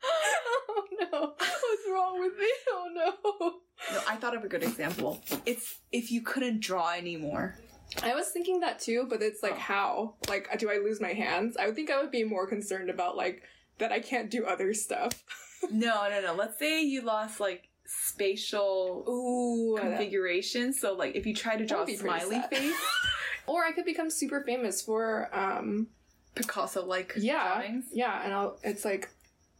Oh 0.05 0.83
no, 0.99 1.33
what's 1.37 1.87
wrong 1.91 2.19
with 2.19 2.37
me? 2.37 2.49
Oh 2.71 2.89
no. 2.93 3.53
No, 3.93 4.01
I 4.07 4.15
thought 4.15 4.35
of 4.35 4.43
a 4.43 4.47
good 4.47 4.63
example. 4.63 5.21
It's 5.45 5.79
if 5.91 6.11
you 6.11 6.21
couldn't 6.21 6.61
draw 6.61 6.91
anymore. 6.93 7.55
I 8.01 8.15
was 8.15 8.29
thinking 8.29 8.59
that 8.61 8.79
too, 8.79 9.05
but 9.09 9.21
it's 9.21 9.43
like 9.43 9.53
Oh. 9.53 9.59
how? 9.59 10.13
Like, 10.27 10.47
do 10.59 10.69
I 10.71 10.77
lose 10.77 10.99
my 10.99 11.13
hands? 11.13 11.55
I 11.57 11.67
would 11.67 11.75
think 11.75 11.91
I 11.91 12.01
would 12.01 12.11
be 12.11 12.23
more 12.23 12.47
concerned 12.47 12.89
about 12.89 13.15
like 13.15 13.43
that 13.79 13.91
I 13.91 13.99
can't 13.99 14.29
do 14.31 14.45
other 14.45 14.73
stuff. 14.73 15.11
No, 15.71 16.09
no, 16.09 16.19
no. 16.19 16.33
Let's 16.33 16.59
say 16.59 16.81
you 16.83 17.03
lost 17.03 17.39
like 17.39 17.69
spatial 17.85 19.03
Ooh, 19.07 19.77
configuration. 19.79 20.73
So 20.73 20.93
like 20.93 21.15
if 21.15 21.25
you 21.25 21.33
try 21.33 21.55
to 21.55 21.65
draw 21.65 21.83
a 21.83 21.95
smiley 21.95 22.41
face, 22.49 22.75
or 23.47 23.63
I 23.65 23.71
could 23.71 23.85
become 23.85 24.09
super 24.09 24.43
famous 24.43 24.81
for 24.81 25.29
um 25.33 25.87
Picasso 26.35 26.85
like 26.85 27.13
yeah 27.17 27.55
drawings. 27.61 27.85
yeah, 27.91 28.23
and 28.23 28.33
I'll 28.33 28.57
it's 28.63 28.85
like 28.85 29.09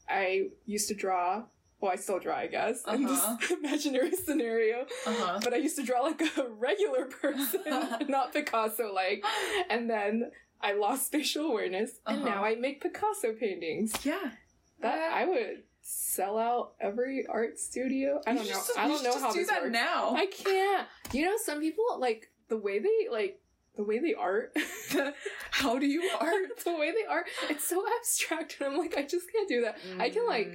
I 0.09 0.47
used 0.65 0.87
to 0.89 0.95
draw. 0.95 1.43
Well, 1.79 1.91
I 1.91 1.95
still 1.97 2.17
draw, 2.17 2.37
I 2.37 2.47
guess, 2.47 2.81
in 2.87 3.05
Uh-huh. 3.05 3.35
this 3.39 3.51
imaginary 3.59 4.11
scenario. 4.15 4.85
Uh-huh. 5.05 5.39
But 5.43 5.53
I 5.53 5.57
used 5.57 5.75
to 5.75 5.83
draw 5.83 5.99
like 6.01 6.21
a 6.37 6.47
regular 6.47 7.05
person, 7.07 7.59
not 8.07 8.31
Picasso 8.31 8.93
like. 8.93 9.21
And 9.69 9.89
then 9.89 10.31
I 10.61 10.73
lost 10.75 11.07
spatial 11.07 11.47
awareness, 11.47 11.99
and 12.07 12.19
Uh-huh. 12.21 12.29
now 12.35 12.45
I 12.45 12.55
make 12.55 12.81
Picasso 12.81 13.33
paintings. 13.33 13.91
Yeah. 14.05 14.31
That 14.79 15.11
I 15.11 15.25
would 15.25 15.63
sell 15.83 16.37
out 16.37 16.73
every 16.79 17.25
art 17.27 17.59
studio. 17.59 18.21
I 18.25 18.33
don't 18.33 18.45
know. 18.45 18.49
just- 18.49 18.77
I 18.77 18.87
don't 18.87 19.03
know 19.03 19.19
how 19.19 19.31
do 19.31 19.39
this 19.39 19.49
that 19.49 19.61
works. 19.63 19.73
now. 19.73 20.15
I 20.15 20.25
can't. 20.25 20.87
You 21.11 21.25
know, 21.25 21.35
some 21.45 21.59
people 21.59 21.83
like 21.99 22.31
the 22.47 22.57
way 22.57 22.79
they 22.79 23.07
like 23.11 23.39
the 23.75 23.83
way 23.83 23.99
they 23.99 24.13
art. 24.13 24.55
How 25.51 25.79
do 25.79 25.87
you 25.87 26.09
art? 26.19 26.57
the 26.63 26.73
way 26.75 26.91
they 26.91 27.05
art, 27.09 27.25
it's 27.49 27.65
so 27.67 27.83
abstract, 27.99 28.57
and 28.59 28.71
I'm 28.71 28.77
like, 28.77 28.95
I 28.97 29.01
just 29.03 29.31
can't 29.31 29.47
do 29.49 29.61
that. 29.61 29.77
I 29.99 30.09
can 30.11 30.27
like, 30.27 30.51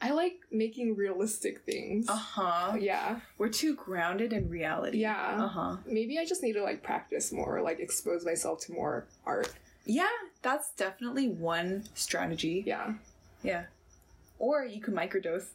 I 0.00 0.10
like 0.12 0.36
making 0.50 0.96
realistic 0.96 1.64
things. 1.66 2.08
Uh 2.08 2.14
huh. 2.16 2.76
Yeah, 2.78 3.20
We're 3.38 3.48
too 3.50 3.74
grounded 3.74 4.32
in 4.32 4.48
reality. 4.48 4.98
Yeah. 4.98 5.36
Uh 5.44 5.48
huh. 5.48 5.76
maybe 5.86 6.18
I 6.18 6.24
just 6.24 6.42
need 6.42 6.54
to 6.54 6.62
like 6.62 6.82
practice 6.82 7.30
more, 7.32 7.60
like 7.62 7.78
expose 7.80 8.24
myself 8.24 8.60
to 8.66 8.72
more 8.72 9.06
art. 9.26 9.52
Yeah, 9.84 10.08
that's 10.40 10.72
definitely 10.72 11.28
one 11.28 11.84
strategy. 11.94 12.64
Yeah, 12.66 12.94
Yeah. 13.42 13.64
Or 14.38 14.64
you 14.64 14.80
could 14.80 14.94
microdose. 14.94 15.46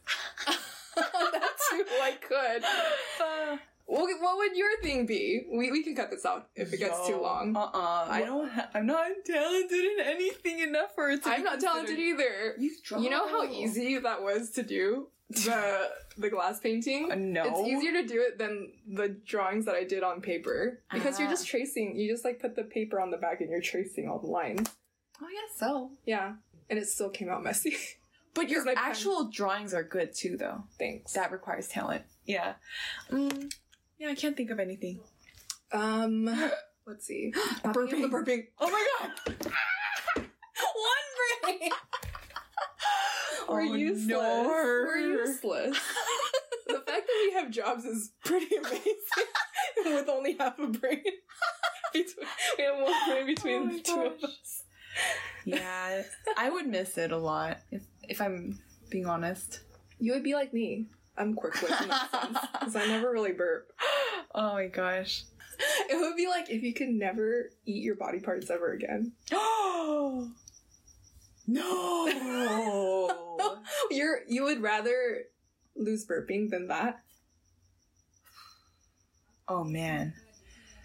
that's 0.96 1.70
who 1.72 1.84
I 2.02 2.14
could. 2.20 2.64
Uh, 2.64 3.58
Well, 3.88 4.06
what 4.22 4.38
would 4.38 4.56
your 4.56 4.80
thing 4.84 5.06
be? 5.08 5.48
We, 5.52 5.72
we 5.72 5.84
can 5.84 5.96
cut 5.96 6.12
this 6.12 6.24
out 6.26 6.50
if 6.56 6.72
it 6.74 6.78
gets 6.78 7.08
too 7.08 7.20
long. 7.20 7.56
Uh-uh. 7.56 8.06
I 8.10 8.22
don't. 8.22 8.48
Ha- 8.50 8.70
I'm 8.76 8.86
not 8.86 9.08
talented 9.26 9.72
in 9.84 9.98
anything 10.04 10.60
enough 10.60 10.94
for 10.94 11.10
it 11.10 11.24
to. 11.24 11.30
I'm 11.30 11.44
not 11.44 11.60
talented 11.60 11.98
either. 11.98 12.54
You. 12.60 12.70
You 13.00 13.10
know 13.10 13.28
how 13.28 13.46
easy 13.46 13.98
that 13.98 14.22
was 14.22 14.52
to 14.52 14.64
do 14.64 15.08
the 15.32 15.90
the 16.18 16.30
glass 16.30 16.60
painting. 16.60 17.12
Uh, 17.12 17.16
no. 17.16 17.44
It's 17.46 17.68
easier 17.70 17.94
to 18.02 18.08
do 18.08 18.22
it 18.22 18.38
than 18.38 18.74
the 18.88 19.10
drawings 19.26 19.66
that 19.66 19.74
I 19.76 19.86
did 19.86 20.04
on 20.04 20.22
paper 20.22 20.82
because 20.94 21.18
you're 21.18 21.28
Ah. 21.28 21.32
just 21.32 21.48
tracing. 21.48 21.96
You 21.98 22.12
just 22.12 22.24
like 22.24 22.40
put 22.40 22.56
the 22.56 22.64
paper 22.66 23.00
on 23.00 23.10
the 23.10 23.18
back 23.18 23.42
and 23.42 23.50
you're 23.50 23.60
tracing 23.62 24.08
all 24.08 24.20
the 24.20 24.28
lines. 24.28 24.70
Oh, 25.20 25.26
I 25.26 25.34
guess 25.34 25.58
so. 25.60 25.92
Yeah, 26.06 26.34
and 26.70 26.78
it 26.78 26.88
still 26.88 27.10
came 27.10 27.30
out 27.30 27.44
messy. 27.44 27.76
But 28.34 28.50
your 28.50 28.64
my 28.64 28.76
pen- 28.76 28.84
actual 28.86 29.30
drawings 29.32 29.74
are 29.74 29.84
good 29.84 30.14
too, 30.16 30.38
though. 30.38 30.64
Thanks. 30.78 31.14
That 31.14 31.32
requires 31.32 31.68
talent. 31.68 32.04
Yeah. 32.26 32.54
Mm, 33.12 33.52
yeah, 33.98 34.10
I 34.10 34.16
can't 34.16 34.38
think 34.38 34.52
of 34.52 34.60
anything. 34.60 35.00
um, 35.72 36.26
let's 36.88 37.06
see. 37.06 37.32
The 37.64 37.70
burping. 37.70 38.02
The 38.02 38.08
burping. 38.10 38.48
Oh 38.60 38.70
my 38.70 38.88
god. 39.00 39.12
One 40.76 41.48
brain. 41.60 41.70
We're 43.50 43.62
Oh, 43.62 43.74
useless. 43.74 44.08
no. 44.08 44.44
We're 44.48 44.98
useless. 44.98 45.78
the 46.68 46.74
fact 46.76 46.86
that 47.08 47.26
we 47.28 47.34
have 47.34 47.50
jobs 47.50 47.84
is 47.86 48.12
pretty 48.24 48.56
amazing. 48.56 48.94
With 49.86 50.08
only 50.10 50.36
half 50.38 50.60
a 50.60 50.68
brain. 50.68 51.02
between, 51.94 52.26
we 52.58 52.64
have 52.64 52.80
one 52.80 52.94
brain 53.10 53.26
between 53.26 53.56
Oh 53.56 53.66
my 53.66 53.74
the 53.74 53.80
two 53.82 54.02
of 54.02 54.24
us. 54.24 54.64
Yeah, 55.46 56.04
I 56.38 56.50
would 56.50 56.68
miss 56.68 56.98
it 56.98 57.12
a 57.12 57.18
lot 57.18 57.58
if 57.72 57.82
if 58.10 58.22
I'm 58.22 58.60
being 58.90 59.06
honest. 59.06 59.62
You 60.00 60.14
would 60.14 60.24
be 60.24 60.34
like 60.34 60.54
me. 60.54 60.88
I'm 61.18 61.36
quirkless 61.36 61.82
in 61.82 61.90
that 61.90 62.12
sense. 62.12 62.38
Because 62.60 62.76
I 62.76 62.88
never 62.88 63.12
really 63.12 63.34
burp. 63.34 63.72
Oh 64.36 64.54
my 64.54 64.68
gosh. 64.68 65.24
It 65.90 66.00
would 66.00 66.16
be 66.16 66.28
like 66.28 66.52
if 66.52 66.62
you 66.62 66.72
could 66.72 66.90
never 66.90 67.50
eat 67.66 67.84
your 67.84 67.96
body 67.96 68.20
parts 68.20 68.52
ever 68.52 68.74
again. 68.74 69.14
Oh 69.32 70.30
no. 71.48 73.58
You're 73.92 74.20
you 74.28 74.44
would 74.44 74.62
rather 74.62 75.24
lose 75.76 76.06
burping 76.06 76.52
than 76.52 76.68
that. 76.68 77.02
oh 79.48 79.64
man. 79.64 80.14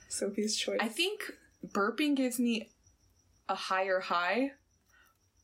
Sophie's 0.08 0.56
choice. 0.56 0.78
I 0.80 0.88
think 0.88 1.20
burping 1.66 2.16
gives 2.16 2.40
me 2.40 2.70
a 3.48 3.54
higher 3.54 4.00
high, 4.00 4.52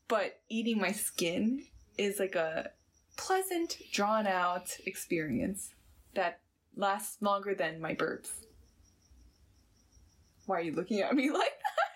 but 0.07 0.39
eating 0.49 0.79
my 0.79 0.91
skin 0.91 1.65
is 1.97 2.19
like 2.19 2.35
a 2.35 2.71
pleasant, 3.17 3.77
drawn 3.91 4.27
out 4.27 4.77
experience 4.85 5.73
that 6.15 6.39
lasts 6.75 7.21
longer 7.21 7.53
than 7.53 7.81
my 7.81 7.93
burps. 7.93 8.29
Why 10.45 10.57
are 10.57 10.61
you 10.61 10.73
looking 10.73 11.01
at 11.01 11.15
me 11.15 11.29
like 11.31 11.39
that? 11.39 11.91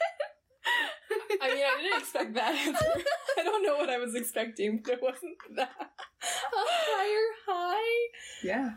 I 1.42 1.54
mean, 1.54 1.64
I 1.64 1.82
didn't 1.82 2.00
expect 2.00 2.34
that 2.36 2.56
answer. 2.56 3.04
I 3.38 3.44
don't 3.44 3.64
know 3.64 3.78
what 3.78 3.90
I 3.90 3.98
was 3.98 4.16
expecting, 4.16 4.82
but 4.84 4.94
it 4.94 5.02
wasn't 5.02 5.36
that. 5.56 5.72
A 5.80 6.56
higher 6.56 7.32
high? 7.48 8.12
Yeah. 8.44 8.74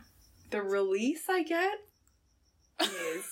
The 0.50 0.62
release 0.62 1.28
I 1.28 1.42
get 1.42 1.74
is 2.80 3.24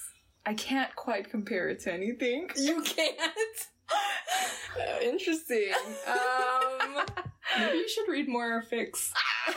I 0.45 0.55
can't 0.55 0.95
quite 0.95 1.31
compare 1.31 1.69
it 1.69 1.81
to 1.81 1.93
anything. 1.93 2.51
You 2.57 2.83
can't. 2.83 3.69
Uh, 3.91 4.99
interesting. 5.03 5.73
Um, 6.07 7.05
maybe 7.59 7.79
you 7.79 7.89
should 7.89 8.09
read 8.09 8.29
more 8.29 8.63
fics. 8.71 9.11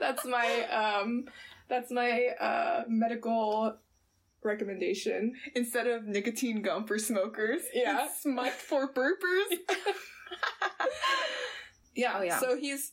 that's 0.00 0.24
my 0.24 0.66
um, 0.68 1.24
that's 1.68 1.90
my 1.90 2.28
uh 2.40 2.84
medical 2.88 3.76
recommendation. 4.42 5.34
Instead 5.54 5.86
of 5.86 6.06
nicotine 6.06 6.62
gum 6.62 6.86
for 6.86 6.98
smokers, 6.98 7.62
Yeah. 7.72 8.08
smut 8.20 8.52
for 8.52 8.92
burpers. 8.92 9.58
Yeah. 11.94 12.16
Oh, 12.18 12.22
yeah. 12.22 12.38
So 12.40 12.56
he's 12.56 12.92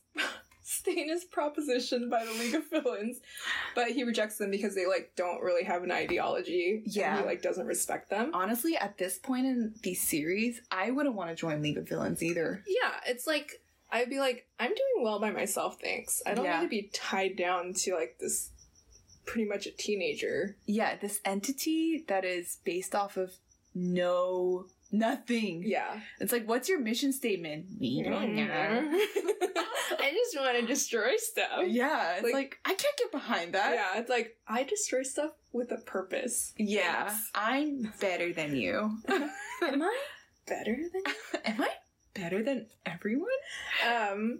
Stain 0.71 1.09
is 1.09 1.25
propositioned 1.25 2.09
by 2.09 2.23
the 2.23 2.31
League 2.31 2.55
of 2.55 2.69
Villains, 2.69 3.19
but 3.75 3.87
he 3.91 4.03
rejects 4.03 4.37
them 4.37 4.51
because 4.51 4.73
they 4.73 4.85
like 4.85 5.11
don't 5.15 5.41
really 5.41 5.63
have 5.65 5.83
an 5.83 5.91
ideology. 5.91 6.81
and 6.85 6.95
Yeah. 6.95 7.19
he 7.19 7.25
like 7.25 7.41
doesn't 7.41 7.65
respect 7.67 8.09
them. 8.09 8.31
Honestly, 8.33 8.77
at 8.77 8.97
this 8.97 9.19
point 9.19 9.45
in 9.47 9.73
the 9.83 9.93
series, 9.93 10.61
I 10.71 10.91
wouldn't 10.91 11.15
want 11.15 11.29
to 11.29 11.35
join 11.35 11.61
League 11.61 11.77
of 11.77 11.87
Villains 11.89 12.23
either. 12.23 12.63
Yeah, 12.67 12.91
it's 13.05 13.27
like 13.27 13.61
I'd 13.91 14.09
be 14.09 14.19
like, 14.19 14.47
I'm 14.57 14.69
doing 14.69 15.03
well 15.03 15.19
by 15.19 15.31
myself, 15.31 15.77
thanks. 15.81 16.21
I 16.25 16.33
don't 16.33 16.45
Yeah. 16.45 16.61
need 16.61 16.65
to 16.65 16.69
be 16.69 16.89
tied 16.93 17.35
down 17.35 17.73
to 17.73 17.93
like 17.95 18.17
this 18.19 18.51
pretty 19.25 19.47
much 19.47 19.67
a 19.67 19.71
teenager. 19.71 20.55
Yeah, 20.65 20.95
this 20.95 21.19
entity 21.25 22.05
that 22.07 22.23
is 22.23 22.59
based 22.63 22.95
off 22.95 23.17
of 23.17 23.33
no 23.75 24.65
nothing. 24.91 25.63
Yeah. 25.65 25.99
It's 26.19 26.31
like, 26.31 26.47
what's 26.47 26.67
your 26.69 26.79
mission 26.79 27.11
statement? 27.13 27.65
We 27.79 28.03
don't 28.03 28.35
know. 28.35 28.43
I 30.03 30.11
just 30.13 30.37
want 30.37 30.59
to 30.59 30.65
destroy 30.65 31.15
stuff. 31.17 31.63
Yeah, 31.67 32.13
it's 32.15 32.23
Like- 32.23 32.33
like, 32.33 32.59
I 32.65 32.73
can't 32.73 32.97
get 32.97 33.11
behind 33.11 33.53
that. 33.53 33.73
Yeah, 33.73 33.99
it's 33.99 34.09
like 34.09 34.37
I 34.47 34.63
destroy 34.63 35.03
stuff 35.03 35.31
with 35.51 35.71
a 35.71 35.77
purpose. 35.77 36.53
Yeah, 36.57 37.07
Thanks. 37.09 37.31
I'm 37.35 37.93
better 37.99 38.33
than 38.33 38.55
you. 38.55 38.97
Am 39.09 39.81
I 39.81 39.97
better 40.47 40.75
than 40.75 41.01
you? 41.05 41.39
Am 41.45 41.61
I 41.61 41.69
better 42.13 42.41
than 42.43 42.67
everyone? 42.85 43.29
Um 43.87 44.39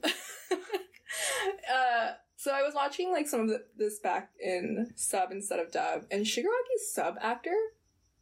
uh 1.74 2.12
so 2.38 2.52
I 2.52 2.64
was 2.64 2.74
watching 2.74 3.12
like 3.12 3.28
some 3.28 3.42
of 3.42 3.48
the, 3.50 3.64
this 3.78 4.00
back 4.00 4.32
in 4.40 4.92
sub 4.96 5.32
instead 5.32 5.60
of 5.60 5.72
dub, 5.72 6.06
and 6.10 6.26
Shigaraki's 6.26 6.92
sub 6.92 7.16
actor 7.22 7.54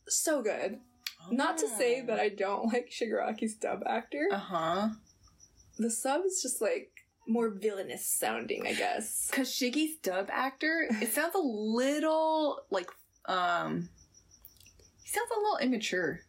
so 0.07 0.41
good. 0.41 0.79
Not 1.31 1.57
to 1.59 1.67
say 1.67 2.01
that 2.01 2.19
I 2.19 2.29
don't 2.29 2.71
like 2.73 2.89
Shigaraki's 2.89 3.55
dub 3.55 3.83
actor. 3.85 4.27
Uh 4.31 4.37
huh. 4.37 4.89
the 5.77 5.89
sub 5.91 6.25
is 6.25 6.41
just 6.41 6.61
like 6.61 6.91
more 7.27 7.49
villainous 7.49 8.05
sounding, 8.05 8.65
I 8.65 8.73
guess. 8.73 9.29
Cause 9.31 9.49
Shiggy's 9.49 9.97
dub 9.97 10.29
actor, 10.31 10.87
it 11.01 11.13
sounds 11.13 11.35
a 11.35 11.39
little 11.39 12.61
like 12.71 12.89
um. 13.25 13.89
He 15.03 15.09
sounds 15.09 15.29
a 15.35 15.39
little 15.39 15.57
immature. 15.57 16.21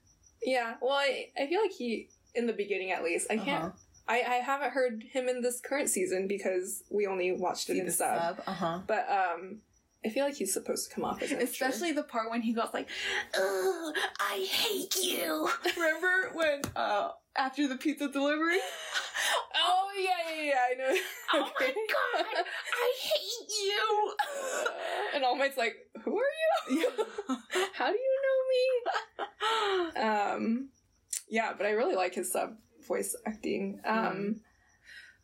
Yeah, 0.43 0.75
well, 0.81 0.93
I, 0.93 1.27
I 1.39 1.47
feel 1.49 1.61
like 1.61 1.73
he, 1.73 2.09
in 2.35 2.47
the 2.47 2.55
beginning 2.55 2.93
at 2.93 3.05
least, 3.05 3.27
I 3.31 3.37
can't, 3.37 3.65
Uh-huh. 3.65 3.71
I, 4.09 4.15
I 4.23 4.35
haven't 4.37 4.71
heard 4.73 5.03
him 5.03 5.29
in 5.29 5.43
this 5.43 5.61
current 5.61 5.91
season 5.91 6.27
because 6.27 6.83
we 6.91 7.07
only 7.07 7.31
watched 7.33 7.69
it 7.69 7.75
See 7.75 7.81
in 7.81 7.85
the 7.87 7.93
sub. 7.93 8.19
sub. 8.37 8.43
Uh 8.47 8.53
huh. 8.53 8.79
But, 8.87 9.07
um, 9.11 9.59
I 10.05 10.09
feel 10.09 10.25
like 10.25 10.35
he's 10.37 10.53
supposed 10.55 10.89
to 10.89 10.95
come 10.95 11.05
off 11.05 11.23
as. 11.23 11.31
Especially 11.33 11.93
the 11.93 12.03
part 12.03 12.31
when 12.31 12.41
he 12.43 12.53
goes 12.55 12.69
like, 12.73 12.89
"Ugh, 13.35 13.95
I 14.19 14.47
hate 14.51 14.97
you." 14.97 15.49
Remember 15.77 16.31
when 16.35 16.63
uh 16.75 17.11
after 17.37 17.69
the 17.69 17.77
pizza 17.77 18.09
delivery? 18.09 18.59
Oh, 19.63 19.89
yeah, 19.99 20.35
yeah, 20.35 20.43
yeah, 20.43 20.55
I 20.71 20.75
know. 20.95 21.01
Oh 21.35 21.51
my 21.61 21.67
god, 21.67 22.27
I 22.35 22.93
hate 22.99 23.49
you. 23.63 24.15
and 25.15 25.25
All 25.25 25.37
Might's 25.37 25.59
like, 25.59 25.75
who 26.03 26.17
are 26.19 26.71
you? 26.71 26.91
How 27.75 27.89
do 27.93 27.99
you 27.99 28.19
know 28.25 30.01
me? 30.01 30.01
Um, 30.03 30.69
yeah, 31.29 31.53
but 31.57 31.67
I 31.67 31.71
really 31.71 31.95
like 31.97 32.15
his 32.15 32.33
sub 32.33 32.57
voice 32.89 33.15
acting. 33.27 33.81
Um, 33.85 33.97
Mm. 33.97 34.35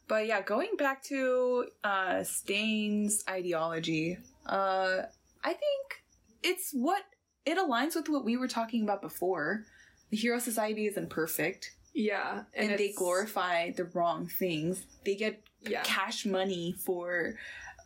But 0.09 0.27
yeah, 0.27 0.43
going 0.43 0.77
back 0.77 1.03
to 1.05 1.66
uh 1.83 2.22
Stain's 2.22 3.24
ideology, 3.29 4.18
uh 4.49 5.03
I 5.44 5.53
think 5.53 6.03
it's 6.42 6.70
what 6.72 7.03
it 7.44 7.59
aligns 7.59 7.94
with 7.94 8.09
what 8.09 8.24
we 8.24 8.36
were 8.36 8.49
talking 8.49 8.82
about 8.82 9.01
before. 9.03 9.64
The 10.11 10.16
hero 10.16 10.38
society 10.38 10.86
isn't 10.86 11.11
perfect, 11.11 11.72
yeah, 11.94 12.42
and, 12.55 12.78
they 12.78 12.92
glorify 12.92 13.70
the 13.72 13.84
wrong 13.84 14.26
things. 14.28 14.84
They 15.05 15.14
get 15.16 15.42
Yeah. 15.62 15.82
cash 15.82 16.24
money 16.26 16.74
for 16.84 17.34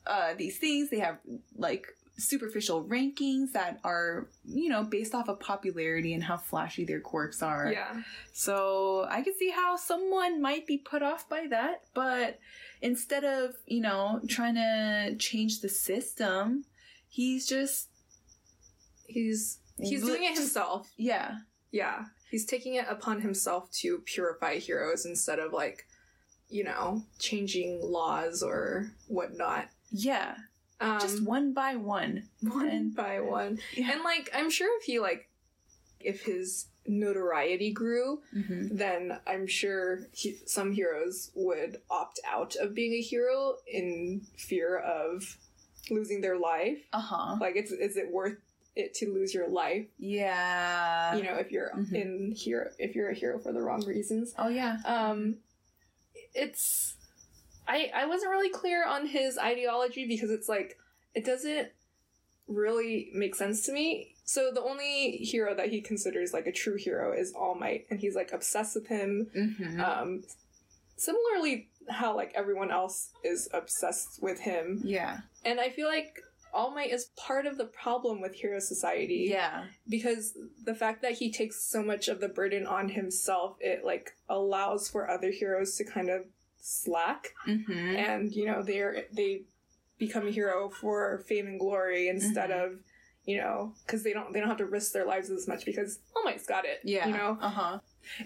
uh, 0.07 0.35
these 0.35 0.59
things. 0.59 0.91
They 0.91 0.99
have 0.99 1.19
like 1.57 1.87
superficial 2.19 2.85
rankings 2.85 3.53
that 3.53 3.81
are, 3.85 4.29
you 4.45 4.69
know, 4.69 4.83
based 4.85 5.15
off 5.15 5.29
of 5.29 5.41
popularity 5.41 6.13
and 6.13 6.23
how 6.23 6.37
flashy 6.37 6.85
their 6.85 7.01
quirks 7.01 7.43
are. 7.43 7.71
Yeah. 7.73 8.03
So 8.33 9.07
I 9.09 9.23
can 9.23 9.35
see 9.39 9.51
how 9.51 9.77
someone 9.77 10.43
might 10.43 10.67
be 10.67 10.77
put 10.77 11.03
off 11.03 11.29
by 11.29 11.47
that, 11.49 11.85
but 11.95 12.39
instead 12.83 13.25
of, 13.25 13.55
you 13.67 13.81
know, 13.81 14.21
trying 14.29 14.55
to 14.55 15.17
change 15.19 15.61
the 15.61 15.69
system, 15.69 16.65
he's 17.09 17.47
just 17.47 17.89
he's 19.07 19.59
he's 19.79 20.03
doing 20.05 20.23
it 20.25 20.35
himself. 20.37 20.91
Yeah. 20.97 21.39
Yeah, 21.73 22.07
he's 22.29 22.47
taking 22.47 22.75
it 22.75 22.87
upon 22.89 23.21
himself 23.21 23.71
to 23.75 23.99
purify 24.05 24.57
heroes 24.57 25.07
instead 25.07 25.39
of 25.39 25.53
like, 25.53 25.87
you 26.49 26.65
know, 26.65 27.05
changing 27.21 27.81
laws 27.81 28.43
or 28.43 28.91
whatnot. 29.07 29.69
Yeah. 29.93 30.35
Um, 30.81 30.99
Just 30.99 31.23
one 31.23 31.53
by 31.53 31.77
one. 31.77 32.25
one 32.41 32.69
and- 32.69 32.97
by 32.97 33.21
one. 33.21 33.61
Yeah. 33.75 33.93
And 33.93 34.03
like, 34.03 34.31
I'm 34.35 34.51
sure 34.51 34.77
if 34.81 34.85
he 34.85 34.99
like, 34.99 35.29
if 36.01 36.23
his 36.25 36.67
notoriety 36.87 37.73
grew, 37.73 38.21
Mm-hmm. 38.37 38.77
then 38.77 39.19
I'm 39.27 39.47
sure 39.47 40.07
he, 40.13 40.39
some 40.47 40.73
heroes 40.73 41.31
would 41.35 41.79
opt 41.91 42.21
out 42.27 42.57
of 42.57 42.75
being 42.75 42.93
a 42.95 43.01
hero 43.01 43.57
in 43.67 44.23
fear 44.37 44.77
of 44.79 45.37
losing 45.91 46.21
their 46.21 46.39
life. 46.39 46.79
Uh 46.93 47.01
huh. 47.01 47.37
Like, 47.41 47.57
it's 47.57 47.71
is 47.73 47.97
it 47.97 48.11
worth 48.11 48.39
it 48.77 48.95
to 48.95 49.13
lose 49.13 49.35
your 49.35 49.49
life? 49.49 49.87
Yeah. 49.99 51.17
You 51.17 51.23
know, 51.25 51.35
if 51.37 51.51
you're 51.51 51.71
Mhm. 51.77 51.93
in 51.93 52.33
hero, 52.37 52.71
if 52.79 52.95
you're 52.95 53.11
a 53.11 53.15
hero 53.15 53.39
for 53.39 53.53
the 53.53 53.61
wrong 53.61 53.85
reasons. 53.85 54.33
Oh 54.39 54.49
yeah. 54.49 54.79
Um, 54.85 55.37
it's 56.35 56.95
I 57.67 57.91
I 57.95 58.07
wasn't 58.07 58.31
really 58.31 58.51
clear 58.51 58.87
on 58.87 59.07
his 59.07 59.39
ideology 59.39 60.07
because 60.07 60.31
it's 60.31 60.49
like 60.49 60.79
it 61.15 61.25
doesn't 61.25 61.69
really 62.47 63.11
make 63.13 63.35
sense 63.35 63.65
to 63.67 63.73
me. 63.73 64.15
So 64.35 64.51
the 64.53 64.63
only 64.63 65.17
hero 65.33 65.57
that 65.57 65.71
he 65.71 65.81
considers 65.81 66.33
like 66.33 66.47
a 66.47 66.53
true 66.53 66.77
hero 66.77 67.13
is 67.13 67.33
All 67.35 67.57
Might, 67.57 67.87
and 67.91 67.99
he's 67.99 68.15
like 68.15 68.31
obsessed 68.33 68.77
with 68.77 68.87
him. 68.87 69.27
Mm-hmm. 69.37 69.81
Um, 69.81 70.23
similarly, 70.97 71.69
how 71.89 72.15
like 72.15 72.33
everyone 72.37 72.71
else 72.71 73.11
is 73.25 73.49
obsessed 73.53 74.23
with 74.23 74.39
him, 74.41 74.81
yeah. 74.85 75.19
and 75.45 75.59
I 75.59 75.71
feel 75.71 75.89
like 75.89 76.21
All 76.55 76.71
Might 76.73 76.93
is 76.93 77.07
part 77.17 77.47
of 77.47 77.59
the 77.59 77.65
problem 77.65 78.21
with 78.21 78.35
Hero 78.35 78.61
Society 78.61 79.29
Yeah. 79.31 79.65
because 79.89 80.35
the 80.65 80.75
fact 80.75 81.03
that 81.03 81.13
he 81.15 81.33
takes 81.33 81.65
so 81.65 81.83
much 81.83 82.07
of 82.09 82.21
the 82.21 82.29
burden 82.29 82.67
on 82.67 82.89
himself 82.91 83.57
it 83.61 83.85
like 83.85 84.11
allows 84.29 84.89
for 84.89 85.11
other 85.11 85.31
heroes 85.31 85.75
to 85.77 85.85
kind 85.85 86.09
of 86.11 86.23
slack 86.61 87.29
Mm-hmm. 87.49 87.97
and 87.97 88.33
you 88.33 88.47
know 88.47 88.63
they're 88.63 89.05
they 89.13 89.43
become 89.99 90.27
a 90.29 90.31
hero 90.31 90.71
for 90.81 91.19
fame 91.29 91.47
and 91.47 91.59
glory 91.59 92.09
instead 92.09 92.51
Mhm. 92.51 92.65
of 92.65 92.79
you 93.31 93.39
know 93.43 93.73
because 93.85 94.03
they 94.05 94.13
don't 94.17 94.33
they 94.33 94.41
don't 94.41 94.49
have 94.55 94.59
to 94.65 94.71
risk 94.79 94.93
their 94.93 95.07
lives 95.07 95.29
as 95.31 95.47
much 95.47 95.63
because 95.65 95.91
All 96.15 96.25
Might's 96.25 96.47
got 96.55 96.65
it 96.65 96.79
Yeah. 96.85 97.07
you 97.09 97.15
know 97.19 97.39
Uh 97.41 97.51
huh. 97.61 97.79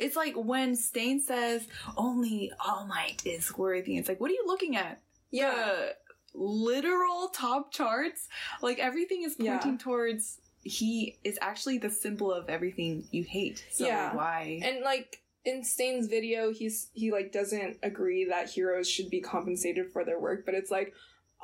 It's 0.05 0.17
like 0.23 0.35
when 0.37 0.75
Stain 0.77 1.21
says 1.21 1.67
only 1.97 2.53
All 2.65 2.87
Might 2.87 3.19
is 3.27 3.57
worthy. 3.59 3.99
It's 3.99 4.09
like, 4.09 4.21
what 4.21 4.31
are 4.31 4.35
you 4.41 4.45
looking 4.47 4.77
at? 4.77 4.95
yeah 5.31 5.53
The 5.55 5.95
literal 6.35 7.29
top 7.29 7.73
charts. 7.73 8.29
Like 8.63 8.79
everything 8.79 9.23
is 9.25 9.37
Yeah. 9.39 9.59
pointing 9.59 9.79
towards 9.79 10.41
he 10.63 11.19
is 11.25 11.39
actually 11.43 11.79
the 11.79 11.91
symbol 11.91 12.33
of 12.33 12.49
everything 12.49 13.05
you 13.11 13.23
hate. 13.25 13.65
So 13.71 13.85
Yeah. 13.87 14.15
why? 14.15 14.61
and 14.65 14.81
like 14.83 15.21
in 15.45 15.63
Stain's 15.63 16.07
video 16.07 16.53
he's 16.53 16.89
he 16.95 17.11
like 17.13 17.31
doesn't 17.33 17.77
agree 17.83 18.25
that 18.31 18.49
heroes 18.49 18.89
should 18.89 19.11
be 19.11 19.21
compensated 19.21 19.93
for 19.93 20.03
their 20.05 20.19
work 20.19 20.47
but 20.47 20.55
it's 20.55 20.71
like 20.71 20.95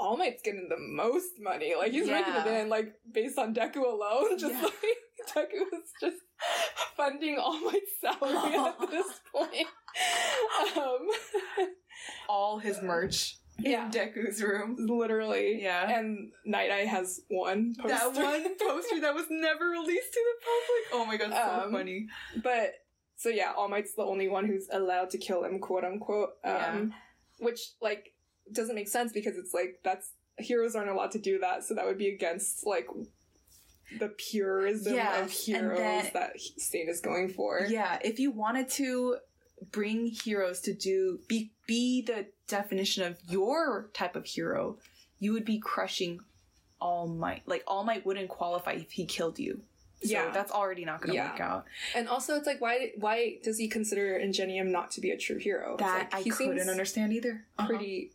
All 0.01 0.17
Might's 0.17 0.43
getting 0.43 0.69
the 0.69 0.79
most 0.79 1.33
money. 1.41 1.75
Like 1.79 1.93
he's 1.93 2.07
making 2.07 2.35
it 2.35 2.47
in 2.47 2.69
like 2.69 2.95
based 3.13 3.39
on 3.39 3.55
Deku 3.55 3.77
alone. 3.85 4.39
Just 4.39 4.55
Yeah. 4.55 4.63
like 4.63 4.99
Deku 5.51 5.61
is 5.79 5.93
just 6.01 6.17
funding 6.97 7.39
All 7.39 7.61
Might's 7.61 7.93
salary 8.01 8.57
at 8.57 8.81
this 8.91 9.21
point. 9.33 9.67
Um, 10.77 11.67
All 12.29 12.59
his 12.59 12.81
merch 12.83 13.37
Yeah. 13.59 13.85
in 13.87 13.91
Deku's 13.93 14.43
room. 14.43 14.77
literally. 14.79 15.61
Yeah. 15.63 15.89
And 15.99 16.33
Night 16.47 16.71
Eye 16.71 16.87
has 16.87 17.21
one 17.29 17.75
poster. 17.79 17.95
That 17.95 18.15
one 18.15 18.57
poster 18.59 19.01
that 19.03 19.15
was 19.15 19.27
never 19.31 19.67
released 19.67 20.13
to 20.15 20.21
the 20.25 20.47
public. 20.47 20.85
Oh 20.95 21.05
my 21.07 21.17
god, 21.19 21.33
so 21.33 21.65
Um, 21.67 21.73
funny. 21.73 22.07
But 22.43 22.73
so 23.17 23.29
yeah, 23.29 23.53
All 23.57 23.69
Might's 23.69 23.95
the 23.95 24.03
only 24.05 24.29
one 24.29 24.47
who's 24.47 24.69
allowed 24.73 25.11
to 25.11 25.19
kill 25.19 25.45
him, 25.45 25.59
quote 25.59 25.85
unquote. 25.85 26.31
Um, 26.43 26.53
Yeah. 26.53 26.85
which 27.41 27.61
like 27.83 28.15
doesn't 28.53 28.75
make 28.75 28.89
sense 28.89 29.13
because 29.13 29.37
it's 29.37 29.55
like 29.55 29.81
that's 29.83 30.11
heroes 30.39 30.75
aren't 30.75 30.91
allowed 30.91 31.11
to 31.13 31.19
do 31.19 31.39
that, 31.41 31.65
so 31.65 31.75
that 31.75 31.85
would 31.87 31.99
be 31.99 32.09
against 32.09 32.67
like 32.67 32.87
the 33.99 34.09
purism 34.09 34.95
Yes, 34.95 35.25
of 35.25 35.31
heroes 35.33 35.79
that- 35.79 36.13
that 36.15 36.41
Stain 36.41 36.89
is 36.89 37.01
going 37.01 37.29
for. 37.31 37.67
Yeah, 37.69 37.99
if 38.03 38.19
you 38.21 38.31
wanted 38.31 38.69
to 38.71 39.17
bring 39.73 40.07
heroes 40.07 40.61
to 40.63 40.73
do 40.73 41.21
be 41.29 41.53
be 41.67 42.03
the 42.03 42.27
definition 42.47 43.03
of 43.05 43.19
your 43.29 43.91
type 43.93 44.17
of 44.17 44.25
hero, 44.27 44.79
you 45.19 45.33
would 45.33 45.45
be 45.45 45.59
crushing 45.59 46.21
All 46.81 47.07
Might. 47.09 47.43
Like 47.47 47.63
All 47.67 47.85
Might 47.85 48.07
wouldn't 48.07 48.29
qualify 48.29 48.73
if 48.73 48.91
he 48.93 49.05
killed 49.05 49.39
you. 49.39 49.63
So 50.03 50.09
Yeah. 50.13 50.31
that's 50.31 50.51
already 50.51 50.87
not 50.87 51.03
going 51.03 51.11
to 51.11 51.15
Yeah. 51.17 51.31
work 51.33 51.41
out. 51.41 51.67
And 51.95 52.09
also, 52.09 52.37
it's 52.37 52.47
like 52.47 52.61
why 52.61 52.93
why 52.97 53.39
does 53.43 53.59
he 53.59 53.69
consider 53.69 54.17
Ingenium 54.17 54.71
not 54.73 54.91
to 54.93 55.01
be 55.03 55.11
a 55.11 55.17
true 55.19 55.37
hero? 55.37 55.77
That 55.77 55.99
like, 56.13 56.15
I 56.15 56.23
he 56.23 56.31
couldn't 56.31 56.71
understand 56.71 57.13
either. 57.13 57.45
Uh-huh. 57.59 57.69
Pretty 57.69 58.13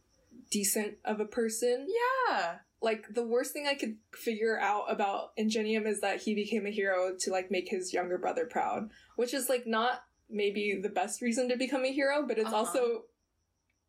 decent 0.51 0.95
of 1.05 1.19
a 1.19 1.25
person. 1.25 1.87
Yeah. 1.89 2.57
like 2.81 3.05
the 3.13 3.23
worst 3.25 3.51
thing 3.53 3.65
I 3.67 3.73
could 3.73 3.97
figure 4.13 4.59
out 4.59 4.85
about 4.91 5.31
Ingenium 5.37 5.87
is 5.87 6.01
that 6.01 6.21
he 6.21 6.35
became 6.35 6.65
a 6.67 6.71
hero 6.71 7.15
to 7.19 7.31
like 7.31 7.49
make 7.49 7.67
his 7.69 7.93
younger 7.93 8.17
brother 8.17 8.45
proud, 8.45 8.89
which 9.15 9.33
is 9.33 9.49
like 9.49 9.65
not 9.65 10.03
maybe 10.29 10.79
the 10.81 10.89
best 10.89 11.21
reason 11.21 11.49
to 11.49 11.57
become 11.57 11.83
a 11.85 11.91
hero, 11.91 12.25
but 12.27 12.37
it's 12.37 12.47
Uh-huh. 12.47 12.57
also 12.57 13.03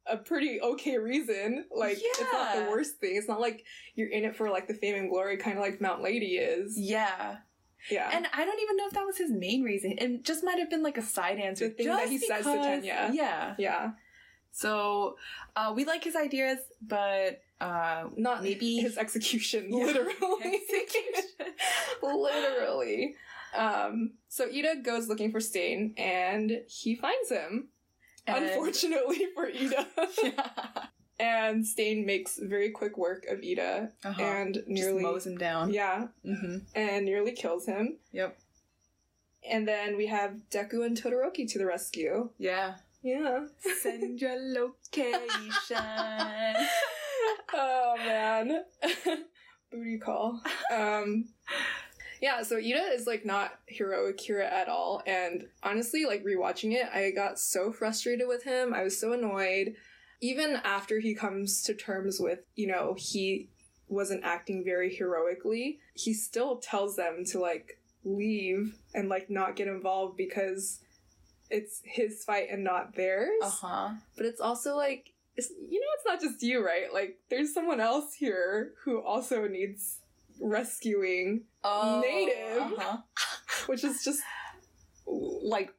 a 0.06 0.16
pretty 0.16 0.60
okay 0.60 0.96
reason. 0.98 1.64
Like 1.74 1.96
yeah. 1.98 2.08
it's 2.20 2.32
not 2.32 2.54
the 2.56 2.70
worst 2.70 2.98
thing. 3.00 3.16
It's 3.16 3.28
not 3.28 3.40
like 3.40 3.64
you're 3.96 4.08
in 4.08 4.24
it 4.24 4.36
for 4.36 4.48
like 4.50 4.68
the 4.68 4.74
fame 4.74 4.94
and 4.94 5.10
glory, 5.10 5.36
kind 5.36 5.58
of 5.58 5.62
like 5.64 5.80
Mount 5.80 6.02
Lady 6.02 6.36
is. 6.36 6.78
Yeah. 6.78 7.38
Yeah. 7.90 8.08
And 8.12 8.26
I 8.32 8.44
don't 8.44 8.60
even 8.60 8.76
know 8.76 8.86
if 8.86 8.92
that 8.94 9.04
was 9.04 9.18
his 9.18 9.30
main 9.30 9.62
reason. 9.62 9.96
It 9.98 10.24
just 10.24 10.42
might 10.44 10.58
have 10.58 10.70
been 10.70 10.82
like 10.82 10.96
a 10.96 11.02
side 11.02 11.38
answer. 11.38 11.68
The 11.68 11.74
thing 11.74 11.86
that 11.88 12.08
he 12.08 12.18
says 12.18 12.44
to 12.44 12.50
because- 12.52 12.84
Tenya. 12.84 13.12
Yeah. 13.14 13.54
yeah, 13.58 13.90
So 14.56 15.18
uh, 15.54 15.74
we 15.76 15.84
like 15.84 16.02
his 16.02 16.16
ideas, 16.16 16.58
but 16.80 17.42
uh, 17.60 18.04
not 18.16 18.42
Maybe- 18.42 18.78
his 18.78 18.96
execution, 18.96 19.68
Yeah. 19.70 19.84
literally. 19.84 20.14
Execution. 20.44 21.24
literally. 22.02 23.14
Um, 23.54 24.12
so 24.30 24.46
Ida 24.46 24.76
goes 24.82 25.08
looking 25.08 25.30
for 25.30 25.40
Stain, 25.40 25.92
and 25.98 26.62
he 26.68 26.94
finds 26.94 27.30
him. 27.30 27.68
And- 28.26 28.44
Unfortunately 28.46 29.26
for 29.34 29.46
Ida. 29.46 29.86
yeah. 30.22 30.86
and 31.20 31.66
Stain 31.66 32.06
makes 32.06 32.38
very 32.42 32.70
quick 32.70 32.96
work 32.96 33.26
of 33.26 33.40
Ida 33.44 33.92
Uh-huh. 34.04 34.22
and 34.22 34.54
Just 34.54 34.68
nearly 34.68 35.02
mows 35.02 35.26
him 35.26 35.36
down. 35.36 35.70
yeah, 35.72 36.08
Mm-hmm. 36.24 36.56
and 36.74 37.04
nearly 37.04 37.32
kills 37.32 37.66
him. 37.66 37.98
Yep. 38.12 38.38
And 39.48 39.68
then 39.68 39.98
we 39.98 40.06
have 40.06 40.40
Deku 40.50 40.84
and 40.84 40.96
Todoroki 40.96 41.46
to 41.52 41.58
the 41.58 41.66
rescue. 41.66 42.30
Yeah. 42.38 42.76
Yeah. 43.06 43.46
Send 43.82 44.20
your 44.20 44.34
location. 44.36 45.20
oh 47.54 47.94
man. 47.98 48.64
Booty 49.70 49.98
call. 49.98 50.40
Um 50.74 51.26
Yeah, 52.20 52.42
so 52.42 52.56
Ida 52.56 52.82
is 52.94 53.06
like 53.06 53.24
not 53.24 53.60
heroic 53.68 54.18
Kira 54.18 54.50
at 54.50 54.68
all. 54.68 55.04
And 55.06 55.46
honestly, 55.62 56.04
like 56.04 56.24
rewatching 56.24 56.72
it, 56.72 56.88
I 56.92 57.12
got 57.12 57.38
so 57.38 57.70
frustrated 57.70 58.26
with 58.26 58.42
him. 58.42 58.74
I 58.74 58.82
was 58.82 58.98
so 58.98 59.12
annoyed. 59.12 59.74
Even 60.20 60.56
after 60.64 60.98
he 60.98 61.14
comes 61.14 61.62
to 61.62 61.74
terms 61.74 62.18
with, 62.18 62.40
you 62.56 62.66
know, 62.66 62.96
he 62.98 63.50
wasn't 63.86 64.24
acting 64.24 64.64
very 64.64 64.92
heroically, 64.92 65.78
he 65.94 66.12
still 66.12 66.56
tells 66.56 66.96
them 66.96 67.22
to 67.26 67.38
like 67.38 67.78
leave 68.02 68.76
and 68.94 69.08
like 69.08 69.30
not 69.30 69.54
get 69.54 69.68
involved 69.68 70.16
because 70.16 70.80
it's 71.50 71.80
his 71.84 72.24
fight 72.24 72.48
and 72.50 72.64
not 72.64 72.94
theirs. 72.96 73.30
Uh 73.42 73.50
huh. 73.50 73.88
But 74.16 74.26
it's 74.26 74.40
also 74.40 74.76
like, 74.76 75.12
it's, 75.36 75.50
you 75.50 75.80
know, 75.80 75.86
it's 75.96 76.06
not 76.06 76.20
just 76.20 76.42
you, 76.42 76.64
right? 76.64 76.92
Like, 76.92 77.18
there's 77.30 77.52
someone 77.52 77.80
else 77.80 78.14
here 78.14 78.72
who 78.84 79.00
also 79.02 79.46
needs 79.46 79.98
rescuing, 80.40 81.42
Oh, 81.64 82.00
Native. 82.04 82.62
Uh-huh. 82.62 82.96
which 83.66 83.84
is 83.84 84.02
just, 84.04 84.20
Like, 85.06 85.72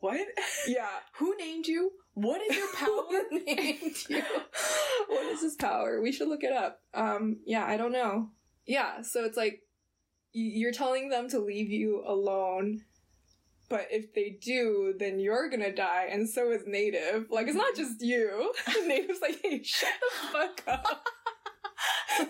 what? 0.00 0.20
yeah. 0.66 0.88
Who 1.18 1.36
named 1.36 1.66
you? 1.66 1.92
What 2.14 2.40
is 2.42 2.56
your 2.56 2.72
power? 2.74 3.22
Named 3.30 3.96
you? 4.08 4.22
what 5.08 5.26
is 5.26 5.42
his 5.42 5.54
power? 5.54 6.00
We 6.02 6.12
should 6.12 6.28
look 6.28 6.42
it 6.42 6.52
up. 6.52 6.80
Um, 6.92 7.38
yeah, 7.46 7.64
I 7.64 7.76
don't 7.76 7.92
know. 7.92 8.30
Yeah, 8.66 9.02
so 9.02 9.24
it's 9.24 9.36
like, 9.36 9.62
you're 10.32 10.72
telling 10.72 11.08
them 11.10 11.28
to 11.30 11.38
leave 11.38 11.70
you 11.70 12.02
alone. 12.06 12.82
But 13.72 13.88
if 13.90 14.12
they 14.12 14.36
do, 14.38 14.94
then 14.98 15.18
you're 15.18 15.48
gonna 15.48 15.74
die, 15.74 16.08
and 16.10 16.28
so 16.28 16.50
is 16.50 16.64
Native. 16.66 17.28
Like, 17.30 17.46
it's 17.46 17.56
not 17.56 17.74
just 17.74 18.02
you. 18.02 18.52
Native's 18.86 19.22
like, 19.22 19.40
hey, 19.42 19.62
shut 19.62 19.88
the 19.98 20.28
fuck 20.28 20.62
up. 20.66 21.08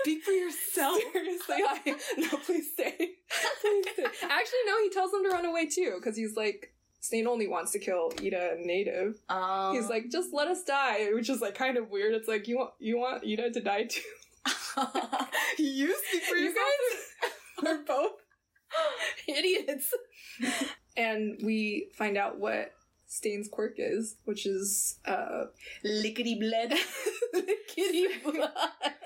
Speak 0.00 0.24
for 0.24 0.32
yourself. 0.32 0.98
Seriously, 1.12 1.56
I 1.60 1.96
no, 2.18 2.36
please 2.38 2.72
stay. 2.72 2.96
Please 3.60 3.86
stay. 3.92 4.04
Actually, 4.24 4.58
no, 4.66 4.78
he 4.82 4.90
tells 4.90 5.12
them 5.12 5.22
to 5.22 5.30
run 5.30 5.46
away 5.46 5.66
too, 5.66 5.94
because 6.00 6.16
he's 6.16 6.34
like, 6.34 6.74
Stain 6.98 7.28
only 7.28 7.46
wants 7.46 7.70
to 7.72 7.78
kill 7.78 8.12
Ida 8.20 8.54
and 8.54 8.66
Native. 8.66 9.20
Um, 9.28 9.76
He's 9.76 9.88
like, 9.88 10.10
just 10.10 10.34
let 10.34 10.48
us 10.48 10.64
die, 10.64 11.10
which 11.14 11.30
is 11.30 11.40
like 11.40 11.54
kind 11.54 11.76
of 11.76 11.90
weird. 11.90 12.12
It's 12.12 12.26
like 12.26 12.48
you 12.48 12.58
want 12.58 12.72
you 12.80 12.98
want 12.98 13.22
Ida 13.24 13.52
to 13.52 13.60
die 13.60 13.84
too. 13.84 14.00
you 15.58 15.96
speak 16.08 16.22
for 16.24 16.34
You 16.34 16.52
guys, 16.52 17.30
We're 17.62 17.84
both 17.84 18.12
idiots. 19.28 19.92
and 20.96 21.38
we 21.42 21.88
find 21.94 22.16
out 22.16 22.38
what 22.38 22.72
Stain's 23.06 23.48
quirk 23.48 23.74
is, 23.78 24.16
which 24.24 24.46
is 24.46 24.98
uh 25.04 25.44
Lickety 25.84 26.38
blood. 26.40 26.72
lickety 27.34 28.06
blood. 28.24 28.50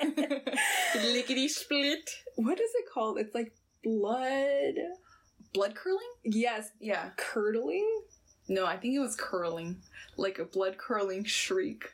Lickety 1.02 1.48
split. 1.48 2.10
what 2.36 2.60
is 2.60 2.70
it 2.74 2.84
called? 2.92 3.18
It's 3.18 3.34
like 3.34 3.52
blood. 3.82 4.74
Blood 5.52 5.74
curling? 5.74 6.10
Yes, 6.24 6.70
Yeah. 6.80 7.10
curdling. 7.16 7.88
No, 8.48 8.64
I 8.66 8.76
think 8.76 8.94
it 8.94 9.00
was 9.00 9.16
curling. 9.16 9.76
Like 10.16 10.38
a 10.38 10.44
blood 10.44 10.78
curling 10.78 11.24
shriek. 11.24 11.84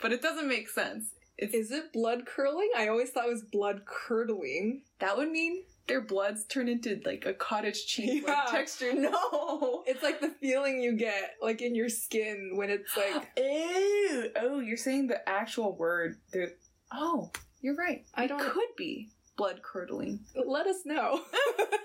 But 0.00 0.12
it 0.12 0.20
doesn't 0.20 0.48
make 0.48 0.68
sense. 0.68 1.06
It's, 1.38 1.54
Is 1.54 1.70
it 1.70 1.92
blood 1.92 2.26
curling? 2.26 2.70
I 2.76 2.88
always 2.88 3.10
thought 3.10 3.26
it 3.26 3.32
was 3.32 3.42
blood 3.42 3.82
curdling. 3.86 4.82
that 4.98 5.16
would 5.16 5.30
mean 5.30 5.62
their 5.88 6.00
bloods 6.00 6.44
turn 6.44 6.68
into 6.68 7.00
like 7.04 7.24
a 7.26 7.34
cottage 7.34 7.86
cheese 7.86 8.22
like, 8.24 8.36
Yeah. 8.46 8.50
texture. 8.50 8.92
No. 8.94 9.82
It's 9.86 10.02
like 10.02 10.20
the 10.20 10.28
feeling 10.40 10.80
you 10.80 10.92
get, 10.92 11.34
like 11.42 11.60
in 11.60 11.74
your 11.74 11.88
skin, 11.88 12.52
when 12.54 12.70
it's 12.70 12.96
like 12.96 13.30
Ew. 13.36 14.30
Oh, 14.40 14.60
you're 14.60 14.76
saying 14.76 15.08
the 15.08 15.28
actual 15.28 15.76
word. 15.76 16.16
The 16.32 16.54
oh, 16.92 17.30
you're 17.60 17.74
right. 17.76 18.04
I 18.14 18.24
It 18.24 18.28
don't- 18.28 18.40
could 18.40 18.68
be 18.76 19.10
blood 19.36 19.60
curdling. 19.62 20.20
let 20.46 20.66
us 20.66 20.82
know. 20.84 21.22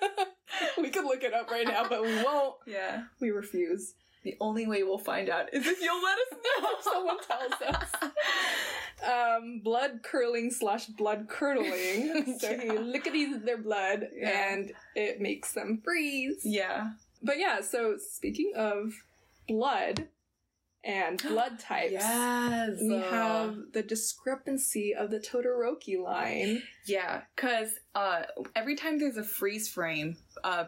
we 0.77 0.89
could 0.89 1.05
look 1.05 1.23
it 1.23 1.33
up 1.33 1.49
right 1.49 1.65
now, 1.67 1.87
but 1.87 2.01
we 2.03 2.15
won't. 2.23 2.55
Yeah. 2.65 3.03
We 3.19 3.31
refuse. 3.31 3.93
The 4.27 4.35
only 4.41 4.67
way 4.67 4.83
we'll 4.83 4.97
find 4.97 5.29
out 5.29 5.53
is 5.53 5.65
if 5.65 5.79
you'll 5.81 6.03
let 6.03 6.17
us 6.17 6.33
know. 6.61 6.69
Someone 6.91 7.17
tells 7.25 7.75
us. 7.75 7.89
Um, 9.07 9.61
blood 9.63 9.99
curling 10.03 10.49
slash 10.51 10.87
blood 10.87 11.27
curdling. 11.29 12.35
So 12.39 12.57
he 12.57 12.65
Yeah. 12.65 12.73
lickities 12.73 13.45
their 13.45 13.59
blood 13.59 14.09
Yeah. 14.13 14.53
and 14.53 14.71
it 14.95 15.21
makes 15.21 15.53
them 15.53 15.79
freeze. 15.83 16.41
Yeah. 16.43 16.89
But 17.21 17.37
yeah, 17.37 17.61
so 17.61 17.95
speaking 17.99 18.53
of 18.55 18.91
blood 19.47 20.07
and 20.83 21.21
blood 21.29 21.59
types, 21.59 21.91
Yes. 21.93 22.79
we 22.81 22.97
have 22.97 23.55
the 23.71 23.83
discrepancy 23.83 24.95
of 24.95 25.11
the 25.11 25.19
Todoroki 25.19 26.01
line. 26.01 26.63
Yeah, 26.87 27.21
because 27.35 27.69
uh, 27.93 28.23
every 28.55 28.75
time 28.75 28.97
there's 28.99 29.17
a 29.17 29.23
freeze 29.23 29.69
frame, 29.69 30.17
uh, 30.43 30.65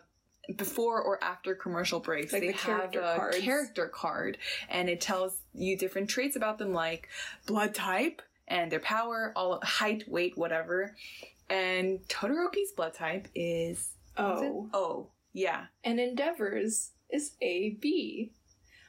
before 0.55 1.01
or 1.01 1.23
after 1.23 1.55
commercial 1.55 1.99
breaks, 1.99 2.33
Like 2.33 2.41
they 2.41 2.47
the 2.51 2.57
have 2.57 2.95
a 2.95 3.15
cards. 3.17 3.39
character 3.39 3.87
card, 3.87 4.37
and 4.69 4.89
it 4.89 5.01
tells 5.01 5.41
you 5.53 5.77
different 5.77 6.09
traits 6.09 6.35
about 6.35 6.57
them, 6.57 6.73
like 6.73 7.07
blood 7.45 7.73
type 7.75 8.21
and 8.47 8.71
their 8.71 8.79
power, 8.79 9.31
all 9.35 9.59
height, 9.63 10.03
weight, 10.07 10.37
whatever. 10.37 10.95
And 11.49 11.99
Todoroki's 12.07 12.71
blood 12.75 12.93
type 12.93 13.27
is? 13.35 13.91
Oh. 14.17 14.69
O. 14.73 15.07
Yeah. 15.33 15.65
And 15.83 15.99
Endeavor's 15.99 16.91
is 17.09 17.31
AB, 17.41 18.31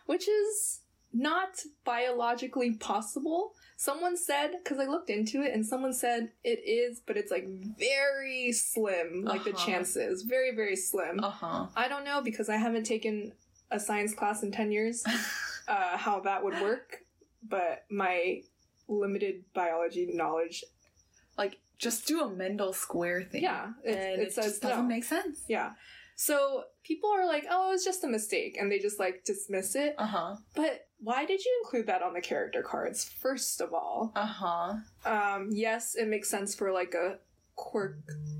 which 0.07 0.29
is 0.29 0.81
not 1.13 1.63
biologically 1.85 2.73
possible. 2.73 3.53
Someone 3.81 4.15
said, 4.15 4.51
because 4.63 4.79
I 4.79 4.85
looked 4.85 5.09
into 5.09 5.41
it, 5.41 5.55
and 5.55 5.65
someone 5.65 5.95
said 5.95 6.33
it 6.45 6.61
is, 6.69 7.01
but 7.07 7.17
it's 7.17 7.31
like 7.31 7.49
very 7.79 8.53
slim, 8.53 9.25
like 9.25 9.43
the 9.45 9.55
Uh-huh. 9.55 9.67
chances. 9.67 10.21
Very, 10.25 10.55
very 10.55 10.77
slim. 10.77 11.25
Uh 11.25 11.31
huh. 11.31 11.67
I 11.75 11.89
don't 11.89 12.05
know 12.05 12.21
because 12.21 12.51
I 12.51 12.57
haven't 12.59 12.85
taken 12.85 13.33
a 13.71 13.81
science 13.81 14.13
class 14.13 14.43
in 14.43 14.53
10 14.53 14.71
years 14.71 15.03
uh, 15.69 15.97
how 15.97 16.21
that 16.21 16.45
would 16.45 16.61
work, 16.61 17.05
but 17.43 17.87
my 17.91 18.43
limited 18.87 19.45
biology 19.55 20.11
knowledge, 20.13 20.63
like 21.39 21.57
just 21.79 22.07
do 22.07 22.21
a 22.21 22.29
Mendel 22.29 22.75
square 22.75 23.23
thing. 23.23 23.43
yeah, 23.43 23.71
it, 23.83 23.97
and 23.97 24.21
it, 24.21 24.27
it, 24.29 24.33
says 24.35 24.45
just 24.45 24.63
doesn't 24.63 24.89
no. 24.89 24.95
make 24.95 25.05
sense. 25.05 25.45
Yeah. 25.49 25.71
So 26.17 26.65
people 26.85 27.09
are 27.11 27.25
like, 27.27 27.47
oh, 27.51 27.69
it 27.71 27.73
was 27.73 27.85
just 27.85 28.05
a 28.05 28.09
mistake, 28.09 28.59
and 28.61 28.71
they 28.71 28.79
just 28.79 28.99
like 29.01 29.25
dismiss 29.25 29.75
it. 29.75 29.95
Uh 29.97 30.05
huh. 30.07 30.37
But 30.55 30.87
why 31.03 31.25
did 31.25 31.45
you 31.45 31.61
include 31.65 31.87
that 31.87 32.03
on 32.03 32.13
the 32.15 32.21
character 32.21 32.63
cards, 32.63 33.05
first 33.05 33.61
of 33.61 33.73
all? 33.73 34.13
Uh 34.15 34.27
huh. 34.27 34.75
Um, 35.05 35.49
yes, 35.53 35.95
it 35.95 36.09
makes 36.09 36.29
sense 36.31 36.55
for 36.55 36.71
like 36.73 36.95
a 36.95 37.19
quirk, 37.57 37.97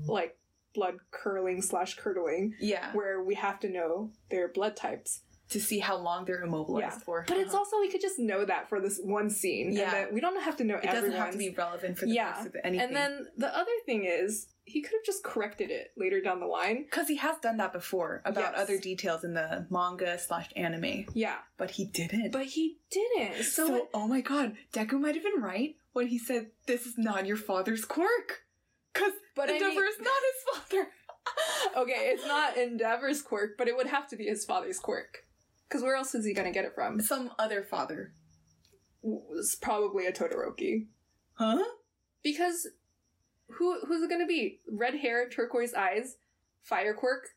like 0.07 0.37
blood 0.73 0.95
curling 1.11 1.61
slash 1.61 1.95
curdling, 1.95 2.53
Yeah. 2.59 2.93
where 2.93 3.23
we 3.23 3.35
have 3.35 3.59
to 3.61 3.69
know 3.69 4.11
their 4.29 4.47
blood 4.47 4.75
types. 4.75 5.21
To 5.49 5.59
see 5.59 5.79
how 5.79 5.97
long 5.97 6.23
they're 6.23 6.43
immobilized 6.43 6.99
Yeah. 6.99 7.03
for. 7.03 7.25
But 7.27 7.35
it's 7.35 7.49
Uh-huh. 7.49 7.57
also, 7.57 7.81
we 7.81 7.89
could 7.91 7.99
just 7.99 8.17
know 8.17 8.45
that 8.45 8.69
for 8.69 8.79
this 8.79 9.01
one 9.03 9.29
scene. 9.29 9.73
Yeah. 9.73 9.83
And 9.83 9.91
then 10.07 10.13
we 10.13 10.21
don't 10.21 10.41
have 10.41 10.55
to 10.57 10.63
know 10.63 10.77
It 10.77 10.83
doesn't 10.85 11.11
have 11.11 11.31
to 11.31 11.37
be 11.37 11.49
relevant 11.49 11.97
for 11.99 12.05
the 12.05 12.13
Yeah. 12.13 12.31
rest 12.31 12.47
of 12.47 12.55
anything. 12.63 12.75
Yeah. 12.79 12.85
And 12.85 12.95
then 12.95 13.27
the 13.35 13.53
other 13.53 13.71
thing 13.85 14.05
is, 14.05 14.47
he 14.71 14.81
could 14.81 14.93
have 14.93 15.05
just 15.05 15.23
corrected 15.23 15.69
it 15.71 15.91
later 15.97 16.21
down 16.21 16.39
the 16.39 16.45
line. 16.45 16.83
because 16.83 17.07
he 17.07 17.17
has 17.17 17.37
done 17.39 17.57
that 17.57 17.73
before 17.73 18.21
about 18.25 18.53
Yes. 18.53 18.61
other 18.61 18.77
details 18.79 19.23
in 19.23 19.33
the 19.33 19.67
manga 19.69 20.17
slash 20.17 20.49
anime, 20.55 21.05
Yeah. 21.13 21.37
but 21.57 21.71
he 21.71 21.85
didn't. 21.85 22.31
But 22.31 22.45
he 22.45 22.79
didn't. 22.89 23.43
So, 23.43 23.67
so, 23.67 23.87
oh 23.93 24.07
my 24.07 24.21
god, 24.21 24.55
Deku 24.73 24.99
might 24.99 25.15
have 25.15 25.23
been 25.23 25.41
right 25.41 25.75
when 25.93 26.07
he 26.07 26.17
said 26.17 26.51
this 26.67 26.85
is 26.85 26.97
not 26.97 27.25
your 27.25 27.37
father's 27.37 27.85
quirk, 27.85 28.43
because 28.93 29.13
but 29.35 29.49
I 29.49 29.53
Endeavor 29.53 29.81
mean, 29.81 29.89
is 29.89 29.99
not 29.99 30.21
his 30.29 30.59
father. 30.69 30.87
okay, 31.77 32.11
it's 32.13 32.25
not 32.25 32.57
Endeavor's 32.57 33.21
quirk, 33.21 33.57
but 33.57 33.67
it 33.67 33.75
would 33.77 33.87
have 33.87 34.07
to 34.09 34.15
be 34.15 34.25
his 34.25 34.43
father's 34.45 34.79
quirk. 34.79 35.25
Because 35.67 35.83
where 35.83 35.95
else 35.95 36.15
is 36.15 36.25
he 36.25 36.33
gonna 36.33 36.51
get 36.51 36.65
it 36.65 36.73
from? 36.75 36.99
Some 37.01 37.31
other 37.39 37.61
father, 37.63 38.13
It's 39.03 39.55
probably 39.55 40.05
a 40.05 40.11
Todoroki. 40.11 40.87
huh? 41.33 41.63
Because 42.23 42.67
who 43.53 43.79
who's 43.85 44.01
it 44.03 44.09
gonna 44.09 44.25
be? 44.25 44.59
Red 44.71 44.95
hair, 44.95 45.27
turquoise 45.29 45.73
eyes, 45.73 46.15
fire 46.63 46.93
quirk? 46.93 47.27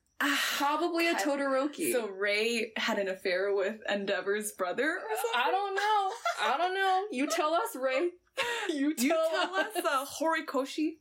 Probably 0.56 1.08
a. 1.08 1.14
Todoroki. 1.14 1.92
So 1.92 2.08
Rei 2.08 2.72
had 2.76 2.98
an 2.98 3.08
affair 3.08 3.52
with 3.54 3.76
Endeavor's 3.90 4.52
brother. 4.52 4.98
I 5.34 5.50
don't 5.50 5.74
know. 5.74 6.12
I 6.42 6.56
don't 6.56 6.74
know. 6.74 7.04
You 7.12 7.26
tell 7.26 7.52
us, 7.52 7.74
Rei. 7.76 8.10
You 8.72 8.94
tell, 8.94 9.04
You 9.04 9.10
tell 9.10 9.54
us, 9.56 9.76
uh, 9.76 10.04
Horikoshi. 10.06 10.96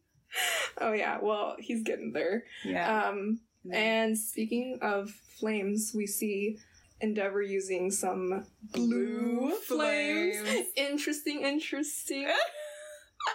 Oh 0.80 0.92
yeah, 0.94 1.20
well, 1.22 1.56
he's 1.60 1.84
getting 1.84 2.12
there. 2.12 2.44
Yeah. 2.66 3.10
Um 3.10 3.40
and 3.72 4.18
speaking 4.18 4.80
of 4.82 5.10
flames, 5.40 5.94
we 5.96 6.06
see 6.08 6.58
Endeavor 7.00 7.42
using 7.42 7.92
some 7.92 8.46
blue, 8.72 9.40
Blue 9.48 9.56
flames. 9.68 10.38
flames. 10.40 10.68
Interesting, 10.76 11.42
interesting. 11.42 12.28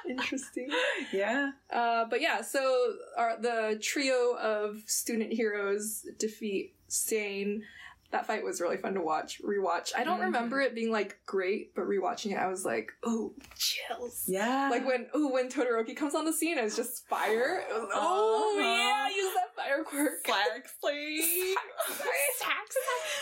Interesting. 0.09 0.69
yeah. 1.13 1.51
Uh, 1.73 2.05
but 2.09 2.21
yeah, 2.21 2.41
so 2.43 2.95
our, 3.17 3.41
the 3.41 3.79
trio 3.83 4.37
of 4.37 4.83
student 4.87 5.33
heroes 5.33 6.07
defeat 6.19 6.75
Stain. 6.89 7.63
That 8.11 8.27
fight 8.27 8.43
was 8.43 8.59
really 8.61 8.79
fun 8.79 8.95
to 8.95 9.03
watch, 9.03 9.41
rewatch. 9.43 9.93
I 9.95 10.03
don't 10.03 10.19
Mhm. 10.19 10.25
remember 10.25 10.61
it 10.63 10.75
being 10.75 10.91
like 10.91 11.19
great, 11.27 11.75
but 11.75 11.83
rewatching 11.85 12.33
it, 12.33 12.39
I 12.39 12.47
was 12.49 12.65
like, 12.65 12.91
"Oh, 13.05 13.35
chills!" 13.55 14.25
Yeah. 14.27 14.71
Like 14.71 14.87
when, 14.87 15.09
oh, 15.13 15.29
when 15.31 15.49
Todoroki 15.51 15.95
comes 15.95 16.15
on 16.15 16.25
the 16.25 16.33
scene, 16.33 16.57
it's 16.57 16.75
just 16.75 17.07
fire. 17.07 17.61
It 17.69 17.73
was, 17.75 17.91
oh 17.93 18.57
Uh-huh. 18.59 18.61
yeah, 18.61 19.09
use 19.15 19.35
that 19.35 19.55
fire 19.55 19.85
quirk. 19.85 20.25
Slaxley. 20.27 21.55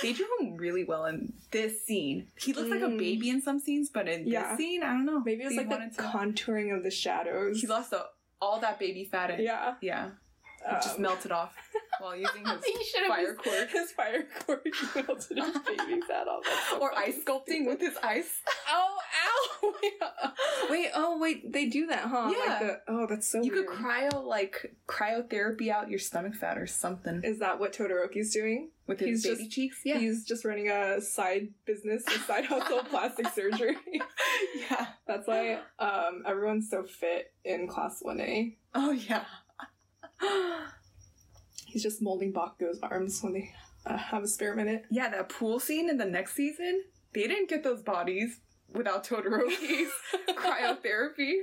They 0.02 0.12
drew 0.12 0.26
him 0.40 0.56
really 0.56 0.84
well 0.84 1.06
in 1.06 1.32
this 1.50 1.84
scene. 1.84 2.28
He 2.38 2.52
looks 2.52 2.68
like 2.70 2.82
a 2.82 2.86
Mm. 2.86 2.98
baby 2.98 3.30
in 3.30 3.40
some 3.40 3.58
scenes, 3.58 3.88
but 3.90 4.08
in 4.08 4.26
Yeah. 4.26 4.50
this 4.50 4.58
scene, 4.58 4.82
I 4.82 4.88
don't 4.92 5.06
know. 5.06 5.20
Maybe 5.20 5.42
it 5.42 5.46
was 5.46 5.56
They 5.56 5.64
like 5.64 5.96
the 5.96 6.02
to- 6.02 6.08
contouring 6.08 6.76
of 6.76 6.82
the 6.84 6.90
shadows. 6.90 7.60
He 7.60 7.66
lost 7.66 7.90
the, 7.90 8.06
all 8.40 8.60
that 8.60 8.78
baby 8.78 9.04
fat. 9.04 9.30
And, 9.30 9.42
yeah, 9.42 9.74
Yeah. 9.80 10.10
It 10.68 10.82
just 10.82 10.96
Um, 10.96 11.02
melted 11.02 11.30
off 11.32 11.54
while 12.00 12.16
using 12.16 12.44
his 12.44 12.64
fire 13.08 13.20
used 13.22 13.38
quirk. 13.38 13.70
His 13.70 13.92
fire 13.92 14.26
quirk 14.44 14.66
melted 14.94 15.38
his 15.38 15.58
baby 15.66 16.00
fat 16.08 16.28
off. 16.28 16.44
So 16.70 16.78
Or 16.78 16.92
funny. 16.92 17.06
ice 17.08 17.18
sculpting 17.24 17.66
with 17.66 17.80
his 17.80 17.96
ice. 18.02 18.40
Oh, 18.68 18.98
ow! 19.62 19.72
wait, 20.70 20.90
oh, 20.94 21.18
wait, 21.20 21.52
they 21.52 21.66
do 21.66 21.86
that, 21.86 22.00
huh? 22.06 22.32
Yeah. 22.36 22.50
Like 22.50 22.58
the, 22.60 22.80
oh, 22.88 23.06
that's 23.08 23.28
so 23.28 23.40
You 23.42 23.52
weird. 23.52 23.66
could 23.68 23.76
cryo, 23.78 24.24
like, 24.24 24.74
cryotherapy 24.88 25.68
out 25.68 25.88
your 25.88 26.00
stomach 26.00 26.34
fat 26.34 26.58
or 26.58 26.66
something 26.66 27.20
Is 27.22 27.38
that 27.38 27.60
what 27.60 27.72
Todoroki's 27.72 28.32
doing? 28.32 28.70
with 28.88 28.98
his 29.00 29.08
he's 29.08 29.22
baby 29.24 29.36
just- 29.44 29.50
cheeks. 29.52 29.80
Yeah. 29.84 29.98
He's 29.98 30.24
just 30.24 30.44
running 30.44 30.68
a 30.68 31.00
side 31.00 31.48
business, 31.64 32.04
a 32.08 32.18
side 32.20 32.44
hustle, 32.46 32.80
plastic 32.84 33.28
surgery. 33.28 33.76
yeah. 34.70 34.86
That's 35.06 35.26
why 35.28 35.60
um, 35.78 36.22
everyone's 36.26 36.68
so 36.70 36.82
fit 36.84 37.32
in 37.44 37.68
Class 37.68 38.02
1A. 38.04 38.56
Oh, 38.74 38.90
yeah. 38.90 39.24
He's 41.76 41.82
just 41.82 42.00
molding 42.00 42.32
Bakugo's 42.32 42.78
arms 42.82 43.22
when 43.22 43.34
they 43.34 43.52
uh, 43.84 43.98
have 43.98 44.22
a 44.22 44.26
spare 44.26 44.56
minute. 44.56 44.86
yeah, 44.90 45.10
that 45.10 45.28
pool 45.28 45.60
scene 45.60 45.90
in 45.90 45.98
the 45.98 46.06
next 46.06 46.34
season, 46.34 46.84
they 47.12 47.26
didn't 47.26 47.50
get 47.50 47.62
those 47.62 47.82
bodies 47.82 48.40
without 48.72 49.04
Todoroki's 49.04 49.90
cryotherapy. 50.30 51.34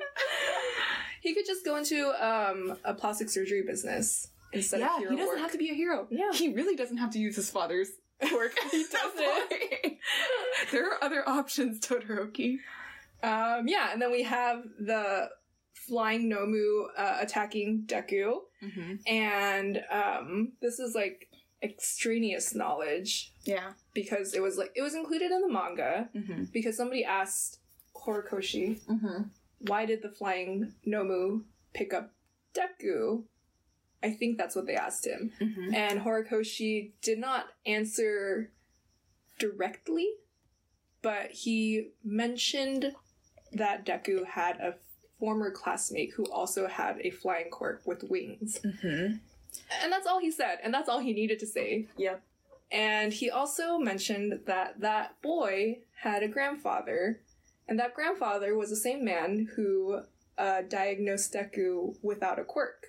He 1.21 1.35
could 1.35 1.45
just 1.45 1.63
go 1.63 1.75
into 1.75 2.09
um, 2.19 2.75
a 2.83 2.95
plastic 2.95 3.29
surgery 3.29 3.61
business 3.61 4.29
instead 4.51 4.79
yeah, 4.79 4.95
of 4.95 4.97
hero 5.01 5.11
he 5.11 5.17
doesn't 5.17 5.33
work. 5.35 5.39
have 5.39 5.51
to 5.51 5.59
be 5.59 5.69
a 5.69 5.75
hero. 5.75 6.07
Yeah. 6.09 6.31
He 6.33 6.51
really 6.51 6.75
doesn't 6.75 6.97
have 6.97 7.11
to 7.11 7.19
use 7.19 7.35
his 7.35 7.51
father's 7.51 7.89
work. 8.33 8.53
He 8.71 8.85
doesn't. 8.91 9.97
there 10.71 10.91
are 10.91 11.03
other 11.03 11.29
options, 11.29 11.79
Todoroki. 11.79 12.55
Um, 13.21 13.67
yeah, 13.67 13.89
and 13.93 14.01
then 14.01 14.11
we 14.11 14.23
have 14.23 14.63
the 14.79 15.29
flying 15.73 16.29
Nomu 16.29 16.85
uh, 16.97 17.17
attacking 17.21 17.83
Deku, 17.87 18.41
Mm-hmm. 18.63 18.93
and 19.07 19.83
um, 19.91 20.53
this 20.61 20.79
is 20.79 20.95
like 20.95 21.27
extraneous 21.61 22.55
knowledge 22.55 23.33
Yeah. 23.43 23.73
because 23.93 24.33
it 24.33 24.41
was 24.41 24.57
like 24.57 24.71
it 24.75 24.81
was 24.81 24.95
included 24.95 25.31
in 25.31 25.41
the 25.41 25.49
manga 25.51 26.09
Mm-hmm. 26.15 26.43
because 26.53 26.77
somebody 26.77 27.03
asked 27.03 27.59
Horikoshi 27.95 28.79
Mm-hmm. 28.85 29.23
why 29.67 29.85
did 29.85 30.01
the 30.01 30.09
flying 30.09 30.73
Nomu 30.87 31.43
pick 31.73 31.93
up 31.93 32.11
Deku? 32.55 33.23
I 34.01 34.11
think 34.11 34.37
that's 34.37 34.55
what 34.55 34.65
they 34.67 34.75
asked 34.75 35.05
him. 35.07 35.31
Mm-hmm. 35.41 35.73
And 35.73 36.01
Horikoshi 36.01 36.91
did 37.01 37.19
not 37.19 37.45
answer 37.65 38.51
directly, 39.39 40.07
but 41.01 41.31
he 41.31 41.89
mentioned 42.03 42.93
that 43.53 43.85
Deku 43.85 44.25
had 44.25 44.57
a 44.57 44.75
former 45.23 45.49
classmate 45.49 46.11
who 46.11 46.25
also 46.25 46.67
had 46.67 46.99
a 46.99 47.09
flying 47.09 47.49
quirk 47.49 47.81
with 47.85 48.03
wings. 48.03 48.59
Mm-hmm. 48.61 49.15
And 49.81 49.89
that's 49.89 50.05
all 50.05 50.19
he 50.19 50.29
said, 50.29 50.57
and 50.61 50.73
that's 50.73 50.89
all 50.89 50.99
he 50.99 51.13
needed 51.13 51.39
to 51.39 51.47
say. 51.47 51.87
Yeah. 51.95 52.15
And 52.69 53.13
he 53.13 53.29
also 53.29 53.77
mentioned 53.77 54.41
that 54.47 54.81
that 54.81 55.21
boy 55.21 55.77
had 56.01 56.23
a 56.23 56.27
grandfather, 56.27 57.21
and 57.69 57.79
that 57.79 57.93
grandfather 57.93 58.57
was 58.57 58.69
the 58.69 58.75
same 58.75 59.05
man 59.05 59.47
who 59.55 60.01
uh, 60.37 60.63
diagnosed 60.67 61.33
Deku 61.33 61.95
without 62.01 62.37
a 62.37 62.43
quirk. 62.43 62.87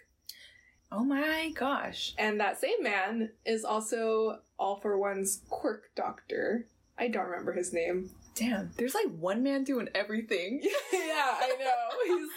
Oh 0.91 1.05
my 1.05 1.53
gosh. 1.55 2.15
And 2.19 2.41
that 2.41 2.61
same 2.61 2.83
man 2.83 3.31
is 3.47 3.65
also 3.65 4.41
All 4.59 4.81
for 4.81 4.99
One's 4.99 5.43
quirk 5.49 5.91
doctor. 5.95 6.67
I 6.99 7.07
don't 7.07 7.27
remember 7.27 7.53
his 7.53 7.73
name. 7.73 8.11
Damn. 8.35 8.71
There's 8.77 8.95
like 8.95 9.07
one 9.19 9.43
man 9.43 9.65
doing 9.65 9.89
everything. 9.95 10.61
yeah, 10.93 11.35
I 11.41 11.55
know. 11.59 12.17
He's 12.19 12.29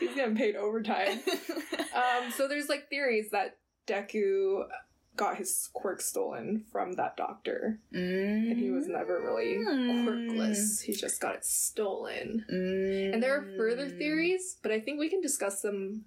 he's 0.00 0.16
getting 0.16 0.36
paid 0.36 0.56
overtime. 0.56 1.20
Um, 1.94 2.32
so 2.32 2.48
there's 2.48 2.68
like 2.68 2.88
theories 2.88 3.30
that 3.30 3.56
Deku 3.86 4.64
got 5.16 5.36
his 5.36 5.70
quirk 5.72 6.00
stolen 6.00 6.64
from 6.72 6.94
that 6.94 7.16
doctor, 7.16 7.78
mm. 7.94 8.50
and 8.50 8.58
he 8.58 8.72
was 8.72 8.88
never 8.88 9.20
really 9.20 9.58
quirkless. 9.58 10.82
He 10.82 10.92
just 10.92 11.20
got 11.20 11.36
it 11.36 11.44
stolen. 11.44 12.44
Mm. 12.52 13.14
And 13.14 13.22
there 13.22 13.36
are 13.36 13.56
further 13.56 13.88
theories, 13.88 14.56
but 14.60 14.72
I 14.72 14.80
think 14.80 14.98
we 14.98 15.08
can 15.08 15.20
discuss 15.20 15.60
them 15.60 16.04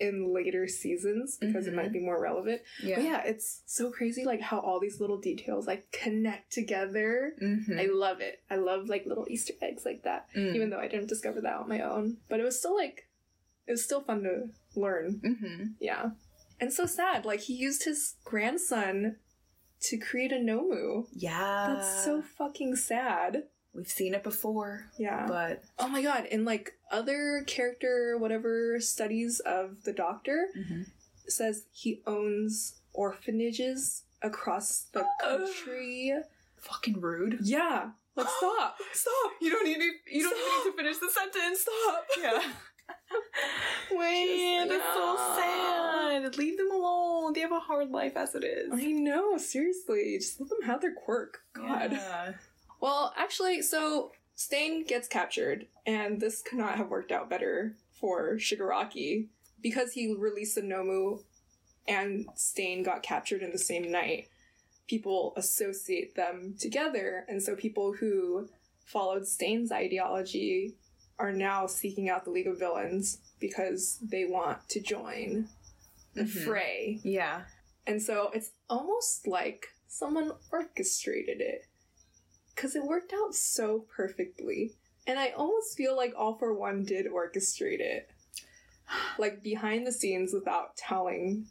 in 0.00 0.32
later 0.32 0.66
seasons 0.66 1.36
because 1.40 1.66
it 1.66 1.72
Mhm. 1.72 1.76
might 1.76 1.92
be 1.92 2.00
more 2.00 2.20
relevant. 2.20 2.62
Yeah. 2.82 2.96
But 2.96 3.04
yeah, 3.04 3.22
it's 3.24 3.62
so 3.66 3.90
crazy 3.90 4.24
like 4.24 4.40
how 4.40 4.58
all 4.60 4.80
these 4.80 5.00
little 5.00 5.18
details 5.18 5.66
like 5.66 5.90
connect 5.92 6.52
together. 6.52 7.34
Mm-hmm. 7.42 7.78
I 7.78 7.86
love 7.86 8.20
it. 8.20 8.42
I 8.50 8.56
love 8.56 8.88
like 8.88 9.04
little 9.06 9.26
Easter 9.28 9.52
eggs 9.60 9.84
like 9.84 10.02
that. 10.04 10.26
Mm. 10.34 10.54
Even 10.56 10.70
though 10.70 10.78
I 10.80 10.88
didn't 10.88 11.08
discover 11.08 11.40
that 11.42 11.56
on 11.60 11.68
my 11.68 11.80
own. 11.80 12.16
But 12.28 12.40
it 12.40 12.44
was 12.44 12.58
still 12.58 12.74
like 12.74 13.08
it 13.66 13.72
was 13.72 13.84
still 13.84 14.00
fun 14.00 14.22
to 14.24 14.48
learn. 14.74 15.20
Mm-hmm. 15.22 15.64
Yeah. 15.80 16.10
And 16.60 16.72
so 16.72 16.86
sad. 16.86 17.24
Like 17.24 17.40
he 17.40 17.54
used 17.54 17.84
his 17.84 18.16
grandson 18.24 19.16
to 19.82 19.96
create 19.96 20.32
a 20.32 20.36
Nomu. 20.36 21.06
Yeah. 21.12 21.74
That's 21.74 22.04
so 22.04 22.22
fucking 22.22 22.76
sad. 22.76 23.44
We've 23.72 23.88
seen 23.88 24.14
it 24.14 24.22
before, 24.24 24.86
Yeah. 24.98 25.26
but 25.28 25.62
Oh 25.78 25.88
my 25.88 26.02
god, 26.02 26.26
in 26.26 26.44
like 26.44 26.72
other 26.90 27.44
character 27.46 28.16
whatever 28.18 28.80
studies 28.80 29.40
of 29.40 29.84
the 29.84 29.92
doctor 29.92 30.48
Mhm. 30.56 30.86
says 31.28 31.64
he 31.72 32.02
owns 32.06 32.80
orphanages 32.92 34.02
across 34.22 34.82
the 34.92 35.06
country. 35.20 36.12
fucking 36.56 37.00
rude. 37.00 37.38
yeah. 37.42 37.90
Like 38.16 38.26
stop. 38.38 38.76
Stop! 38.92 39.32
You 39.40 39.50
don't 39.50 39.64
need 39.64 39.78
to. 39.78 39.90
You 40.14 40.22
don't 40.24 40.36
Stop. 40.36 40.64
need 40.64 40.70
to 40.72 40.76
finish 40.76 40.98
the 40.98 41.08
sentence. 41.10 41.60
Stop. 41.60 42.06
Yeah. 42.20 42.52
Wait, 43.92 44.66
Just- 44.66 44.70
that's 44.70 44.94
so 44.94 45.16
sad. 45.38 46.36
Leave 46.36 46.56
them 46.58 46.70
alone. 46.72 47.32
They 47.32 47.40
have 47.40 47.52
a 47.52 47.60
hard 47.60 47.90
life 47.90 48.16
as 48.16 48.34
it 48.34 48.44
is. 48.44 48.68
I 48.72 48.86
know, 48.92 49.36
seriously. 49.38 50.16
Just 50.18 50.40
let 50.40 50.48
them 50.48 50.62
have 50.64 50.80
their 50.80 50.94
quirk. 50.94 51.38
God. 51.54 51.92
Yeah. 51.92 52.32
Well, 52.80 53.12
actually, 53.16 53.62
so 53.62 54.12
Stain 54.34 54.84
gets 54.84 55.06
captured, 55.06 55.66
and 55.86 56.20
this 56.20 56.42
could 56.42 56.58
not 56.58 56.76
have 56.76 56.88
worked 56.88 57.12
out 57.12 57.28
better 57.28 57.76
for 57.92 58.36
Shigaraki 58.36 59.26
because 59.60 59.92
he 59.92 60.14
released 60.14 60.54
the 60.54 60.62
Nomu 60.62 61.22
and 61.86 62.26
Stain 62.34 62.82
got 62.82 63.02
captured 63.02 63.42
in 63.42 63.52
the 63.52 63.58
same 63.58 63.90
night. 63.90 64.28
People 64.86 65.34
associate 65.36 66.14
them 66.14 66.54
together, 66.58 67.24
and 67.28 67.42
so 67.42 67.54
people 67.54 67.92
who 67.92 68.48
followed 68.86 69.26
Stain's 69.26 69.70
ideology 69.70 70.74
are 71.18 71.32
now 71.32 71.66
seeking 71.66 72.08
out 72.08 72.24
the 72.24 72.30
League 72.30 72.46
of 72.46 72.58
Villains 72.58 73.18
because 73.38 73.98
they 74.02 74.24
want 74.24 74.68
to 74.70 74.80
join 74.80 75.48
the 76.14 76.22
Mhm. 76.22 76.44
fray. 76.44 77.00
Yeah. 77.02 77.44
And 77.86 78.02
so 78.02 78.30
it's 78.34 78.52
almost 78.68 79.26
like 79.26 79.68
someone 79.86 80.32
orchestrated 80.50 81.40
it. 81.40 81.66
Because 82.60 82.76
it 82.76 82.84
worked 82.84 83.14
out 83.14 83.34
so 83.34 83.86
perfectly. 83.96 84.74
And 85.06 85.18
I 85.18 85.30
almost 85.30 85.78
feel 85.78 85.96
like 85.96 86.12
All 86.14 86.36
for 86.36 86.52
One 86.52 86.84
did 86.84 87.06
orchestrate 87.06 87.80
it. 87.80 88.10
Like 89.18 89.42
behind 89.42 89.86
the 89.86 89.92
scenes 89.92 90.34
without 90.34 90.76
telling 90.76 91.46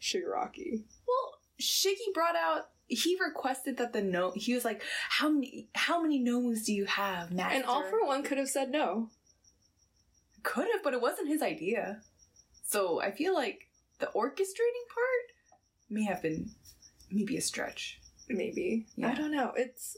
Shigaraki. 0.00 0.82
Well, 1.06 1.34
Shiggy 1.60 2.12
brought 2.12 2.34
out. 2.34 2.70
He 2.88 3.16
requested 3.24 3.76
that 3.76 3.92
the 3.92 4.02
no. 4.02 4.32
He 4.34 4.54
was 4.54 4.64
like, 4.64 4.82
"How 5.08 5.28
many? 5.28 5.68
How 5.76 6.02
many 6.02 6.18
nomus 6.18 6.64
do 6.64 6.72
you 6.74 6.86
have, 6.86 7.30
Master?" 7.30 7.54
And 7.54 7.64
All 7.64 7.84
for 7.84 8.04
One 8.04 8.24
could 8.24 8.38
have 8.38 8.48
said 8.48 8.70
no. 8.70 9.08
could 10.42 10.66
have, 10.72 10.82
but 10.82 10.94
it 10.94 11.00
wasn't 11.00 11.28
his 11.28 11.42
idea. 11.42 12.00
So 12.64 13.00
I 13.00 13.12
feel 13.12 13.34
like 13.34 13.68
the 14.00 14.10
orchestrating 14.16 14.88
part 14.88 15.32
may 15.88 16.02
have 16.04 16.22
been 16.22 16.50
maybe 17.08 17.36
a 17.36 17.40
stretch. 17.40 18.01
Maybe. 18.36 18.86
Yeah. 18.96 19.10
I 19.10 19.14
don't 19.14 19.30
know. 19.32 19.52
It's. 19.56 19.96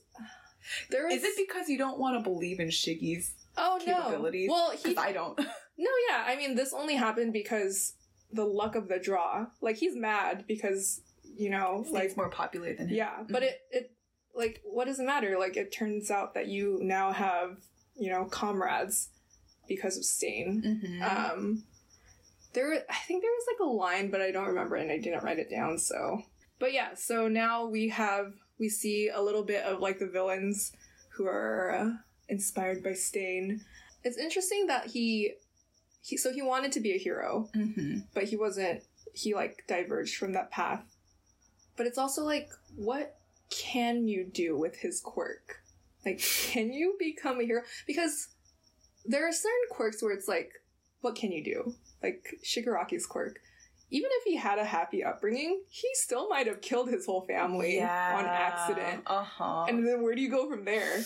There 0.91 1.11
Is 1.11 1.22
it 1.24 1.35
because 1.37 1.68
you 1.68 1.76
don't 1.76 1.99
want 1.99 2.16
to 2.18 2.22
believe 2.28 2.59
in 2.59 2.68
Shiggy's 2.68 3.35
oh, 3.59 3.78
no. 3.87 4.18
Well, 4.49 4.70
he. 4.72 4.97
I 4.97 5.12
don't. 5.12 5.39
No, 5.76 5.91
yeah. 6.09 6.22
I 6.24 6.37
mean, 6.37 6.55
this 6.55 6.72
only 6.72 6.95
happened 6.95 7.32
because 7.32 7.95
the 8.32 8.45
luck 8.45 8.76
of 8.76 8.87
the 8.89 9.01
draw. 9.01 9.47
Like, 9.61 9.74
he's 9.76 9.97
mad 9.97 10.45
because, 10.47 11.01
you 11.37 11.51
know, 11.51 11.85
like. 11.91 12.11
like 12.11 12.16
more 12.16 12.30
popular 12.30 12.74
than 12.76 12.87
him. 12.87 12.95
Yeah, 12.97 13.24
but 13.28 13.43
Mhm. 13.43 13.47
it 13.47 13.61
it 13.72 13.93
like 14.37 14.61
what 14.64 14.85
does 14.85 15.01
it 15.01 15.05
matter? 15.05 15.37
Like 15.37 15.57
it 15.57 15.72
turns 15.72 16.12
out 16.12 16.35
that 16.35 16.47
you 16.47 16.78
now 16.80 17.11
have 17.12 17.57
you 17.97 18.09
know 18.12 18.24
comrades 18.26 19.09
because 19.66 19.97
of 19.97 20.05
Stain. 20.05 20.62
Mhm. 20.62 21.03
Um, 21.03 21.64
there 22.53 22.72
I 22.89 22.95
think 23.09 23.22
there 23.22 23.32
was 23.32 23.47
like 23.53 23.61
a 23.66 23.68
line, 23.70 24.11
but 24.12 24.20
I 24.22 24.30
don't 24.30 24.47
remember 24.47 24.76
and 24.76 24.93
I 24.93 24.99
didn't 24.99 25.24
write 25.24 25.41
it 25.41 25.51
down. 25.51 25.78
So, 25.78 26.22
but 26.59 26.72
yeah, 26.72 26.94
so 26.94 27.28
now 27.28 27.66
we 27.66 27.88
have 27.88 28.32
we 28.59 28.68
see 28.68 29.09
a 29.09 29.20
little 29.20 29.42
bit 29.42 29.64
of 29.64 29.80
like 29.80 29.98
the 29.98 30.07
villains 30.07 30.72
who 31.11 31.26
are 31.26 31.70
uh, 31.74 31.90
inspired 32.28 32.82
by 32.82 32.92
Stain. 32.94 33.61
It's 34.02 34.16
interesting 34.18 34.66
that 34.66 34.86
he 34.86 35.34
he 36.02 36.16
so 36.16 36.32
he 36.32 36.42
wanted 36.42 36.72
to 36.72 36.80
be 36.80 36.92
a 36.92 36.98
hero 36.98 37.48
Mhm. 37.55 38.05
but 38.14 38.24
he 38.24 38.36
wasn't 38.36 38.82
he 39.14 39.34
like 39.34 39.64
diverged 39.68 40.16
from 40.16 40.32
that 40.32 40.50
path. 40.50 40.84
But 41.76 41.86
it's 41.86 41.98
also 41.98 42.22
like 42.24 42.50
what 42.76 43.16
can 43.50 44.07
you 44.09 44.24
do 44.24 44.57
with 44.59 44.76
his 44.76 45.00
quirk? 45.00 45.61
Like 46.05 46.18
can 46.52 46.72
you 46.72 46.96
become 46.98 47.40
a 47.40 47.44
hero? 47.44 47.62
Because 47.86 48.28
there 49.05 49.26
are 49.28 49.32
certain 49.32 49.68
quirks 49.70 50.02
where 50.02 50.12
it's 50.12 50.28
like 50.28 50.52
what 51.00 51.14
can 51.16 51.32
you 51.32 51.42
do? 51.44 51.74
Like 52.02 52.24
shigaraki's 52.44 53.07
quirk 53.07 53.38
even 53.91 54.09
if 54.12 54.24
he 54.24 54.37
had 54.37 54.59
a 54.59 54.64
happy 54.64 55.05
upbringing 55.05 55.61
he 55.68 55.89
still 55.95 56.28
might 56.28 56.47
have 56.47 56.61
killed 56.61 56.89
his 56.89 57.07
whole 57.07 57.22
family 57.26 57.80
on 57.80 58.24
accident 58.24 59.03
Uh 59.07 59.22
huh. 59.22 59.66
and 59.68 59.87
then 59.87 60.03
where 60.03 60.14
do 60.14 60.20
you 60.20 60.30
go 60.30 60.49
from 60.51 60.64
there 60.64 61.03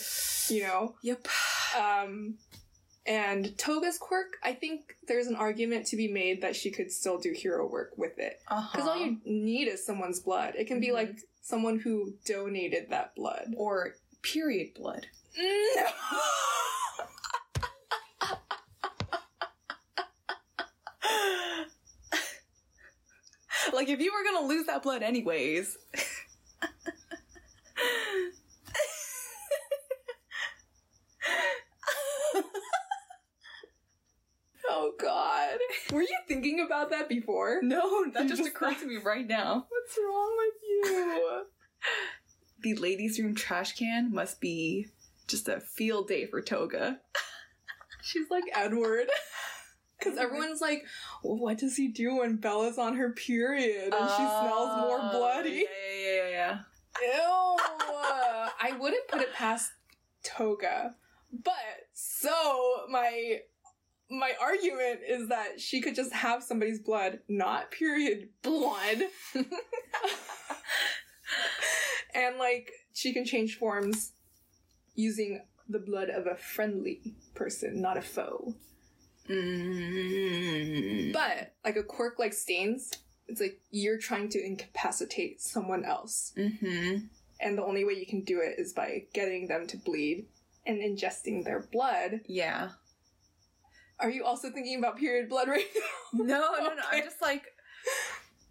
you 0.49 0.63
know 0.63 0.95
yep. 1.03 1.27
um, 1.79 2.35
and 3.05 3.57
Toga's 3.57 3.97
quirk, 3.97 4.33
I 4.43 4.53
think 4.53 4.95
there's 5.07 5.25
an 5.27 5.35
argument 5.35 5.87
to 5.87 5.95
be 5.95 6.07
made 6.11 6.41
that 6.43 6.55
she 6.55 6.69
could 6.69 6.91
still 6.91 7.17
do 7.17 7.31
hero 7.31 7.65
work 7.67 7.93
with 7.97 8.19
it. 8.19 8.39
Uh-huh. 8.47 8.69
Because 8.71 8.87
all 8.87 9.03
you 9.03 9.17
need 9.25 9.67
is 9.67 9.83
someone's 9.83 10.19
blood. 10.19 10.53
It 10.55 10.65
can 10.67 10.79
be 10.79 10.89
Mhm. 10.89 10.93
like 10.93 11.15
someone 11.41 11.79
who 11.79 12.13
donated 12.25 12.89
that 12.91 13.15
blood. 13.15 13.55
or 13.57 13.95
period 14.21 14.75
blood. 14.75 15.07
No. 15.37 15.85
Like 23.79 23.87
if 23.87 24.01
you 24.01 24.11
were 24.11 24.25
gonna 24.29 24.45
lose 24.45 24.65
that 24.65 24.83
blood 24.83 25.01
anyways. 25.03 25.77
oh 34.69 34.91
god. 34.99 35.59
Were 35.93 36.01
you 36.01 36.17
thinking 36.27 36.59
about 36.59 36.89
that 36.89 37.07
before? 37.07 37.61
no, 37.63 38.11
that 38.11 38.27
just 38.27 38.41
just 38.41 38.49
occurred 38.49 38.77
to 38.79 38.85
me 38.85 38.97
right 38.97 39.25
now. 39.25 39.65
What's 39.69 39.97
wrong 39.97 40.35
with 40.37 40.55
you? 40.61 41.45
The 42.61 42.75
ladies' 42.75 43.17
room 43.17 43.33
trash 43.33 43.77
can 43.77 44.13
must 44.13 44.41
be 44.41 44.87
just 45.29 45.47
a 45.47 45.61
field 45.61 46.09
day 46.09 46.25
for 46.25 46.41
Toga. 46.41 46.99
She's 48.01 48.29
like 48.29 48.43
Edward. 48.53 49.07
Because 49.99 50.17
everyone's 50.17 50.61
like, 50.61 50.85
well, 51.23 51.37
what 51.37 51.57
does 51.57 51.75
he 51.75 51.89
do 51.89 52.19
when 52.19 52.37
Bella's 52.37 52.77
on 52.77 52.95
her 52.95 53.11
period 53.11 53.93
and 53.93 54.09
she 54.09 54.15
smells 54.15 54.77
more 54.79 54.99
Oh, 55.01 55.09
bloody? 55.11 55.65
Yeah, 55.69 55.99
yeah, 55.99 56.29
yeah, 56.29 56.29
yeah. 56.29 56.59
Ew. 57.01 57.57
I 58.61 58.77
wouldn't 58.77 59.07
put 59.07 59.21
it 59.21 59.33
past 59.33 59.71
Toga. 60.23 60.95
But 61.31 61.53
so 61.93 62.31
my 62.89 63.39
my 64.09 64.33
argument 64.41 65.01
is 65.07 65.29
that 65.29 65.61
she 65.61 65.81
could 65.81 65.95
just 65.95 66.11
have 66.13 66.43
somebody's 66.43 66.79
blood, 66.79 67.19
not 67.27 67.71
period 67.71 68.29
blood. 68.41 69.03
and 72.13 72.37
like 72.37 72.71
she 72.93 73.13
can 73.13 73.25
change 73.25 73.57
forms 73.57 74.13
using 74.95 75.41
the 75.67 75.79
blood 75.79 76.09
of 76.09 76.25
a 76.25 76.35
friendly 76.35 77.15
person, 77.35 77.81
not 77.81 77.97
a 77.97 78.01
foe. 78.01 78.55
Mm. 79.29 81.13
But 81.13 81.53
like 81.63 81.75
a 81.75 81.83
quirk 81.83 82.19
like 82.19 82.33
stains, 82.33 82.91
it's 83.27 83.39
like 83.41 83.59
you're 83.71 83.97
trying 83.97 84.29
to 84.29 84.43
incapacitate 84.43 85.41
someone 85.41 85.85
else. 85.85 86.33
Mm-hmm. 86.37 87.05
And 87.41 87.57
the 87.57 87.63
only 87.63 87.85
way 87.85 87.93
you 87.93 88.05
can 88.05 88.21
do 88.23 88.41
it 88.41 88.59
is 88.59 88.73
by 88.73 89.03
getting 89.13 89.47
them 89.47 89.65
to 89.67 89.77
bleed 89.77 90.25
and 90.65 90.79
ingesting 90.79 91.45
their 91.45 91.61
blood. 91.71 92.21
Yeah. 92.27 92.69
Are 93.99 94.09
you 94.09 94.23
also 94.23 94.49
thinking 94.49 94.79
about 94.79 94.97
period 94.97 95.29
blood 95.29 95.47
right 95.47 95.65
now? 95.75 96.23
No, 96.23 96.39
no, 96.57 96.73
no. 96.75 96.81
I'm 96.91 97.03
just 97.03 97.21
like, 97.21 97.43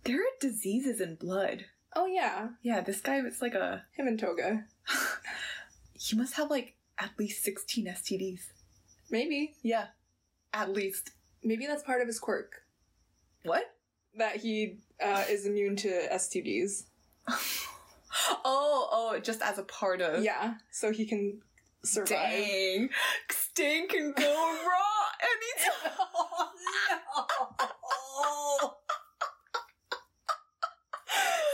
there 0.04 0.20
are 0.20 0.40
diseases 0.40 1.00
in 1.00 1.16
blood. 1.16 1.64
Oh 1.96 2.06
yeah, 2.06 2.48
Yeah, 2.62 2.82
this 2.82 3.00
guy 3.00 3.20
was 3.22 3.40
like 3.40 3.54
a. 3.54 3.84
him 3.96 4.06
and 4.06 4.18
Toga. 4.18 4.64
He 6.00 6.16
must 6.16 6.34
have 6.34 6.48
like 6.48 6.76
at 6.96 7.10
least 7.18 7.42
16 7.42 7.86
STDs. 7.86 8.40
Maybe. 9.10 9.54
Yeah. 9.62 9.86
At 10.52 10.72
least. 10.72 11.10
Maybe 11.42 11.66
that's 11.66 11.82
part 11.82 12.00
of 12.00 12.06
his 12.06 12.18
quirk. 12.18 12.62
What? 13.44 13.74
That 14.16 14.36
he 14.36 14.78
uh, 15.02 15.24
is 15.28 15.46
immune 15.46 15.76
to 15.76 15.88
STDs. 16.12 16.84
oh, 18.44 18.88
oh, 18.90 19.18
just 19.22 19.42
as 19.42 19.58
a 19.58 19.62
part 19.62 20.00
of. 20.00 20.24
Yeah, 20.24 20.54
so 20.70 20.92
he 20.92 21.06
can 21.06 21.40
survive. 21.84 22.08
Dang. 22.08 22.88
Stain 23.30 23.86
can 23.88 24.12
go 24.16 24.24
raw 24.66 25.06
anytime. 25.22 25.92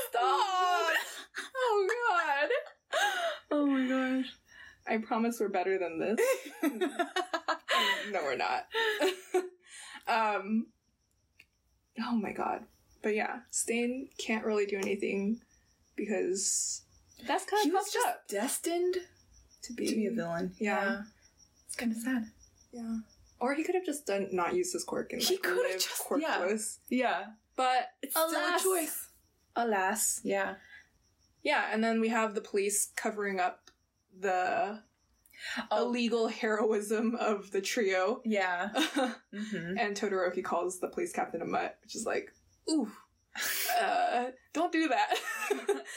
Stop! 0.08 0.92
oh 1.56 1.88
god! 2.10 2.50
Oh 3.50 3.66
my 3.66 3.88
gosh. 3.88 4.32
I 4.86 4.98
promise 4.98 5.40
we're 5.40 5.48
better 5.48 5.78
than 5.78 5.98
this. 5.98 6.20
No, 8.10 8.22
we're 8.22 8.36
not. 8.36 8.66
um. 10.08 10.66
Oh 12.04 12.16
my 12.16 12.32
god. 12.32 12.64
But 13.02 13.14
yeah, 13.14 13.40
Stain 13.50 14.08
can't 14.18 14.44
really 14.44 14.66
do 14.66 14.76
anything 14.78 15.40
because 15.96 16.82
that's 17.26 17.44
kind 17.44 17.62
he 17.62 17.68
of 17.70 17.74
was 17.74 17.92
just 17.92 18.06
up 18.06 18.26
destined 18.28 18.96
to 19.62 19.72
be 19.72 19.86
to 19.88 19.94
be 19.94 20.06
a 20.06 20.10
villain. 20.10 20.54
Yeah. 20.58 21.02
It's 21.66 21.76
kind 21.76 21.92
of 21.92 21.98
sad. 21.98 22.24
Yeah. 22.72 22.96
Or 23.40 23.54
he 23.54 23.62
could 23.62 23.74
have 23.74 23.84
just 23.84 24.06
done 24.06 24.28
not 24.32 24.54
used 24.54 24.72
his 24.72 24.84
quirk 24.84 25.12
and 25.12 25.20
He 25.22 25.36
could 25.36 25.70
have 25.70 25.80
just- 25.80 26.02
yeah. 26.18 26.38
quirkless. 26.38 26.78
Yeah. 26.88 27.24
But 27.56 27.90
It's 28.02 28.16
Alas. 28.16 28.60
still 28.60 28.72
a 28.74 28.80
choice. 28.80 29.08
alas, 29.54 30.20
Yeah. 30.24 30.54
yeah. 31.42 31.68
And 31.70 31.84
then 31.84 32.00
we 32.00 32.08
have 32.08 32.34
the 32.34 32.40
police 32.40 32.90
covering 32.96 33.38
up 33.38 33.70
the 34.18 34.82
Oh, 35.70 35.86
illegal 35.86 36.28
heroism 36.28 37.16
of 37.16 37.50
the 37.50 37.60
trio. 37.60 38.20
yeah. 38.24 38.70
Mm-hmm. 39.34 39.78
And 39.78 39.96
Todoroki 39.96 40.44
calls 40.44 40.78
the 40.78 40.88
police 40.88 41.12
captain 41.12 41.42
a 41.42 41.44
mutt, 41.44 41.76
which 41.82 41.96
is 41.96 42.06
like, 42.06 42.30
ooh, 42.70 42.88
uh, 43.82 44.26
don't 44.52 44.70
do 44.70 44.88
that. 44.88 45.14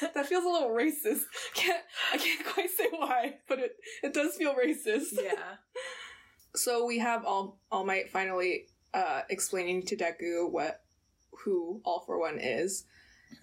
that 0.16 0.26
feels 0.26 0.44
a 0.44 0.50
little 0.50 0.72
racist. 0.72 1.22
Can't 1.54 1.84
I 2.12 2.18
can't 2.18 2.46
quite 2.46 2.72
say 2.72 2.88
why, 2.90 3.36
but 3.48 3.60
it 3.60 3.76
it 4.04 4.14
does 4.14 4.36
feel 4.36 4.56
racist. 4.56 5.14
yeah. 5.14 5.58
So 6.56 6.86
we 6.86 6.98
have 6.98 7.26
All 7.26 7.60
All 7.72 7.86
Might 7.86 8.10
finally 8.10 8.66
uh, 8.94 9.22
explaining 9.30 9.86
to 9.86 9.96
Deku 9.96 10.52
what 10.52 10.82
who 11.44 11.80
All 11.86 12.04
for 12.08 12.20
One 12.20 12.40
is, 12.40 12.86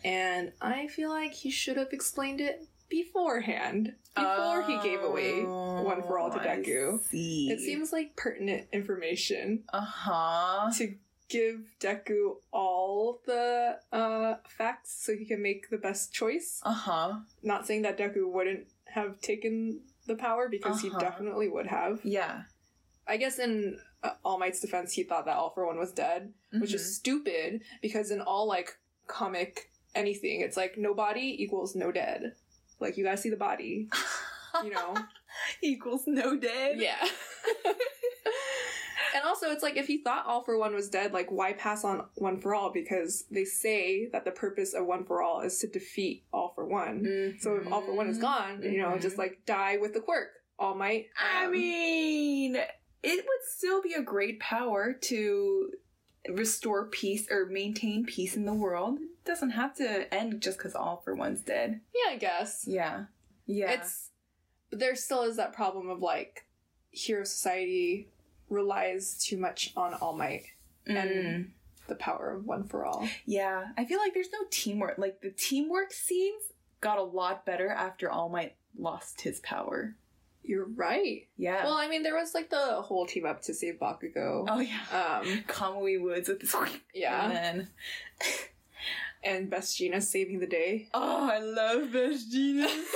and 0.05 0.52
I 0.61 0.88
feel 0.88 1.11
like 1.11 1.32
he 1.32 1.50
should 1.52 1.76
have 1.76 1.92
explained 1.92 2.40
it 2.40 2.66
beforehand 2.99 3.95
before 4.14 4.62
he 4.62 4.78
gave 4.80 5.03
away 5.03 5.42
One 5.45 6.03
for 6.03 6.18
All 6.18 6.30
to 6.30 6.38
Oh, 6.40 6.42
Deku. 6.45 7.03
See. 7.05 7.51
It 7.51 7.61
seems 7.61 7.92
like 7.92 8.14
pertinent 8.16 8.68
information 8.72 9.64
Uh 9.72 9.80
huh. 9.80 10.70
to 10.78 10.95
give 11.28 11.62
Deku 11.80 12.36
all 12.53 13.20
the 13.26 13.78
uh, 13.92 14.34
facts 14.49 15.05
so 15.05 15.16
he 15.16 15.24
can 15.24 15.42
make 15.42 15.70
the 15.70 15.78
best 15.78 16.12
choice. 16.12 16.61
Uh 16.64 16.72
huh. 16.72 17.14
Not 17.42 17.66
saying 17.66 17.82
that 17.82 17.99
Deku 17.99 18.30
wouldn't 18.30 18.66
have 18.86 19.20
taken 19.20 19.80
the 20.07 20.14
power 20.14 20.49
because 20.49 20.84
Uh-huh. 20.84 20.99
he 20.99 21.05
definitely 21.05 21.49
would 21.49 21.66
have. 21.66 22.01
Yeah. 22.05 22.42
I 23.09 23.16
guess 23.16 23.38
in 23.38 23.78
uh, 24.03 24.11
All 24.24 24.38
Might's 24.38 24.61
defense, 24.61 24.92
he 24.92 25.03
thought 25.03 25.24
that 25.26 25.36
All 25.36 25.51
for 25.51 25.66
One 25.66 25.78
was 25.78 25.92
dead, 25.92 26.32
which 26.53 26.70
Mm-hmm. 26.70 26.74
is 26.76 26.97
stupid 26.97 27.62
because 27.82 28.11
in 28.11 28.20
all 28.20 28.47
like 28.47 28.76
comic 29.07 29.70
anything, 29.95 30.40
it's 30.40 30.57
like 30.57 30.76
no 30.78 30.95
body 30.95 31.36
equals 31.42 31.74
no 31.74 31.90
dead. 31.90 32.34
Like 32.81 32.97
you 32.97 33.05
gotta 33.05 33.16
see 33.16 33.31
the 33.31 33.37
body, 33.37 33.89
you 34.62 34.70
know. 34.70 34.95
equals 35.62 36.05
no 36.07 36.37
dead. 36.37 36.79
Yeah. 36.79 36.97
and 39.14 39.25
also, 39.25 39.51
it's 39.51 39.62
like 39.62 39.77
if 39.77 39.87
he 39.87 39.99
thought 39.99 40.27
All 40.27 40.45
for 40.45 40.59
One 40.59 40.75
was 40.75 40.89
dead, 40.89 41.12
like 41.12 41.31
why 41.31 41.53
pass 41.53 41.85
on 41.85 42.05
One 42.16 42.41
for 42.41 42.55
All? 42.55 42.72
Because 42.72 43.25
they 43.31 43.45
say 43.45 44.09
that 44.12 44.25
the 44.25 44.31
purpose 44.31 44.75
of 44.75 44.87
One 44.87 45.05
for 45.05 45.22
All 45.22 45.41
is 45.41 45.59
to 45.61 45.66
defeat 45.66 46.25
All 46.33 46.53
for 46.55 46.66
One. 46.66 47.37
So 47.41 47.57
if 47.57 47.70
All 47.70 47.83
for 47.83 47.95
One 47.95 48.09
is 48.09 48.18
gone, 48.18 48.62
you 48.62 48.79
know, 48.79 48.99
just 48.99 49.18
like 49.18 49.41
die 49.47 49.79
with 49.81 49.95
the 49.95 50.01
quirk. 50.01 50.29
All 50.59 50.75
Might. 50.75 51.07
I 51.20 51.47
um, 51.47 51.53
mean, 51.53 52.57
it 52.57 53.16
would 53.16 53.49
still 53.49 53.83
be 53.83 53.95
a 53.95 54.03
great 54.03 54.41
power 54.41 54.93
to 54.93 55.70
restore 56.33 56.87
peace 56.87 57.27
or 57.31 57.47
maintain 57.47 58.05
peace 58.05 58.37
in 58.37 58.47
the 58.47 58.55
world. 58.55 58.99
It 59.01 59.25
doesn't 59.25 59.51
have 59.51 59.75
to 59.77 60.12
end 60.12 60.41
just 60.41 60.59
because 60.59 60.75
all 60.75 61.03
for 61.05 61.14
one's 61.14 61.41
dead. 61.41 61.81
yeah, 61.95 62.12
I 62.12 62.16
guess. 62.16 62.64
Yeah. 62.66 63.05
Yeah. 63.47 63.72
It's 63.72 64.11
but 64.70 64.79
there 64.79 64.97
still 64.97 65.22
is 65.22 65.37
that 65.37 65.53
problem 65.53 65.89
of 65.91 66.01
like 66.01 66.47
hero 66.91 67.25
society 67.25 68.09
relies 68.49 69.18
too 69.22 69.37
much 69.37 69.72
on 69.77 69.95
All 69.95 70.12
Might 70.16 70.45
and 70.87 71.11
Mm. 71.11 71.47
the 71.89 71.95
power 71.95 72.31
of 72.37 72.47
One 72.47 72.64
for 72.64 72.85
All. 72.85 73.09
Yeah. 73.27 73.66
I 73.77 73.85
feel 73.85 73.99
like 73.99 74.14
there's 74.14 74.33
no 74.33 74.41
teamwork. 74.51 74.99
Like 74.99 75.20
the 75.20 75.31
teamwork 75.31 75.93
scenes 75.93 76.43
got 76.81 76.99
a 76.99 77.03
lot 77.03 77.45
better 77.47 77.68
after 77.70 78.11
All 78.11 78.29
Might 78.29 78.55
lost 78.79 79.20
his 79.22 79.41
power. 79.41 79.95
You're 80.45 80.66
right. 80.66 81.26
Yeah. 81.36 81.64
Well, 81.64 81.74
I 81.74 81.88
mean, 81.88 82.03
there 82.03 82.14
was 82.14 82.34
like 82.34 82.51
the 82.51 82.82
whole 82.82 83.07
team 83.07 83.24
up 83.24 83.40
to 83.42 83.55
save 83.55 83.78
Bakugo. 83.80 84.47
oh 84.49 84.61
yeah. 84.61 84.80
Um, 84.92 85.45
Kamui 85.49 86.01
Woods 86.01 86.28
with 86.28 86.40
this 86.40 86.55
yeah, 86.95 87.24
And 87.24 87.32
then 87.32 87.68
and 89.24 89.51
Best 89.51 89.78
Jeanist 89.78 90.05
saving 90.05 90.40
the 90.40 90.47
day. 90.47 90.88
Oh, 90.92 91.28
I 91.30 91.38
love 91.38 91.92
Best 91.92 92.32
Jeanist. 92.32 92.84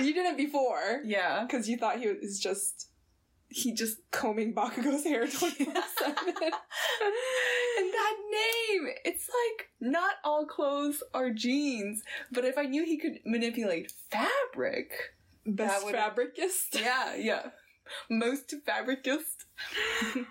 You 0.00 0.14
did 0.14 0.26
it 0.26 0.36
before 0.36 1.00
yeah. 1.04 1.44
because 1.44 1.68
you 1.68 1.76
thought 1.76 1.98
he 1.98 2.06
was 2.08 2.38
just 2.38 2.88
He 3.48 3.72
just 3.72 3.98
combing 4.12 4.54
Bakugo's 4.54 5.02
hair 5.04 5.26
twenty 5.26 5.64
four 5.64 5.82
seven. 5.98 6.34
And 7.78 7.92
that 7.92 8.16
name, 8.30 8.88
it's 9.04 9.28
like 9.28 9.68
not 9.80 10.14
all 10.24 10.46
clothes 10.46 11.02
are 11.14 11.30
jeans, 11.30 12.02
but 12.32 12.44
if 12.44 12.58
I 12.58 12.64
knew 12.64 12.84
he 12.84 12.98
could 12.98 13.18
manipulate 13.24 13.92
fabric, 14.10 14.90
Best 15.46 15.74
That 15.80 15.84
would- 15.84 15.94
fabricist. 15.94 16.74
yeah, 16.80 17.14
yeah, 17.14 17.50
most 18.10 18.52
fabricist, 18.66 19.44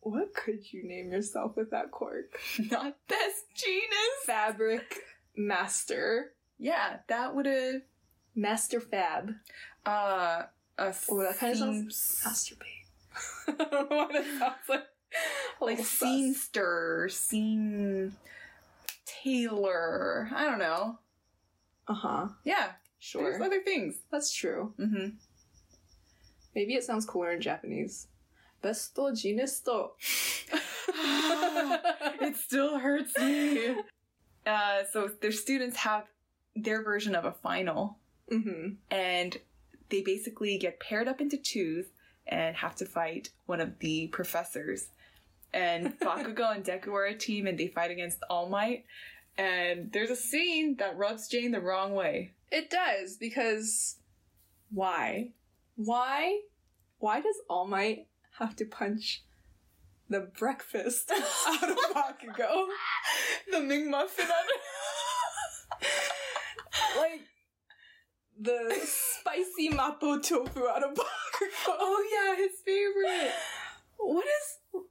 What 0.00 0.34
could 0.34 0.70
you 0.72 0.86
name 0.86 1.10
yourself 1.12 1.56
with 1.56 1.70
that 1.70 1.90
quirk? 1.90 2.36
not 2.70 2.96
Best 3.08 3.44
Jeanist. 3.56 4.26
Fabric 4.26 5.00
master. 5.36 6.34
Yeah, 6.58 6.98
that 7.08 7.34
would 7.34 7.46
have 7.46 7.82
Master 8.34 8.80
Fab. 8.80 9.30
uh 9.86 10.42
a 10.76 10.94
Oh, 11.08 11.22
that 11.22 11.38
kinda 11.38 11.56
sounds- 11.56 11.96
seams- 11.96 12.22
Masturbate. 12.26 13.48
I 13.48 13.52
don't 13.64 13.90
know 13.90 13.96
why 13.96 14.08
that 14.12 14.24
sounds 14.38 14.68
like 14.68 14.84
like 15.60 15.78
scenester, 15.80 17.10
scene 17.10 18.14
tailor. 19.04 20.28
I 20.34 20.44
don't 20.44 20.58
know. 20.58 20.98
Uh 21.88 21.94
huh. 21.94 22.28
Yeah, 22.44 22.70
Sure. 22.98 23.22
there's 23.30 23.42
other 23.42 23.60
things. 23.62 23.96
That's 24.10 24.32
true. 24.32 24.72
Mm-hmm. 24.78 25.08
Maybe 26.54 26.74
it 26.74 26.84
sounds 26.84 27.04
cooler 27.04 27.32
in 27.32 27.40
Japanese. 27.40 28.06
Besto 28.62 29.10
jinisto. 29.12 29.90
it 32.22 32.36
still 32.36 32.78
hurts 32.78 33.16
me. 33.18 33.76
Uh, 34.46 34.82
so 34.92 35.08
their 35.22 35.32
students 35.32 35.74
have 35.78 36.04
their 36.54 36.82
version 36.82 37.14
of 37.14 37.24
a 37.24 37.32
final, 37.32 37.96
mm-hmm. 38.30 38.74
and 38.90 39.38
they 39.88 40.02
basically 40.02 40.58
get 40.58 40.78
paired 40.80 41.08
up 41.08 41.22
into 41.22 41.38
twos, 41.38 41.86
and 42.26 42.54
have 42.56 42.74
to 42.76 42.84
fight 42.84 43.30
one 43.46 43.58
of 43.58 43.78
the 43.78 44.06
professors. 44.08 44.88
And 45.54 45.98
Bakugo 46.00 46.54
and 46.54 46.64
Deku 46.64 46.88
are 46.88 47.06
a 47.06 47.14
team 47.14 47.46
and 47.46 47.56
they 47.56 47.68
fight 47.68 47.92
against 47.92 48.18
All 48.28 48.48
Might. 48.48 48.84
And 49.38 49.92
there's 49.92 50.10
a 50.10 50.16
scene 50.16 50.76
that 50.78 50.96
rubs 50.96 51.28
Jane 51.28 51.52
the 51.52 51.60
wrong 51.60 51.94
way. 51.94 52.32
It 52.50 52.70
does 52.70 53.16
because 53.16 53.96
why? 54.72 55.30
Why? 55.76 56.40
Why 56.98 57.20
does 57.20 57.36
All 57.48 57.66
Might 57.66 58.08
have 58.38 58.56
to 58.56 58.64
punch 58.64 59.22
the 60.08 60.20
breakfast 60.20 61.10
out 61.46 61.70
of 61.70 61.76
Bakugo? 61.94 62.66
The 63.50 63.60
Ming 63.60 63.90
Muffin 63.90 64.26
like 66.96 67.20
the 68.40 68.74
spicy 68.82 69.70
mapo 69.70 70.22
tofu 70.22 70.66
out 70.66 70.82
of 70.82 70.94
Bakugo. 70.94 71.06
Oh 71.68 72.04
yeah, 72.12 72.36
his 72.42 72.52
favorite. 72.64 73.32
What 73.96 74.24
is? 74.24 74.82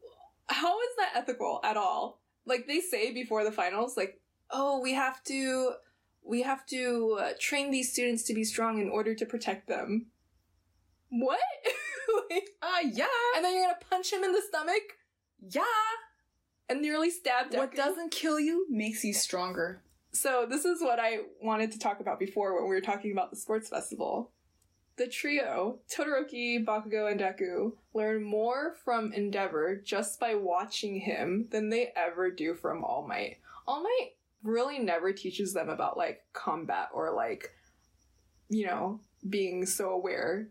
How 0.54 0.80
is 0.80 0.90
that 0.98 1.12
ethical 1.16 1.60
at 1.64 1.78
all? 1.78 2.22
Like 2.46 2.68
they 2.68 2.80
say 2.80 3.14
before 3.14 3.44
the 3.44 3.52
finals, 3.52 3.96
like, 3.98 4.20
oh, 4.52 4.80
we 4.82 4.94
have 4.94 5.24
to, 5.26 5.74
we 6.24 6.42
have 6.44 6.66
to 6.68 7.18
uh, 7.22 7.30
train 7.40 7.72
these 7.72 7.92
students 7.92 8.24
to 8.24 8.34
be 8.34 8.44
strong 8.44 8.80
in 8.80 8.90
order 8.90 9.16
to 9.16 9.26
protect 9.26 9.68
them. 9.68 10.08
What? 11.10 11.40
like, 12.30 12.50
Uh 12.62 12.88
yeah. 12.92 13.06
and 13.36 13.44
then 13.46 13.54
you're 13.56 13.66
gonna 13.66 13.78
punch 13.90 14.12
him 14.12 14.24
in 14.24 14.32
the 14.34 14.42
stomach 14.48 14.84
Yeah. 15.42 15.64
and 16.70 16.82
nearly 16.82 17.10
stab 17.10 17.52
Deku. 17.52 17.58
What 17.58 17.76
doesn't 17.76 18.12
kill 18.12 18.40
you 18.40 18.66
makes 18.70 19.04
you 19.04 19.14
stronger. 19.14 19.82
So 20.12 20.46
this 20.50 20.66
is 20.66 20.82
what 20.82 21.00
I 21.00 21.20
wanted 21.42 21.72
to 21.72 21.80
talk 21.80 22.00
about 22.00 22.20
before 22.20 22.54
when 22.56 22.70
we 22.70 22.76
were 22.76 22.82
talking 22.82 23.12
about 23.12 23.32
the 23.32 23.38
sports 23.38 23.70
festival. 23.70 24.32
The 24.96 25.08
trio, 25.08 25.80
Todoroki, 25.90 26.64
Bakugo, 26.64 27.10
and 27.12 27.20
Deku, 27.20 27.74
learn 27.96 28.24
more 28.24 28.76
from 28.86 29.12
Endeavor 29.12 29.76
just 29.84 30.20
by 30.20 30.36
watching 30.36 31.00
him 31.00 31.48
than 31.50 31.70
they 31.70 31.92
ever 31.96 32.30
do 32.30 32.54
from 32.54 32.84
All 32.84 33.08
Might. 33.08 33.38
All 33.68 33.82
Might 33.82 34.12
really 34.44 34.78
never 34.80 35.12
teaches 35.12 35.54
them 35.54 35.70
about 35.70 35.98
like 35.98 36.22
combat 36.34 36.90
or 36.94 37.12
like, 37.12 37.50
you 38.50 38.68
know, 38.68 39.00
being 39.28 39.66
so 39.66 39.90
aware 39.90 40.50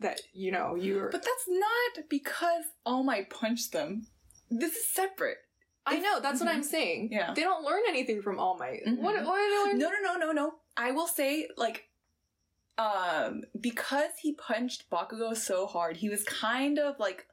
that, 0.00 0.20
you 0.32 0.50
know, 0.50 0.74
you're 0.74 1.10
But 1.10 1.22
that's 1.22 1.44
not 1.48 2.08
because 2.08 2.64
All 2.84 3.04
Might 3.04 3.30
punched 3.30 3.70
them. 3.72 4.06
This 4.50 4.74
is 4.74 4.88
separate. 4.88 5.38
I 5.86 5.98
know, 5.98 6.18
that's 6.18 6.40
what 6.40 6.48
Mhm. 6.48 6.54
I'm 6.54 6.62
saying. 6.64 7.10
Yeah. 7.12 7.32
They 7.34 7.42
don't 7.42 7.62
learn 7.62 7.82
anything 7.86 8.22
from 8.22 8.40
All 8.40 8.56
Might. 8.58 8.84
Mhm. 8.86 8.98
What, 8.98 9.22
what 9.24 9.36
do 9.38 9.50
they 9.50 9.70
learn? 9.70 9.78
No, 9.78 9.90
no, 9.90 10.14
no, 10.14 10.26
no, 10.26 10.32
no. 10.32 10.54
I 10.76 10.90
will 10.92 11.06
say, 11.06 11.46
like, 11.56 11.84
um, 12.78 13.42
because 13.60 14.10
he 14.20 14.32
punched 14.32 14.88
Bakugo 14.90 15.36
so 15.36 15.66
hard, 15.66 15.98
he 15.98 16.08
was 16.08 16.24
kind 16.24 16.78
of 16.78 16.98
like 16.98 17.26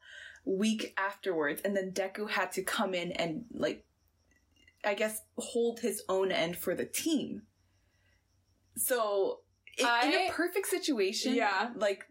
weak 0.46 0.94
afterwards, 0.98 1.62
and 1.64 1.76
then 1.76 1.92
Deku 1.92 2.30
had 2.30 2.52
to 2.54 2.64
come 2.64 2.94
in 2.94 3.12
and 3.14 3.46
like, 3.54 3.84
I 4.84 4.94
guess, 4.94 5.22
hold 5.38 5.80
his 5.80 6.04
own 6.10 6.32
end 6.32 6.58
for 6.58 6.74
the 6.76 6.86
team. 6.86 7.44
So, 8.78 9.40
in, 9.78 9.86
in 9.86 9.92
I- 9.92 10.28
a 10.30 10.32
perfect 10.32 10.68
situation, 10.68 11.36
Yeah. 11.36 11.70
like. 11.76 12.06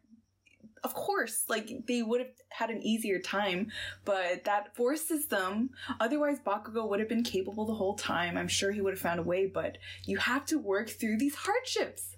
Of 0.82 0.94
course, 0.94 1.44
like 1.46 1.70
they 1.86 2.02
would 2.02 2.20
have 2.22 2.30
had 2.48 2.70
an 2.70 2.82
easier 2.82 3.18
time, 3.18 3.70
but 4.06 4.44
that 4.44 4.74
forces 4.74 5.26
them 5.26 5.68
Otherwise, 6.00 6.38
Bakugo 6.40 6.88
would 6.88 7.00
have 7.00 7.08
been 7.08 7.22
capable 7.22 7.66
the 7.66 7.74
whole 7.74 7.96
time. 7.96 8.38
I'm 8.38 8.48
sure 8.48 8.72
he 8.72 8.80
would 8.80 8.94
have 8.94 8.98
found 9.00 9.20
a 9.20 9.22
way, 9.22 9.44
but 9.44 9.76
you 10.06 10.16
have 10.16 10.46
to 10.46 10.58
work 10.58 10.88
through 10.88 11.18
these 11.18 11.34
hardships. 11.34 12.16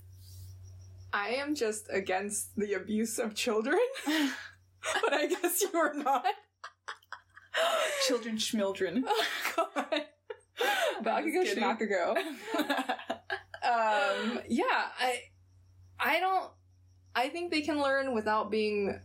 I 1.13 1.31
am 1.31 1.55
just 1.55 1.87
against 1.91 2.57
the 2.57 2.75
abuse 2.75 3.19
of 3.19 3.35
children, 3.35 3.79
but 4.07 5.13
I 5.13 5.27
guess 5.27 5.63
you 5.63 5.79
are 5.79 5.95
not. 5.95 6.25
Children, 8.07 8.37
schmildren. 8.37 9.03
Oh 9.59 9.69
god. 9.75 10.05
Bakugo. 11.03 11.45
Shmakugo. 11.45 12.17
Um, 13.65 14.41
yeah, 14.49 14.65
I, 14.99 15.21
I 16.01 16.19
don't. 16.19 16.51
I 17.15 17.29
think 17.29 17.53
they 17.53 17.61
can 17.63 17.81
learn 17.81 18.13
without 18.13 18.51
being 18.51 18.99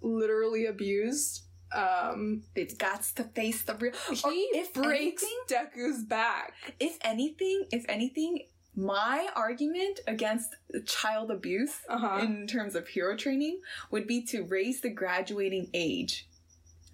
literally 0.00 0.64
abused. 0.64 1.42
Um, 1.74 2.44
They've 2.56 2.76
got 2.78 3.02
to 3.16 3.24
face 3.24 3.62
the 3.62 3.74
real. 3.74 3.92
He 4.10 4.48
if 4.54 4.72
breaks 4.72 5.22
anything- 5.22 5.38
Deku's 5.86 6.04
back. 6.04 6.54
If 6.80 6.96
anything, 7.02 7.66
if 7.70 7.84
anything, 7.86 8.46
my 8.76 9.28
argument 9.36 10.00
against 10.06 10.54
child 10.86 11.30
abuse 11.30 11.74
Uh 11.88 11.98
huh. 11.98 12.18
in 12.22 12.46
terms 12.46 12.74
of 12.74 12.88
hero 12.88 13.16
training 13.16 13.60
would 13.90 14.06
be 14.06 14.22
to 14.26 14.42
raise 14.44 14.80
the 14.80 14.90
graduating 14.90 15.70
age 15.74 16.28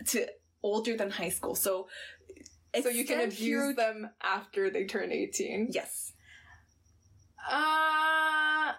to 0.08 0.26
older 0.62 0.96
than 0.96 1.10
high 1.10 1.30
school. 1.30 1.54
So, 1.54 1.88
So 2.82 2.88
you 2.90 3.04
can 3.04 3.20
abuse 3.20 3.38
hero- 3.38 3.72
them 3.74 4.10
after 4.22 4.70
they 4.70 4.84
turn 4.84 5.10
eighteen. 5.12 5.68
Yes. 5.70 6.12
Uh, 7.50 8.72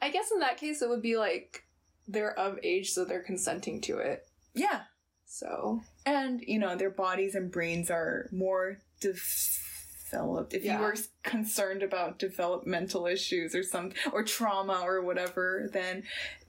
I 0.00 0.10
guess 0.12 0.30
in 0.30 0.40
that 0.40 0.56
case 0.58 0.82
it 0.82 0.88
would 0.88 1.02
be 1.02 1.16
like 1.16 1.64
they're 2.06 2.38
of 2.38 2.58
age, 2.62 2.90
so 2.92 3.04
they're 3.04 3.22
consenting 3.22 3.80
to 3.82 3.98
it. 3.98 4.26
Yeah. 4.54 4.82
So 5.26 5.80
and 6.06 6.40
you 6.46 6.58
know 6.58 6.76
their 6.76 6.90
bodies 6.90 7.34
and 7.34 7.50
brains 7.50 7.90
are 7.90 8.28
more 8.32 8.78
developed 10.10 10.54
if 10.54 10.64
Yeah. 10.64 10.78
you 10.78 10.82
were 10.84 10.96
concerned 11.22 11.82
about 11.82 12.18
developmental 12.18 13.06
issues 13.06 13.54
or 13.54 13.62
some 13.62 13.92
or 14.12 14.22
trauma 14.24 14.80
or 14.84 15.02
whatever 15.02 15.68
then 15.72 16.04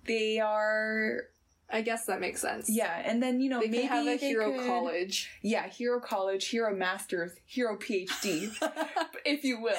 they 0.05 0.39
are 0.39 1.24
I 1.72 1.82
guess 1.82 2.05
that 2.05 2.20
makes 2.20 2.41
sense. 2.41 2.68
yeah 2.68 2.99
and 3.05 3.22
then 3.22 3.39
you 3.41 3.49
know 3.49 3.60
they 3.60 3.68
maybe 3.68 3.84
have 3.84 4.07
a 4.07 4.16
hero 4.16 4.53
could- 4.57 4.66
college. 4.66 5.30
yeah 5.43 5.68
hero 5.68 5.99
college 5.99 6.47
hero 6.47 6.76
masters 6.76 7.32
hero 7.45 7.78
phd 7.78 8.51
if 9.26 9.43
you 9.43 9.62
will 9.62 9.76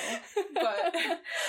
but 0.54 0.94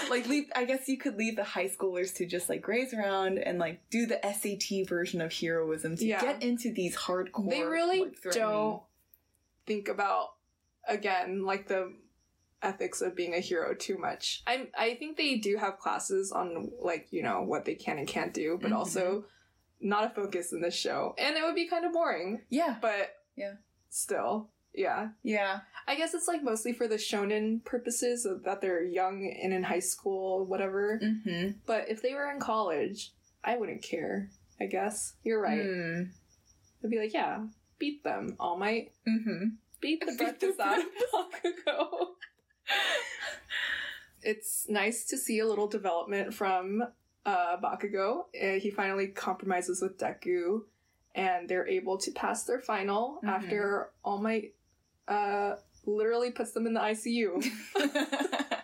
like 0.10 0.28
leave 0.28 0.46
i 0.56 0.66
guess 0.66 0.88
you 0.88 0.98
could 0.98 1.16
leave 1.16 1.36
the 1.36 1.44
high 1.44 1.68
schoolers 1.70 2.12
to 2.16 2.26
just 2.26 2.50
like 2.50 2.62
graze 2.62 2.92
around 2.94 3.38
and 3.38 3.60
like 3.60 3.82
do 3.92 4.08
the 4.08 4.20
sat 4.34 4.88
version 4.90 5.22
of 5.22 5.32
heroism 5.32 5.96
to 5.98 6.06
Yeah. 6.06 6.22
get 6.22 6.42
into 6.42 6.74
these 6.74 6.96
hardcore 6.98 7.50
they 7.52 7.64
really 7.64 8.00
life-threatening- 8.02 8.42
don't 8.48 8.82
think 9.68 9.90
about 9.90 10.30
again 10.88 11.44
like 11.46 11.68
the 11.68 11.94
ethics 12.62 13.02
of 13.02 13.16
being 13.16 13.34
a 13.34 13.40
hero 13.40 13.74
too 13.74 13.98
much. 13.98 14.44
I 14.48 14.68
I 14.78 14.96
think 14.96 15.18
they 15.18 15.36
do 15.38 15.58
have 15.58 15.80
classes 15.80 16.32
on 16.32 16.72
like 16.80 17.08
you 17.12 17.24
know 17.24 17.42
what 17.42 17.66
they 17.66 17.76
can 17.76 17.98
and 17.98 18.08
can't 18.08 18.34
do, 18.34 18.58
but 18.62 18.72
Mhm. 18.72 18.76
also 18.76 19.26
not 19.80 20.04
a 20.06 20.10
focus 20.10 20.52
in 20.54 20.62
this 20.62 20.76
show, 20.76 21.16
and 21.18 21.36
it 21.36 21.44
would 21.44 21.56
be 21.56 21.68
kind 21.68 21.86
of 21.86 21.92
boring. 21.94 22.42
yeah 22.50 22.78
But 22.82 23.16
Yeah. 23.36 23.56
still, 23.90 24.52
yeah. 24.74 25.10
yeah 25.24 25.62
I 25.88 25.96
guess 25.96 26.14
it's 26.14 26.28
like 26.28 26.44
mostly 26.44 26.72
for 26.74 26.88
the 26.88 26.98
shonen 26.98 27.64
purposes 27.66 28.26
of 28.26 28.44
that 28.44 28.62
they're 28.62 28.84
young 28.84 29.26
and 29.42 29.52
in 29.52 29.64
high 29.64 29.80
school, 29.80 30.46
whatever. 30.46 31.00
mm-hmm 31.04 31.58
But 31.66 31.90
if 31.90 32.02
they 32.04 32.14
were 32.14 32.30
in 32.32 32.40
college, 32.40 33.12
I 33.44 33.58
wouldn't 33.58 33.82
care. 33.82 34.30
I 34.60 34.68
guess 34.68 35.16
you're 35.24 35.42
right. 35.42 35.60
Mm. 35.66 36.12
I'd 36.84 36.90
be 36.92 37.00
like, 37.00 37.14
yeah, 37.16 37.48
beat 37.80 38.04
them, 38.04 38.36
All 38.40 38.58
Might. 38.58 38.92
Mm-hmm. 39.08 39.56
Beat 39.82 40.02
the 40.02 40.06
Beat 40.12 40.18
breakfast 40.20 40.58
the 40.58 40.64
out 40.64 40.78
of 40.80 40.86
Bakugo. 41.12 42.08
It's 44.24 44.68
nice 44.70 45.06
to 45.06 45.18
see 45.18 45.40
a 45.40 45.48
little 45.48 45.68
development 45.68 46.34
from 46.34 46.84
uh, 47.26 47.58
Bakugo. 47.58 48.26
Uh, 48.40 48.60
he 48.60 48.70
finally 48.70 49.08
compromises 49.08 49.82
with 49.82 49.98
Deku, 49.98 50.62
and 51.16 51.48
they're 51.50 51.68
able 51.68 51.98
to 51.98 52.12
pass 52.12 52.44
their 52.44 52.60
final 52.60 53.20
Mhm. 53.24 53.30
after 53.30 53.90
All 54.04 54.18
Might 54.20 54.54
uh, 55.08 55.56
literally 55.86 56.32
puts 56.32 56.52
them 56.52 56.66
in 56.68 56.74
the 56.74 56.80
ICU. 56.80 57.44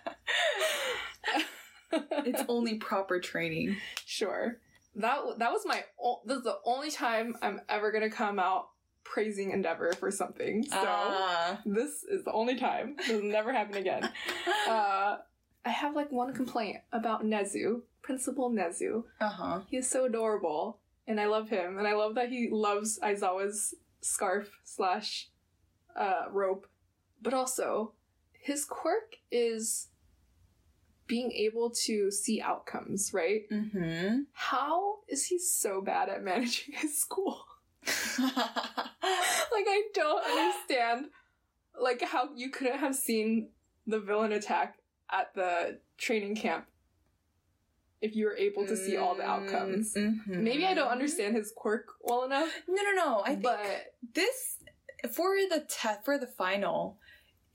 it's 1.91 2.43
only 2.47 2.75
proper 2.75 3.19
training. 3.19 3.77
sure. 4.05 4.57
That 4.95 5.19
that 5.37 5.51
was 5.51 5.61
my. 5.65 5.83
O- 6.01 6.21
this 6.25 6.37
is 6.39 6.43
the 6.43 6.57
only 6.65 6.89
time 6.89 7.35
I'm 7.41 7.61
ever 7.69 7.91
gonna 7.91 8.09
come 8.09 8.39
out 8.39 8.69
praising 9.11 9.51
Endeavor 9.51 9.93
for 9.93 10.11
something. 10.11 10.63
So. 10.63 10.75
Ah. 10.75 11.59
This 11.65 12.03
is 12.03 12.23
the 12.23 12.31
only 12.31 12.57
time. 12.57 12.95
This 12.97 13.09
will 13.09 13.23
never 13.23 13.51
happen 13.53 13.75
again. 13.75 14.09
Uh, 14.67 15.19
I 15.63 15.69
have 15.69 15.95
like 15.95 16.11
one 16.11 16.33
complaint 16.33 16.79
about 16.91 17.23
Nezu, 17.23 17.83
Principal 18.01 18.51
Nezu. 18.51 19.05
Uh 19.21 19.29
huh. 19.29 19.59
He 19.69 19.77
is 19.77 19.89
so 19.89 20.03
adorable, 20.03 20.79
and 21.07 21.21
I 21.21 21.27
love 21.27 21.47
him, 21.47 21.77
and 21.77 21.87
I 21.87 21.93
love 21.93 22.15
that 22.15 22.27
he 22.29 22.49
loves 22.51 22.99
Aizawa's 22.99 23.73
scarf 24.01 24.49
slash 24.65 25.29
uh, 25.95 26.25
rope, 26.31 26.67
but 27.21 27.33
also 27.33 27.93
his 28.41 28.65
quirk 28.65 29.15
is 29.31 29.87
being 31.07 31.31
able 31.31 31.69
to 31.85 32.11
see 32.11 32.41
outcomes. 32.41 33.13
Right? 33.13 33.49
Mm-hmm. 33.49 34.23
How 34.33 34.97
is 35.07 35.25
he 35.25 35.39
so 35.39 35.81
bad 35.81 36.09
at 36.09 36.23
managing 36.23 36.73
his 36.77 36.99
school? 36.99 37.45
like 38.19 39.65
I 39.67 39.83
don't 39.93 40.23
understand 40.25 41.07
like 41.79 42.01
how 42.01 42.29
you 42.35 42.49
couldn't 42.49 42.79
have 42.79 42.95
seen 42.95 43.49
the 43.85 43.99
villain 43.99 44.31
attack 44.31 44.77
at 45.11 45.33
the 45.35 45.79
training 45.97 46.35
camp 46.35 46.65
if 48.01 48.15
you 48.15 48.25
were 48.25 48.35
able 48.35 48.65
to 48.67 48.75
see 48.77 48.97
all 48.97 49.15
the 49.15 49.23
outcomes. 49.23 49.93
Mhm. 49.95 50.27
Maybe 50.27 50.65
I 50.65 50.73
don't 50.73 50.89
understand 50.89 51.35
his 51.35 51.51
quirk 51.55 51.87
well 52.01 52.23
enough, 52.25 52.49
No, 52.67 52.83
no, 52.83 52.91
no. 52.91 53.21
I 53.25 53.29
think 53.29 53.43
but 53.43 53.93
this 54.13 54.57
for 55.13 55.35
the 55.49 55.65
test 55.67 56.03
for 56.05 56.17
the 56.17 56.27
final. 56.27 56.97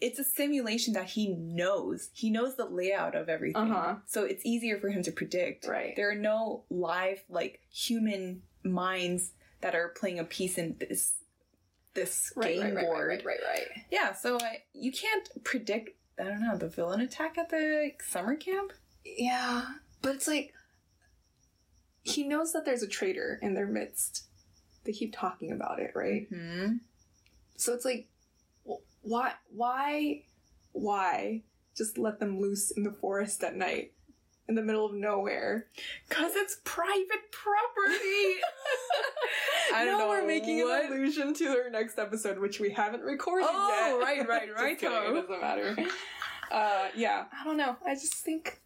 It's 0.00 0.18
a 0.18 0.24
simulation 0.24 0.94
that 0.94 1.10
he 1.10 1.28
knows. 1.28 2.10
He 2.12 2.28
knows 2.28 2.56
the 2.56 2.64
layout 2.64 3.14
of 3.14 3.28
everything, 3.28 3.70
Uh-huh. 3.70 3.96
so 4.04 4.24
it's 4.24 4.44
easier 4.44 4.80
for 4.80 4.88
him 4.88 5.00
to 5.04 5.12
predict. 5.12 5.64
right. 5.68 5.94
There 5.94 6.10
are 6.10 6.16
no 6.16 6.64
live 6.70 7.22
like 7.28 7.60
human 7.70 8.42
minds 8.64 9.30
that 9.62 9.74
are 9.74 9.88
playing 9.88 10.18
a 10.18 10.24
piece 10.24 10.58
in 10.58 10.76
this 10.78 11.14
this 11.94 12.32
Right, 12.36 12.54
game 12.56 12.62
right, 12.62 12.74
right, 12.74 12.84
board. 12.86 13.08
right, 13.08 13.24
right, 13.24 13.40
right, 13.46 13.66
right. 13.76 13.84
Yeah, 13.90 14.12
so 14.14 14.38
I 14.40 14.58
you 14.74 14.92
can't 14.92 15.28
predict. 15.44 15.90
I 16.20 16.24
don't 16.24 16.42
know 16.42 16.56
the 16.56 16.68
villain 16.68 17.00
attack 17.00 17.38
at 17.38 17.48
the 17.50 17.92
summer 18.06 18.36
camp. 18.36 18.72
Yeah, 19.04 19.64
but 20.02 20.14
it's 20.14 20.28
like 20.28 20.52
he 22.02 22.24
knows 22.24 22.52
that 22.52 22.64
there's 22.64 22.82
a 22.82 22.88
traitor 22.88 23.38
in 23.42 23.54
their 23.54 23.66
midst. 23.66 24.24
They 24.84 24.92
keep 24.92 25.14
talking 25.16 25.52
about 25.52 25.78
it, 25.78 25.92
right? 25.94 26.26
Hmm. 26.28 26.76
So 27.56 27.72
it's 27.72 27.84
like, 27.84 28.08
why, 29.02 29.34
why, 29.50 30.24
why 30.72 31.42
just 31.76 31.96
let 31.98 32.18
them 32.18 32.40
loose 32.40 32.72
in 32.72 32.82
the 32.82 32.90
forest 32.90 33.44
at 33.44 33.54
night, 33.54 33.92
in 34.52 34.56
the 34.56 34.62
middle 34.62 34.84
of 34.84 34.92
nowhere? 34.94 35.66
Cause 36.10 36.32
it's 36.36 36.58
private 36.64 37.32
property. 37.32 37.96
I 39.74 39.84
don't 39.86 39.92
now 39.94 39.98
know 40.00 40.08
we're 40.10 40.26
making 40.26 40.60
what- 40.60 40.84
an 40.84 40.92
allusion 40.92 41.32
to 41.34 41.46
our 41.48 41.70
next 41.70 41.98
episode, 41.98 42.38
which 42.38 42.60
we 42.60 42.70
haven't 42.70 43.02
recorded 43.02 43.48
Oh, 43.50 43.98
yet. 43.98 44.04
right, 44.04 44.28
right, 44.28 44.48
Just 44.48 44.60
right, 44.62 44.78
kidding, 44.78 44.94
though. 44.94 45.16
It 45.18 45.22
doesn't 45.22 45.40
matter. 45.40 45.76
Uh, 46.50 46.88
yeah, 46.94 47.24
I 47.40 47.44
don't 47.44 47.56
know. 47.56 47.76
I 47.86 47.94
just 47.94 48.12
think 48.12 48.60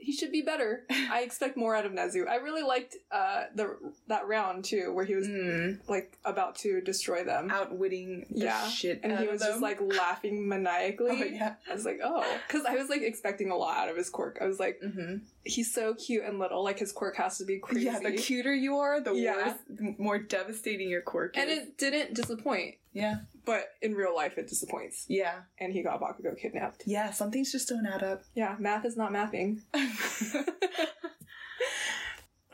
he 0.00 0.12
should 0.12 0.30
be 0.32 0.42
better. 0.42 0.84
I 0.90 1.22
expect 1.22 1.56
more 1.56 1.74
out 1.74 1.84
of 1.84 1.92
Nezu. 1.92 2.28
I 2.28 2.36
really 2.36 2.62
liked 2.62 2.96
uh, 3.10 3.44
the 3.54 3.76
that 4.06 4.26
round 4.28 4.64
too, 4.64 4.92
where 4.94 5.04
he 5.04 5.14
was 5.14 5.26
Mm, 5.28 5.80
like 5.88 6.16
about 6.24 6.54
to 6.56 6.80
destroy 6.80 7.24
them, 7.24 7.50
outwitting 7.50 8.26
the 8.30 8.44
Yeah, 8.46 8.68
shit 8.68 9.00
and 9.02 9.18
he 9.18 9.26
was 9.26 9.40
just 9.42 9.60
like 9.60 9.80
laughing 9.80 10.48
maniacally. 10.48 11.10
oh 11.20 11.24
yeah. 11.24 11.54
I 11.70 11.74
was 11.74 11.84
like, 11.84 12.00
oh, 12.02 12.24
because 12.46 12.64
I 12.64 12.76
was 12.76 12.88
like 12.88 13.02
expecting 13.02 13.50
a 13.50 13.56
lot 13.56 13.76
out 13.76 13.88
of 13.88 13.96
his 13.96 14.08
quirk. 14.08 14.38
I 14.40 14.46
was 14.46 14.58
like, 14.60 14.80
hmm 14.80 15.16
he's 15.48 15.74
so 15.74 15.94
cute 15.94 16.24
and 16.24 16.38
little. 16.38 16.62
Like 16.62 16.78
his 16.78 16.92
quirk 16.92 17.16
has 17.16 17.38
to 17.38 17.44
be 17.44 17.58
crazy. 17.58 17.86
Yeah, 17.86 17.98
the 17.98 18.12
cuter 18.12 18.54
you 18.54 18.76
are, 18.78 19.00
the 19.00 19.12
Yeah. 19.14 19.48
worse, 19.48 19.54
the 19.68 19.94
more 19.98 20.18
devastating 20.18 20.88
your 20.88 21.02
quirk 21.02 21.36
and 21.36 21.50
is. 21.50 21.58
it 21.58 21.78
didn't 21.78 22.14
disappoint. 22.14 22.76
yeah, 22.92 23.16
But 23.44 23.68
in 23.82 23.94
real 23.94 24.14
life, 24.14 24.38
it 24.38 24.48
disappoints. 24.48 25.04
yeah, 25.08 25.40
And 25.58 25.72
he 25.72 25.82
got 25.82 26.00
Bakugo 26.00 26.36
kidnapped. 26.38 26.82
yeah. 26.86 27.10
Some 27.10 27.30
things 27.30 27.52
just 27.52 27.68
don't 27.68 27.86
add 27.86 28.02
up. 28.02 28.22
Yeah, 28.34 28.56
math 28.58 28.84
is 28.84 28.96
not 28.96 29.12
mathing. 29.12 29.60
I 29.74 29.86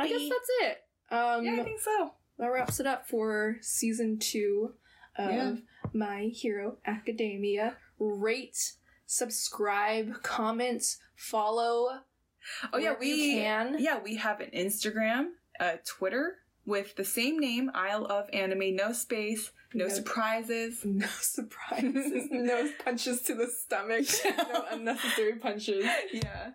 guess 0.09 0.23
that's 0.29 0.51
it. 0.62 0.79
Um, 1.11 1.45
yeah, 1.45 1.59
I 1.61 1.65
think 1.65 1.81
so. 1.81 2.12
that 2.39 2.47
wraps 2.49 2.81
it 2.81 2.87
up 2.87 3.07
for 3.09 3.57
season 3.61 4.19
two 4.19 4.75
of 5.16 5.31
Yeah. 5.31 5.55
My 5.93 6.31
Hero 6.33 6.79
Academia. 6.87 7.77
Rate, 7.99 8.73
subscribe, 9.07 10.23
comment, 10.23 10.97
follow. 11.15 12.01
Oh 12.73 12.79
yeah, 12.79 12.95
we 12.99 13.35
can. 13.35 13.77
yeah 13.79 13.99
we 14.03 14.16
have 14.16 14.41
an 14.41 14.51
Instagram, 14.55 15.31
uh, 15.61 15.77
Twitter 15.87 16.37
with 16.66 16.97
the 16.97 17.05
same 17.05 17.39
name, 17.39 17.71
Isle 17.75 18.07
of 18.07 18.29
Anime, 18.33 18.75
no 18.75 18.93
space, 18.93 19.51
no, 19.75 19.87
No. 19.87 19.93
surprises. 19.93 20.81
No 20.85 21.07
surprises, 21.07 22.29
no 22.31 22.71
punches 22.85 23.21
to 23.23 23.35
the 23.35 23.49
stomach, 23.49 24.07
no 24.25 24.65
unnecessary 24.71 25.35
punches. 25.37 25.85
Yeah. 26.12 26.51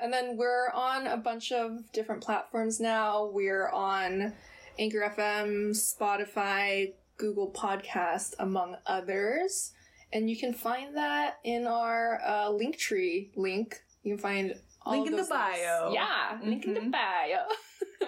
And 0.00 0.12
then 0.12 0.36
we're 0.36 0.70
on 0.72 1.06
a 1.06 1.16
bunch 1.16 1.52
of 1.52 1.90
different 1.92 2.22
platforms 2.22 2.80
now. 2.80 3.26
We're 3.32 3.68
on 3.70 4.32
Anchor 4.78 5.12
FM, 5.16 5.70
Spotify, 5.70 6.94
Google 7.16 7.52
Podcast, 7.52 8.34
among 8.40 8.76
others. 8.86 9.72
And 10.12 10.28
you 10.28 10.36
can 10.36 10.52
find 10.52 10.96
that 10.96 11.38
in 11.44 11.66
our 11.66 12.20
uh, 12.24 12.48
Linktree 12.50 13.30
link. 13.36 13.76
You 14.02 14.14
can 14.14 14.22
find 14.22 14.54
Link 14.86 15.06
in 15.06 15.12
the 15.12 15.18
those 15.22 15.30
links. 15.30 15.46
bio. 15.58 15.92
Yeah, 15.92 16.38
link 16.42 16.64
in 16.66 16.74
the 16.74 16.80
Mhm. 16.80 16.90
bio. 16.92 17.46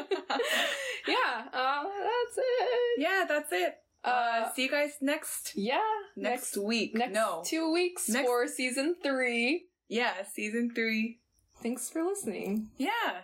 yeah, 1.09 1.45
uh, 1.53 1.83
that's 1.85 2.37
it. 2.39 3.01
yeah, 3.01 3.25
that's 3.29 3.53
it. 3.53 3.79
Uh, 4.05 4.09
Uh, 4.09 4.53
see 4.55 4.65
you 4.65 4.71
guys 4.71 4.93
next 5.01 5.53
yeah, 5.57 5.81
next, 6.17 6.57
week. 6.57 6.95
next 6.95 7.13
no. 7.15 7.43
two 7.45 7.73
weeks 7.73 8.09
Next- 8.09 8.27
for 8.27 8.47
season 8.47 8.97
three. 9.03 9.67
Yeah, 9.89 10.23
season 10.25 10.71
three. 10.75 11.21
Thanks 11.63 11.89
for 11.91 12.03
listening. 12.05 12.71
Yeah. 12.77 13.23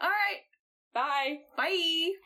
All 0.00 0.10
right. 0.10 0.42
Bye. 0.92 1.40
Bye. 1.56 2.12